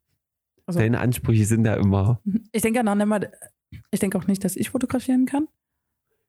[0.69, 2.21] Also, deine Ansprüche sind da immer.
[2.51, 2.97] ich denke noch
[3.93, 5.47] ich denke auch nicht, dass ich fotografieren kann.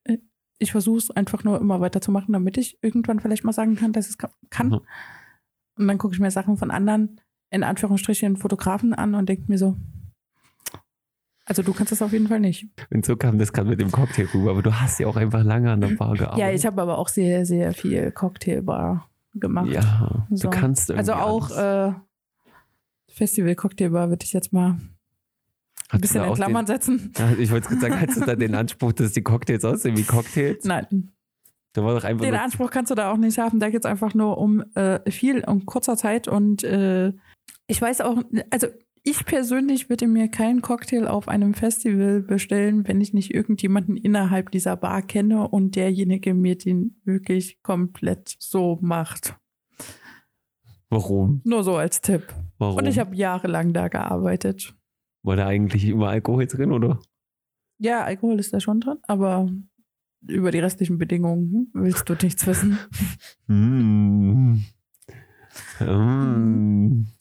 [0.04, 0.20] Äh,
[0.60, 4.06] Ich versuche es einfach nur immer weiterzumachen, damit ich irgendwann vielleicht mal sagen kann, dass
[4.06, 4.68] ich es ka- kann.
[4.70, 4.80] Mhm.
[5.80, 7.20] Und dann gucke ich mir Sachen von anderen,
[7.50, 9.76] in Anführungsstrichen, Fotografen an und denke mir so,
[11.46, 12.68] also du kannst das auf jeden Fall nicht.
[12.92, 14.52] Und so kam das gerade mit dem Cocktail rüber.
[14.52, 16.40] Aber du hast ja auch einfach lange an der Bar gearbeitet.
[16.40, 19.68] Ja, ich habe aber auch sehr, sehr viel Cocktailbar gemacht.
[19.72, 20.50] Ja, So.
[20.50, 21.96] du kannst irgendwie Also auch alles.
[21.96, 22.00] äh,
[23.14, 24.78] Festival Cocktailbar würde ich jetzt mal
[25.90, 27.14] ein bisschen in Klammern setzen.
[27.14, 29.98] Den, ja, ich wollte gerade sagen, hast du da den Anspruch, dass die Cocktails aussehen
[29.98, 30.64] wie Cocktails?
[30.66, 31.12] Nein,
[31.74, 33.60] Da war doch einfach den Anspruch kannst du da auch nicht haben.
[33.60, 36.28] Da geht es einfach nur um äh, viel und kurzer Zeit.
[36.28, 37.14] Und äh,
[37.68, 38.68] ich weiß auch, also
[39.08, 44.52] ich persönlich würde mir keinen Cocktail auf einem Festival bestellen, wenn ich nicht irgendjemanden innerhalb
[44.52, 49.38] dieser Bar kenne und derjenige mir den wirklich komplett so macht.
[50.90, 51.42] Warum?
[51.46, 52.34] Nur so als Tipp.
[52.58, 52.78] Warum?
[52.78, 54.76] Und ich habe jahrelang da gearbeitet.
[55.24, 57.00] War da eigentlich immer Alkohol drin, oder?
[57.78, 59.50] Ja, Alkohol ist da schon drin, aber
[60.28, 62.78] über die restlichen Bedingungen willst du nichts wissen.
[63.48, 64.58] Mm.
[65.80, 67.08] Mm.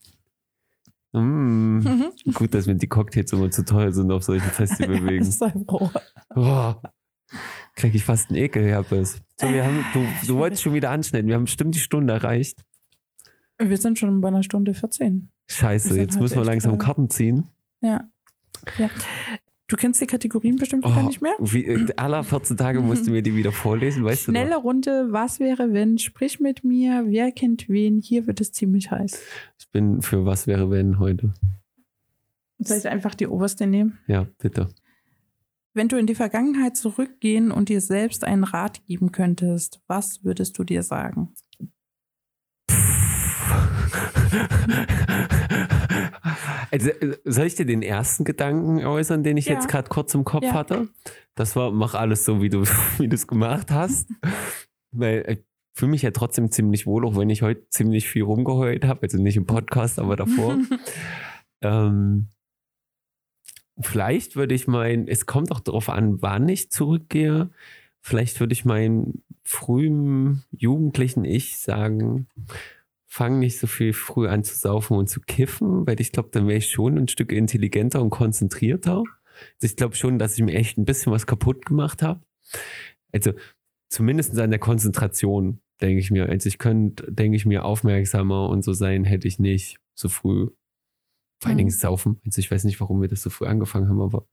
[1.20, 1.78] Mm.
[1.78, 2.12] Mhm.
[2.34, 5.24] Gut, dass mir die Cocktails immer zu teuer sind auf solchen Festivalwegen.
[5.24, 5.90] Sei froh.
[6.34, 6.74] Oh,
[7.74, 9.20] krieg ich fast einen Ekelherpes.
[9.40, 11.28] So, wir haben, du, du wolltest schon wieder anschneiden.
[11.28, 12.64] Wir haben bestimmt die Stunde erreicht.
[13.58, 15.30] Wir sind schon bei einer Stunde 14.
[15.48, 17.48] Scheiße, jetzt halt müssen wir echt, langsam Karten ziehen.
[17.80, 18.08] Ja.
[18.78, 18.90] ja.
[19.68, 21.34] Du kennst die Kategorien bestimmt Oh, gar nicht mehr.
[21.40, 25.40] Wie, äh, aller 14 Tage musst du mir die wieder vorlesen, weißt Schnelle Runde, was
[25.40, 25.98] wäre wenn?
[25.98, 28.00] Sprich mit mir, wer kennt wen?
[28.00, 29.12] Hier wird es ziemlich heiß.
[29.12, 29.18] du?
[29.58, 31.34] Ich bin für was wäre wenn heute.
[32.58, 33.98] Soll ich einfach die oberste nehmen?
[34.06, 34.68] Ja, bitte.
[35.74, 40.56] Wenn du in die Vergangenheit zurückgehen und dir selbst einen Rat geben könntest, was würdest
[40.58, 41.34] du dir sagen?
[46.76, 49.54] Also, äh, soll ich dir den ersten Gedanken äußern, den ich Ja.
[49.54, 50.52] jetzt gerade kurz im Kopf Ja.
[50.52, 50.88] hatte?
[51.34, 52.62] Das war, mach alles so, wie du
[52.98, 54.10] wie es gemacht hast.
[54.92, 55.44] Weil ich
[55.74, 59.02] fühle mich ja trotzdem ziemlich wohl, auch wenn ich heute ziemlich viel rumgeheult habe.
[59.02, 60.58] Also nicht im Podcast, aber davor.
[61.62, 62.28] ähm,
[63.80, 67.50] vielleicht würde ich meinen, es kommt auch darauf an, wann ich zurückgehe.
[68.00, 72.26] Vielleicht würde ich meinen frühen jugendlichen Ich sagen,
[73.06, 76.46] fang nicht so viel früh an zu saufen und zu kiffen, weil ich glaube, dann
[76.46, 78.98] wäre ich schon ein Stück intelligenter und konzentrierter.
[78.98, 82.20] Also ich glaube schon, dass ich mir echt ein bisschen was kaputt gemacht habe.
[83.12, 83.32] Also
[83.88, 86.28] zumindest an der Konzentration, denke ich mir.
[86.28, 90.48] Also ich könnte, denke ich mir, aufmerksamer und so sein, hätte ich nicht so früh.
[91.38, 91.58] Vor allen Mhm.
[91.58, 92.20] Dingen saufen.
[92.24, 94.26] Also ich weiß nicht, warum wir das so früh angefangen haben, aber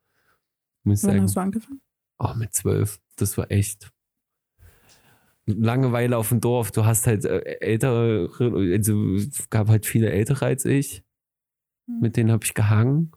[0.84, 1.82] muss Wann sagen, hast du angefangen?
[2.20, 3.00] Oh, mit zwölf.
[3.18, 3.92] Das war echt.
[5.46, 6.72] Langeweile auf dem Dorf.
[6.72, 11.04] Du hast halt äh, ältere, also es gab halt viele ältere als ich.
[11.86, 13.12] Mit denen habe ich gehangen.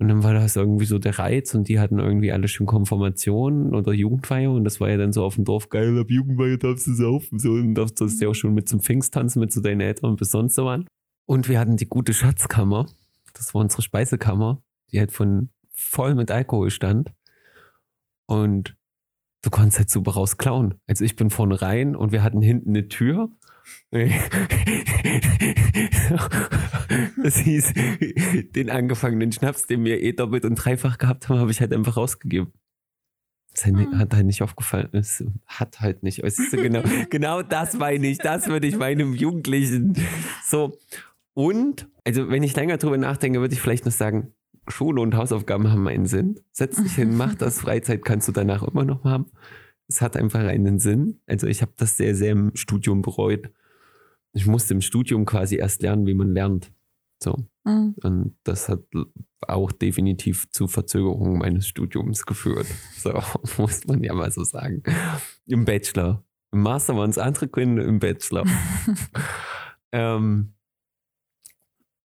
[0.00, 3.74] Und dann war das irgendwie so der Reiz und die hatten irgendwie alle schon Konfirmationen
[3.74, 6.86] oder Jugendfeier und das war ja dann so auf dem Dorf geil, ab Jugendfeier darfst
[6.86, 7.40] du saufen.
[7.40, 10.30] So, und darfst du ja auch schon mit zum Pfingsttanzen mit zu deinen Eltern bis
[10.30, 10.86] sonst so wann.
[11.26, 12.86] Und wir hatten die gute Schatzkammer.
[13.34, 14.62] Das war unsere Speisekammer,
[14.92, 17.12] die halt von voll mit Alkohol stand.
[18.26, 18.76] Und
[19.48, 20.74] du konntest halt super raus klauen.
[20.86, 23.30] Also ich bin vorne rein und wir hatten hinten eine Tür.
[27.22, 27.74] Das hieß,
[28.54, 31.96] den angefangenen Schnaps, den wir eh doppelt und dreifach gehabt haben, habe ich halt einfach
[31.96, 32.52] rausgegeben.
[33.52, 34.88] Das hat, hat halt nicht aufgefallen.
[34.92, 36.20] Es hat halt nicht.
[36.20, 38.18] Ist so genau, genau das meine ich.
[38.18, 39.94] Das würde ich meinem Jugendlichen.
[40.46, 40.78] So.
[41.34, 44.32] Und, also wenn ich länger drüber nachdenke, würde ich vielleicht noch sagen,
[44.68, 46.40] Schule und Hausaufgaben haben einen Sinn.
[46.52, 47.60] Setz dich hin, mach das.
[47.60, 49.26] Freizeit kannst du danach immer noch haben.
[49.88, 51.20] Es hat einfach einen Sinn.
[51.26, 53.50] Also ich habe das sehr, sehr im Studium bereut.
[54.32, 56.70] Ich musste im Studium quasi erst lernen, wie man lernt.
[57.22, 57.36] So.
[57.64, 57.94] Mhm.
[58.02, 58.84] Und das hat
[59.46, 62.66] auch definitiv zu Verzögerungen meines Studiums geführt.
[62.98, 63.22] So,
[63.58, 64.82] muss man ja mal so sagen.
[65.46, 66.24] Im Bachelor.
[66.52, 68.44] Im Master waren es andere Gründe, im Bachelor.
[69.92, 70.54] ähm,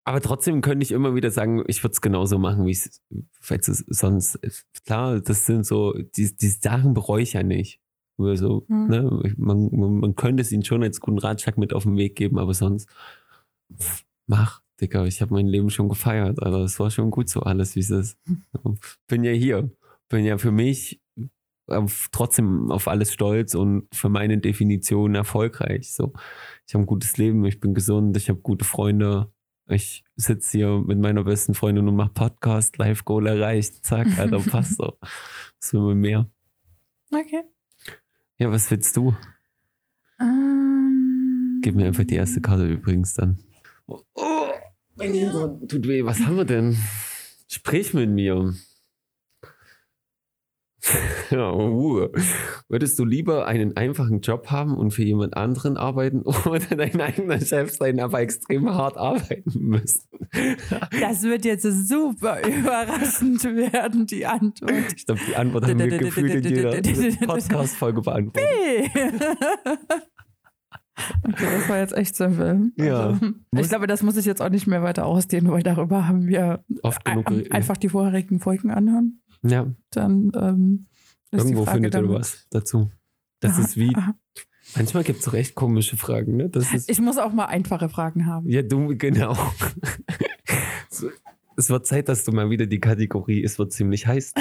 [0.06, 3.02] aber trotzdem könnte ich immer wieder sagen, ich würde es genauso machen, wie es
[3.40, 4.40] sonst.
[4.86, 7.80] Klar, das sind so, die, die Sachen bereue ich ja nicht.
[8.18, 8.88] So, Hm.
[8.88, 9.34] ne?
[9.38, 12.38] man, man, man könnte es ihnen schon als guten Ratschlag mit auf den Weg geben,
[12.38, 12.88] aber sonst
[13.76, 16.42] pff, mach, Digga, ich habe mein Leben schon gefeiert.
[16.42, 18.18] Also es war schon gut so alles, wie es ist.
[19.08, 19.72] Bin ja hier.
[20.10, 21.02] Bin ja für mich
[21.68, 25.94] auf, trotzdem auf alles stolz und für meine Definition erfolgreich.
[25.94, 26.14] So,
[26.68, 29.32] ich habe ein gutes Leben, ich bin gesund, ich habe gute Freunde.
[29.68, 33.86] Ich sitze hier mit meiner besten Freundin und mache Podcast, Live Goal erreicht.
[33.86, 34.98] Zack, Alter, passt so.
[35.00, 36.30] Was will man mehr?
[37.12, 37.44] Okay.
[38.38, 39.16] Ja, was willst du?
[40.20, 43.40] Ähm, Gib mir einfach die erste Karte übrigens dann.
[43.88, 44.48] Oh, oh
[44.96, 46.04] mein Hintern tut weh.
[46.04, 46.78] Was haben wir denn?
[47.48, 48.54] Sprich mit mir.
[51.30, 52.12] Ja, Ruhe.
[52.68, 57.40] Würdest du lieber einen einfachen Job haben und für jemand anderen arbeiten oder dein eigener
[57.40, 60.02] Chef sein, aber extrem hart arbeiten müssen?
[61.00, 64.94] Das wird jetzt super überraschend werden, die Antwort.
[64.96, 68.44] Ich glaube, die Antwort haben wir gefühlt in jeder Podcast-Folge beantwortet.
[71.24, 72.72] Okay, das war jetzt echt simpel.
[72.78, 73.08] Ja.
[73.10, 76.28] Also, ich glaube, das muss ich jetzt auch nicht mehr weiter ausdehnen, weil darüber haben
[76.28, 77.28] wir Oft genug.
[77.32, 79.23] ein- einfach die vorherigen Folgen anhören.
[79.44, 80.86] Ja, Dann ähm,
[81.32, 82.92] ist irgendwo findet ihr was dazu.
[83.40, 83.94] Das ist wie,
[84.76, 86.50] manchmal gibt es doch echt komische Fragen, ne?
[86.50, 88.50] Das ist, Ich muss auch mal einfache Fragen haben.
[88.50, 89.38] ja, du, genau.
[91.56, 94.34] Es wird Zeit, dass du mal wieder die Kategorie, es wird ziemlich heiß.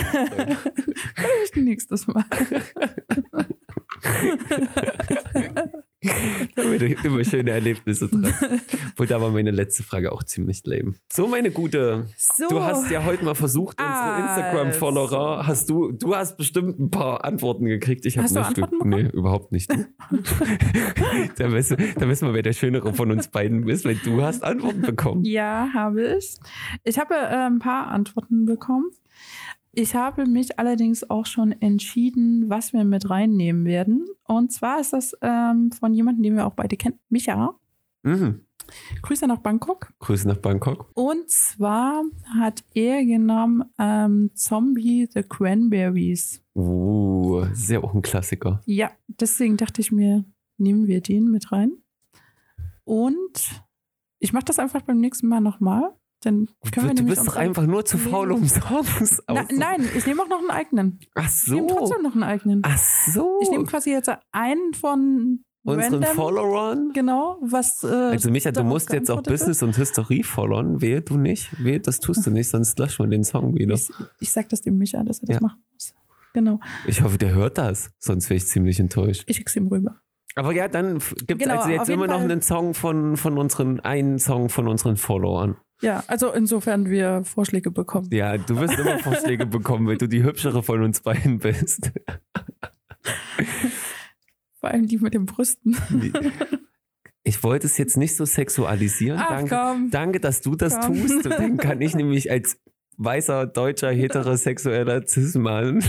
[1.54, 2.24] Nächstes Mal.
[6.54, 8.32] Da haben wir immer schöne Erlebnisse dran.
[8.92, 10.94] Obwohl, da war meine letzte Frage auch ziemlich lame.
[11.12, 12.48] So, meine Gute, So.
[12.48, 14.40] du hast ja heute mal versucht, unsere Also.
[14.40, 18.04] Instagram-Follower, hast du, du hast bestimmt ein paar Antworten gekriegt.
[18.06, 18.48] Ich habe Hast du nicht.
[18.62, 19.70] Antworten nee, überhaupt nicht.
[21.36, 24.42] da, wissen, da wissen wir, wer der Schönere von uns beiden ist, weil du hast
[24.44, 25.24] Antworten bekommen.
[25.24, 26.38] Ja, habe ich.
[26.84, 28.90] Ich habe äh, ein paar Antworten bekommen.
[29.74, 34.06] Ich habe mich allerdings auch schon entschieden, was wir mit reinnehmen werden.
[34.24, 37.54] Und zwar ist das ähm, von jemandem, den wir auch beide kennen, Micha.
[38.02, 38.42] Mhm.
[39.00, 39.92] Grüße nach Bangkok.
[40.00, 40.90] Grüße nach Bangkok.
[40.94, 42.02] Und zwar
[42.38, 46.42] hat er genommen ähm, Zombie the Cranberries.
[46.54, 48.60] Uh, ja auch ein Klassiker.
[48.66, 50.24] Ja, deswegen dachte ich mir,
[50.58, 51.72] nehmen wir den mit rein.
[52.84, 53.62] Und
[54.18, 55.94] ich mache das einfach beim nächsten Mal nochmal.
[56.22, 59.44] Dann können wir Du bist doch einfach nur zu faul, um Songs Na.
[59.52, 61.00] Nein, ich nehme auch noch einen eigenen.
[61.14, 61.76] Ach Ich nehme so.
[61.76, 62.62] trotzdem noch einen eigenen.
[62.64, 63.40] Ach so.
[63.42, 66.90] Ich nehme quasi jetzt einen von Unseren random, Followern.
[66.92, 67.84] Genau, was.
[67.84, 69.22] Äh, Also Micha, du musst jetzt auch.
[69.22, 70.80] Business und Hysterie followern.
[70.80, 71.62] Wehe du nicht.
[71.62, 73.74] Wehe, das tust du nicht, sonst löschen wir den Song wieder.
[73.74, 73.88] Ich,
[74.18, 75.40] ich sag das dem Micha, dass er das Ja.
[75.40, 75.94] machen muss.
[76.34, 76.58] Genau.
[76.86, 77.90] Ich hoffe, der hört das.
[77.98, 79.22] Sonst wäre ich ziemlich enttäuscht.
[79.26, 80.00] Ich schick's ihm rüber.
[80.34, 83.80] Aber ja, dann gibt es Genau, also jetzt immer noch einen Song von, von unseren,
[83.80, 85.56] einen Song von unseren Followern.
[85.82, 88.08] Ja, also insofern wir Vorschläge bekommen.
[88.12, 91.90] Ja, du wirst immer Vorschläge bekommen, weil du die hübschere von uns beiden bist.
[94.60, 95.76] Vor allem die mit den Brüsten.
[97.24, 99.18] Ich wollte es jetzt nicht so sexualisieren.
[99.20, 99.90] Ach danke, komm.
[99.90, 100.96] danke, dass du das Komm.
[100.96, 101.26] tust.
[101.26, 102.58] Dann kann ich nämlich als
[102.96, 105.80] weißer, deutscher, heterosexueller Cis-Mann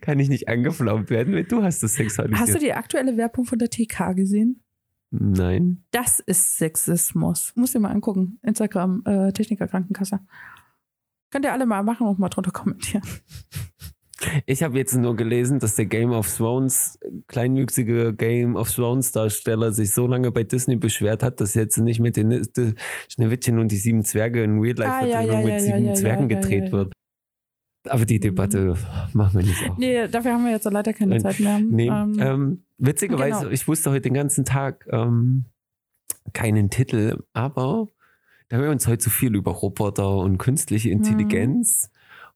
[0.00, 2.40] kann ich nicht angeflaumt werden, weil du hast es sexualisiert.
[2.40, 4.62] Hast du die aktuelle Werbung von der TK gesehen?
[5.12, 5.84] Nein.
[5.90, 7.52] Das ist Sexismus.
[7.54, 8.38] Muss dir mal angucken.
[8.42, 10.20] Instagram, äh, Techniker Krankenkasse.
[11.30, 13.02] Könnt ihr alle mal machen und mal drunter kommentieren.
[14.46, 19.72] Ich habe jetzt nur gelesen, dass der Game of Thrones, kleinwüchsige Game of Thrones Darsteller
[19.72, 22.46] sich so lange bei Disney beschwert hat, dass jetzt nicht mit den
[23.08, 25.90] Schneewittchen und die sieben Zwerge in Real Life Ah, ja, ja, mit ja, sieben ja,
[25.90, 26.72] ja, Zwergen ja, ja, gedreht ja.
[26.72, 26.92] wird.
[27.88, 28.20] Aber die Mhm.
[28.20, 28.76] Debatte
[29.12, 29.76] machen wir nicht auf.
[29.78, 31.18] Nee, dafür haben wir jetzt leider keine.
[31.18, 31.58] Zeit mehr.
[31.58, 33.50] Nee, Ähm, ähm, witzigerweise, genau.
[33.50, 35.46] ich wusste heute den ganzen Tag ähm,
[36.32, 37.88] keinen Titel, aber
[38.48, 40.96] da wir uns heute so viel über Roboter und künstliche Mhm.
[40.96, 41.90] Intelligenz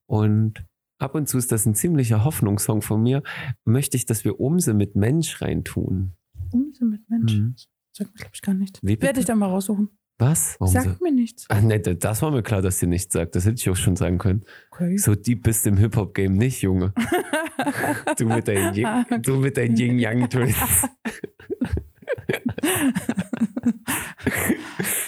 [0.05, 0.65] und
[0.99, 3.23] ab und zu ist das ein ziemlicher Hoffnungssong von mir,
[3.65, 6.11] möchte ich, dass wir Umse mit Mensch reintun.
[6.51, 7.35] Umse mit Mensch.
[7.35, 7.55] Mhm.
[7.93, 8.79] Sagt mir, glaube ich, gar nicht.
[8.83, 9.89] Werde ich dann mal raussuchen.
[10.19, 10.55] Was?
[10.59, 10.79] Warum so?
[10.81, 11.45] Sagt mir nichts.
[11.49, 13.35] Ach, nee, das war mir klar, dass sie nichts sagt.
[13.35, 14.43] Das hätte ich auch schon sagen können.
[14.71, 14.97] Okay.
[14.97, 16.93] So deep bist du im Hip-Hop-Game nicht, Junge.
[18.17, 18.73] Du mit deinen
[19.77, 20.55] Yin-Yang-Twins.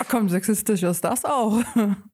[0.09, 1.61] Komm, sexistisch ist das auch.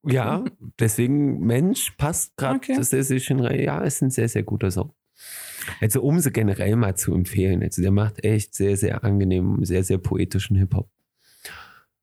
[0.03, 0.43] Ja,
[0.80, 2.76] deswegen Mensch passt gerade Okay.
[2.77, 3.59] das ist schon rein.
[3.61, 4.93] Ja, ist ein sehr, sehr guter Song.
[5.81, 7.63] Also um sie generell mal zu empfehlen.
[7.63, 10.89] Also der macht echt sehr, sehr angenehm, sehr, sehr poetischen Hip-Hop.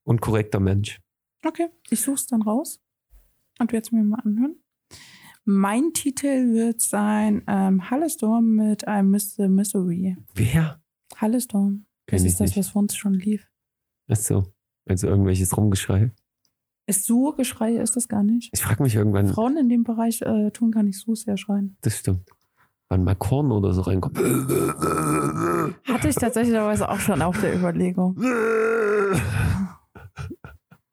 [0.05, 1.01] Und korrekter Mensch.
[1.45, 2.81] Okay, ich suche es dann raus
[3.59, 4.57] und werde es mir mal anhören.
[5.45, 9.49] Mein Titel wird sein ähm, Hallestorm mit einem Mr.
[9.49, 10.16] Misery.
[10.35, 10.81] Wer?
[11.16, 11.87] Hallestorm.
[12.07, 12.59] Das ist das, nicht.
[12.59, 13.49] was vor uns schon lief.
[14.09, 14.45] Achso.
[14.87, 16.12] Also irgendwelches Rumgeschrei.
[16.87, 18.51] Ist so Geschrei ist das gar nicht.
[18.53, 21.77] Ich frage mich irgendwann, Frauen in dem Bereich äh, tun gar nicht so sehr schreien.
[21.81, 22.29] das stimmt.
[22.89, 24.19] Wann mal Korn oder so reinkommt.
[24.19, 28.20] Hatte ich tatsächlich auch schon auf der Überlegung.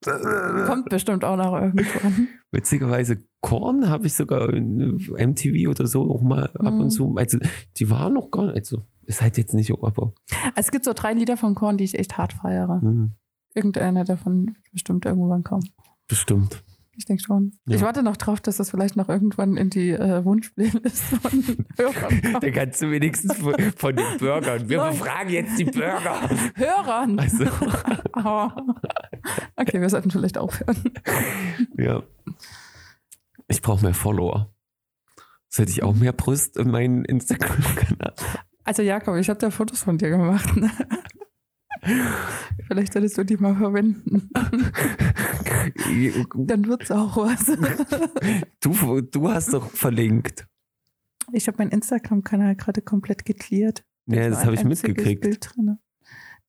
[0.03, 2.27] Kommt bestimmt auch noch irgendwann.
[2.51, 6.79] Witzigerweise, Korn habe ich sogar in MTV oder so auch mal ab Mhm.
[6.81, 7.15] und zu.
[7.17, 7.37] Also,
[7.77, 8.55] die waren noch gar nicht.
[8.55, 10.13] Also, ist halt jetzt nicht, aber.
[10.55, 12.81] Es gibt so drei Lieder von Korn, die ich echt hart feiere.
[12.81, 13.11] hm,
[13.55, 15.67] Irgendeiner davon wird bestimmt irgendwann kommen.
[16.07, 16.63] bestimmt.
[16.99, 17.53] Ich denke schon.
[17.65, 17.77] Ja.
[17.77, 22.21] Ich warte noch drauf, dass das vielleicht noch irgendwann in die äh, Wunschplaylist von Hörern
[22.33, 22.53] kommt.
[22.53, 24.67] kannst du wenigstens von, von den Bürgern.
[24.67, 24.91] Wir Nein.
[24.91, 26.29] befragen jetzt die Bürger.
[26.55, 27.17] Hörern!
[27.17, 27.45] Also,
[28.11, 28.65] Aber-
[29.55, 30.75] okay, wir sollten vielleicht aufhören.
[31.77, 32.03] ja.
[33.47, 34.53] Ich brauche mehr Follower.
[35.47, 38.13] Sollte ich auch mehr Brust in meinen Instagram-Kanal?
[38.65, 40.53] Also Jakob, ich habe da Fotos von dir gemacht.
[40.57, 40.69] ne?
[42.67, 44.29] Vielleicht solltest du die mal verwenden.
[46.35, 47.45] Dann wird's auch was.
[48.61, 50.45] Du, du hast doch verlinkt.
[51.31, 53.83] Ich habe meinen Instagram-Kanal gerade komplett geklärt.
[54.07, 55.21] Ja, Da das habe ich einziges mitgekriegt.
[55.21, 55.77] Bild drin.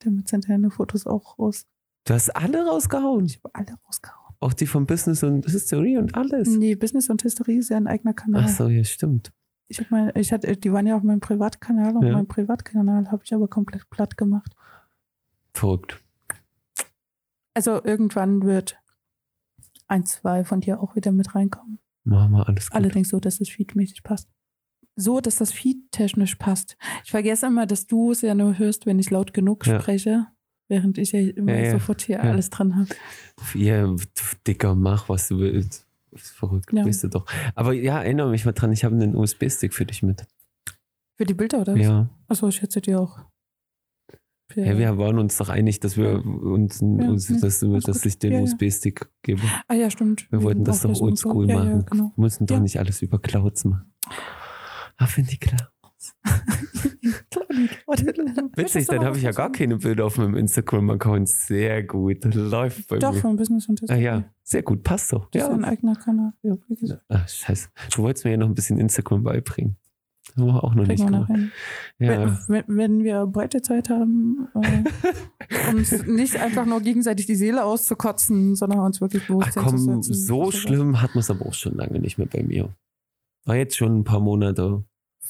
[0.01, 1.67] Damit sind deine Fotos auch raus.
[2.05, 3.27] Du hast alle rausgehauen.
[3.27, 4.35] Ich habe alle rausgehauen.
[4.41, 6.49] Auch die von Business und History und alles.
[6.49, 8.45] Nee, Business und Hysterie ist ja ein eigener Kanal.
[8.47, 9.33] Ach so, ja, stimmt.
[9.69, 12.15] Ich hab mein, ich hatte, die waren ja auf meinem Privatkanal und Ja.
[12.15, 14.51] meinen Privatkanal habe ich aber komplett platt gemacht.
[15.53, 16.03] Verrückt.
[17.55, 18.79] Also irgendwann wird
[19.91, 21.79] ein, zwei von dir auch wieder mit reinkommen.
[22.05, 22.77] Machen wir alles gut.
[22.77, 24.29] Allerdings so, dass das feedmäßig passt.
[24.97, 26.77] So, dass das Feed technisch passt.
[27.05, 29.81] Ich vergesse immer, dass du es ja nur hörst, wenn ich laut genug Ja.
[29.81, 30.27] spreche,
[30.69, 32.89] während ich ja immer Ja, sofort hier alles dran habe.
[33.55, 33.95] Ja,
[34.47, 35.87] dicker, mach, was du willst.
[36.15, 36.85] Verrückt, Ja.
[36.85, 37.27] weißt du doch.
[37.55, 40.27] Aber ja, erinnere mich mal dran, ich habe einen USB-Stick für dich mit.
[41.17, 41.75] Für die Bilder, oder?
[41.75, 41.81] was?
[41.83, 42.09] Ja.
[42.29, 43.21] Achso, ich schätze die auch.
[44.57, 47.63] Ja, wir waren uns doch einig, dass wir uns, Ja, uns dass, dass
[47.97, 48.07] gut.
[48.07, 48.41] ich den Ja.
[48.43, 49.41] USB-Stick gebe.
[49.69, 50.31] ah ja, stimmt.
[50.31, 51.05] Wir Wegen wollten das doch so.
[51.05, 51.85] oldschool Ja, machen.
[51.89, 52.13] genau.
[52.17, 53.93] Wir mussten doch nicht alles über Clouds machen.
[54.97, 55.71] Ah, finde ich klar.
[58.57, 61.29] Witzig, dann habe ich ja gar keine Bilder auf meinem Instagram-Account.
[61.29, 62.25] Sehr gut.
[62.35, 63.21] Läuft bei Doch, mir.
[63.21, 64.83] von Business und Ah ja, sehr gut.
[64.83, 65.31] Passt doch.
[65.31, 65.55] Das ist Ja.
[65.55, 66.33] ein eigener Kanal.
[66.43, 66.57] Ja,
[67.09, 67.69] Ach, scheiße.
[67.95, 69.77] Du wolltest mir ja noch ein bisschen Instagram beibringen.
[70.37, 71.53] Haben wir auch noch nicht kriegen noch gemacht.
[71.99, 72.39] Ja.
[72.49, 78.55] Wenn, wenn, wir breite Zeit haben, äh, uns nicht einfach nur gegenseitig die Seele auszukotzen,
[78.55, 80.15] sondern uns wirklich Ach Bewusstsein komm, zu setzen.
[80.15, 82.75] so schlimm hat man es aber auch schon lange nicht mehr bei mir.
[83.45, 84.85] War jetzt schon ein paar Monate.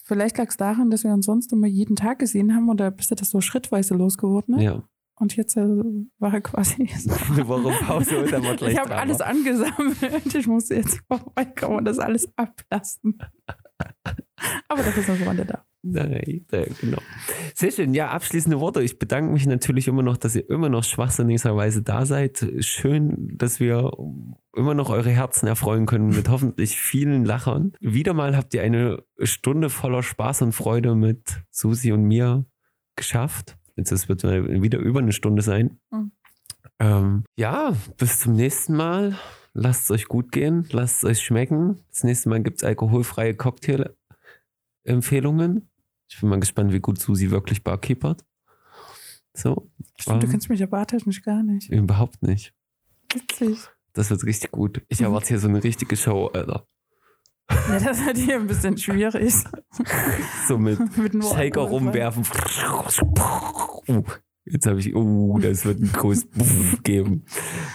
[0.04, 3.10] Vielleicht lag es daran, dass wir uns sonst immer jeden Tag gesehen haben oder bist
[3.10, 4.56] du das so schrittweise losgeworden?
[4.56, 4.64] Ne?
[4.64, 4.82] Ja.
[5.20, 5.60] Und jetzt äh,
[6.18, 6.88] war er quasi.
[7.30, 10.34] Eine Woche Pause und dann war gleich Ich habe alles angesammelt.
[10.34, 13.18] Ich musste jetzt vorbeikommen und das alles ablassen.
[14.68, 15.66] Aber dafür sind wir da.
[15.82, 16.98] Nein, ja, genau.
[17.54, 17.92] Sehr schön.
[17.92, 18.82] Ja, abschließende Worte.
[18.82, 22.46] Ich bedanke mich natürlich immer noch, dass ihr immer noch schwachsinnigerweise da seid.
[22.60, 23.92] Schön, dass wir
[24.56, 27.72] immer noch eure Herzen erfreuen können mit hoffentlich vielen Lachern.
[27.80, 32.46] Wieder mal habt ihr eine Stunde voller Spaß und Freude mit Susi und mir
[32.96, 33.58] geschafft.
[33.76, 35.78] Jetzt es wird mal wieder über eine Stunde sein.
[35.90, 36.12] Mhm.
[36.78, 39.18] Ähm, ja, bis zum nächsten Mal.
[39.52, 41.80] Lasst es euch gut gehen, lasst es euch schmecken.
[41.90, 45.68] Das nächste Mal gibt es alkoholfreie Cocktail-Empfehlungen.
[46.08, 48.24] Ich bin mal gespannt, wie gut Susi wirklich barkeepert.
[49.34, 50.30] So, Stimmt, du Ähm.
[50.32, 51.68] kennst mich ja bartechnisch gar nicht.
[51.70, 52.54] überhaupt nicht.
[53.12, 53.58] Witzig.
[53.92, 54.82] Das wird richtig gut.
[54.88, 55.06] Ich Mhm.
[55.06, 56.66] erwarte hier so eine richtige Show, Alter.
[57.50, 59.34] Ja, das ist halt hier ein bisschen schwierig.
[60.48, 62.24] So mit Mit Shaker rumwerfen.
[63.88, 64.02] Uh,
[64.44, 67.24] jetzt habe ich, uh, das wird ein großes Buff geben.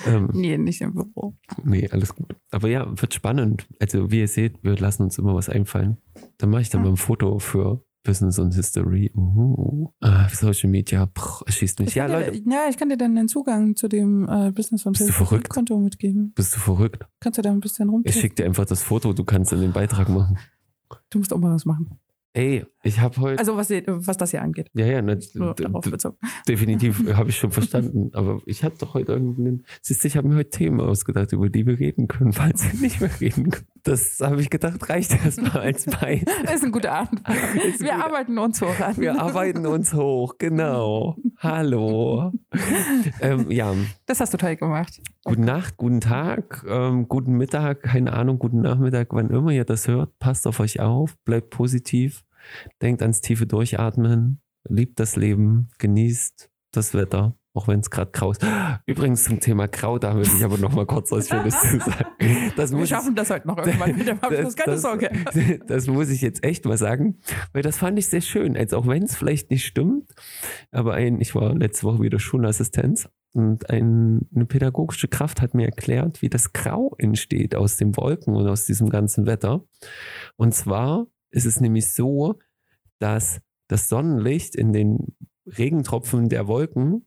[0.06, 1.36] Ähm, Nee, nicht im Büro.
[1.64, 2.36] nee, alles gut.
[2.52, 3.68] Aber ja, wird spannend.
[3.80, 5.98] Also, wie ihr seht, wir lassen uns immer was einfallen.
[6.38, 6.86] Dann mache ich dann Ja.
[6.86, 9.12] mal ein Foto für Business und History.
[9.16, 9.90] Uh,
[10.32, 11.90] Social Media, pff, erschießt mich.
[11.90, 14.52] Ich Ja, kann dir- Leute, Ja, ich kann dir dann den Zugang zu dem äh,
[14.52, 15.50] Business- und verrückt?
[15.50, 16.32] Konto mitgeben.
[16.36, 17.06] bist du verrückt?
[17.20, 18.22] Kannst du da ein bisschen Ich rumklicken.
[18.22, 20.38] schicke dir einfach das Foto, du kannst dann den Beitrag machen.
[21.10, 22.00] Du musst auch mal was machen.
[22.34, 23.40] Ey, ich habe heute.
[23.40, 24.70] Also was, was das hier angeht.
[24.74, 26.18] ja, ja, ne, darauf bezogen.
[26.48, 28.12] definitiv habe ich schon verstanden.
[28.14, 29.66] Aber ich hatte doch heute irgendeinen.
[29.82, 32.80] Siehst du, ich habe mir heute Themen ausgedacht, über die wir reden können, falls wir
[32.80, 33.68] nicht mehr reden können.
[33.84, 36.24] Das habe ich gedacht, reicht erstmal als Bein.
[36.46, 37.22] Das ist ein guter Abend.
[37.28, 38.04] Wir gut.
[38.04, 38.98] arbeiten uns hoch an.
[38.98, 41.18] Wir arbeiten uns hoch, genau.
[41.40, 42.32] Hallo.
[43.22, 43.74] ähm, ja,
[44.06, 45.02] Das hast du toll gemacht.
[45.24, 49.88] gute Nacht, guten Tag, ähm, guten Mittag, keine Ahnung, guten Nachmittag, wann immer ihr das
[49.88, 50.18] hört.
[50.20, 52.24] Passt auf euch auf, bleibt positiv,
[52.82, 58.32] denkt ans tiefe Durchatmen, liebt das Leben, genießt das Wetter, auch wenn es gerade grau
[58.32, 58.46] ist.
[58.86, 62.52] Übrigens zum Thema Grau, da will ich aber noch mal kurz was Schönes zu sagen.
[62.58, 64.14] Das Wir ich- schaffen das heute noch irgendwann wieder.
[64.14, 65.10] Ich das keine Sorge.
[65.68, 67.20] das muss ich jetzt echt mal sagen,
[67.54, 68.58] weil das fand ich sehr schön.
[68.58, 70.14] Also auch wenn es vielleicht nicht stimmt,
[70.72, 75.66] aber ein, ich war letzte Woche wieder Schulassistenz und ein, eine pädagogische Kraft hat mir
[75.66, 79.64] erklärt, wie das Grau entsteht aus den Wolken und aus diesem ganzen Wetter.
[80.36, 82.40] Und zwar ist es nämlich so,
[83.00, 87.06] dass das Sonnenlicht in den Regentropfen der Wolken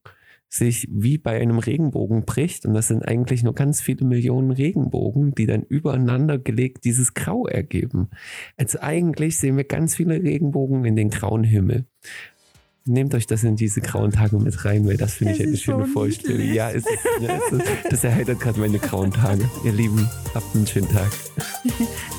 [0.51, 2.65] sich wie bei einem Regenbogen bricht.
[2.65, 7.47] Und das sind eigentlich nur ganz viele Millionen Regenbogen, die dann übereinander gelegt dieses Grau
[7.47, 8.09] ergeben.
[8.57, 11.85] Also eigentlich sehen wir ganz viele Regenbogen in den grauen Himmel.
[12.87, 15.87] Nehmt euch das in diese grauen Tage mit rein, weil das finde ich eine schöne
[15.87, 16.39] so Vorstellung.
[16.39, 16.57] niedlich.
[16.57, 19.45] Ja, es ist, ja es ist, das erheitert gerade meine grauen Tage.
[19.67, 21.11] Ihr Lieben, habt einen schönen Tag.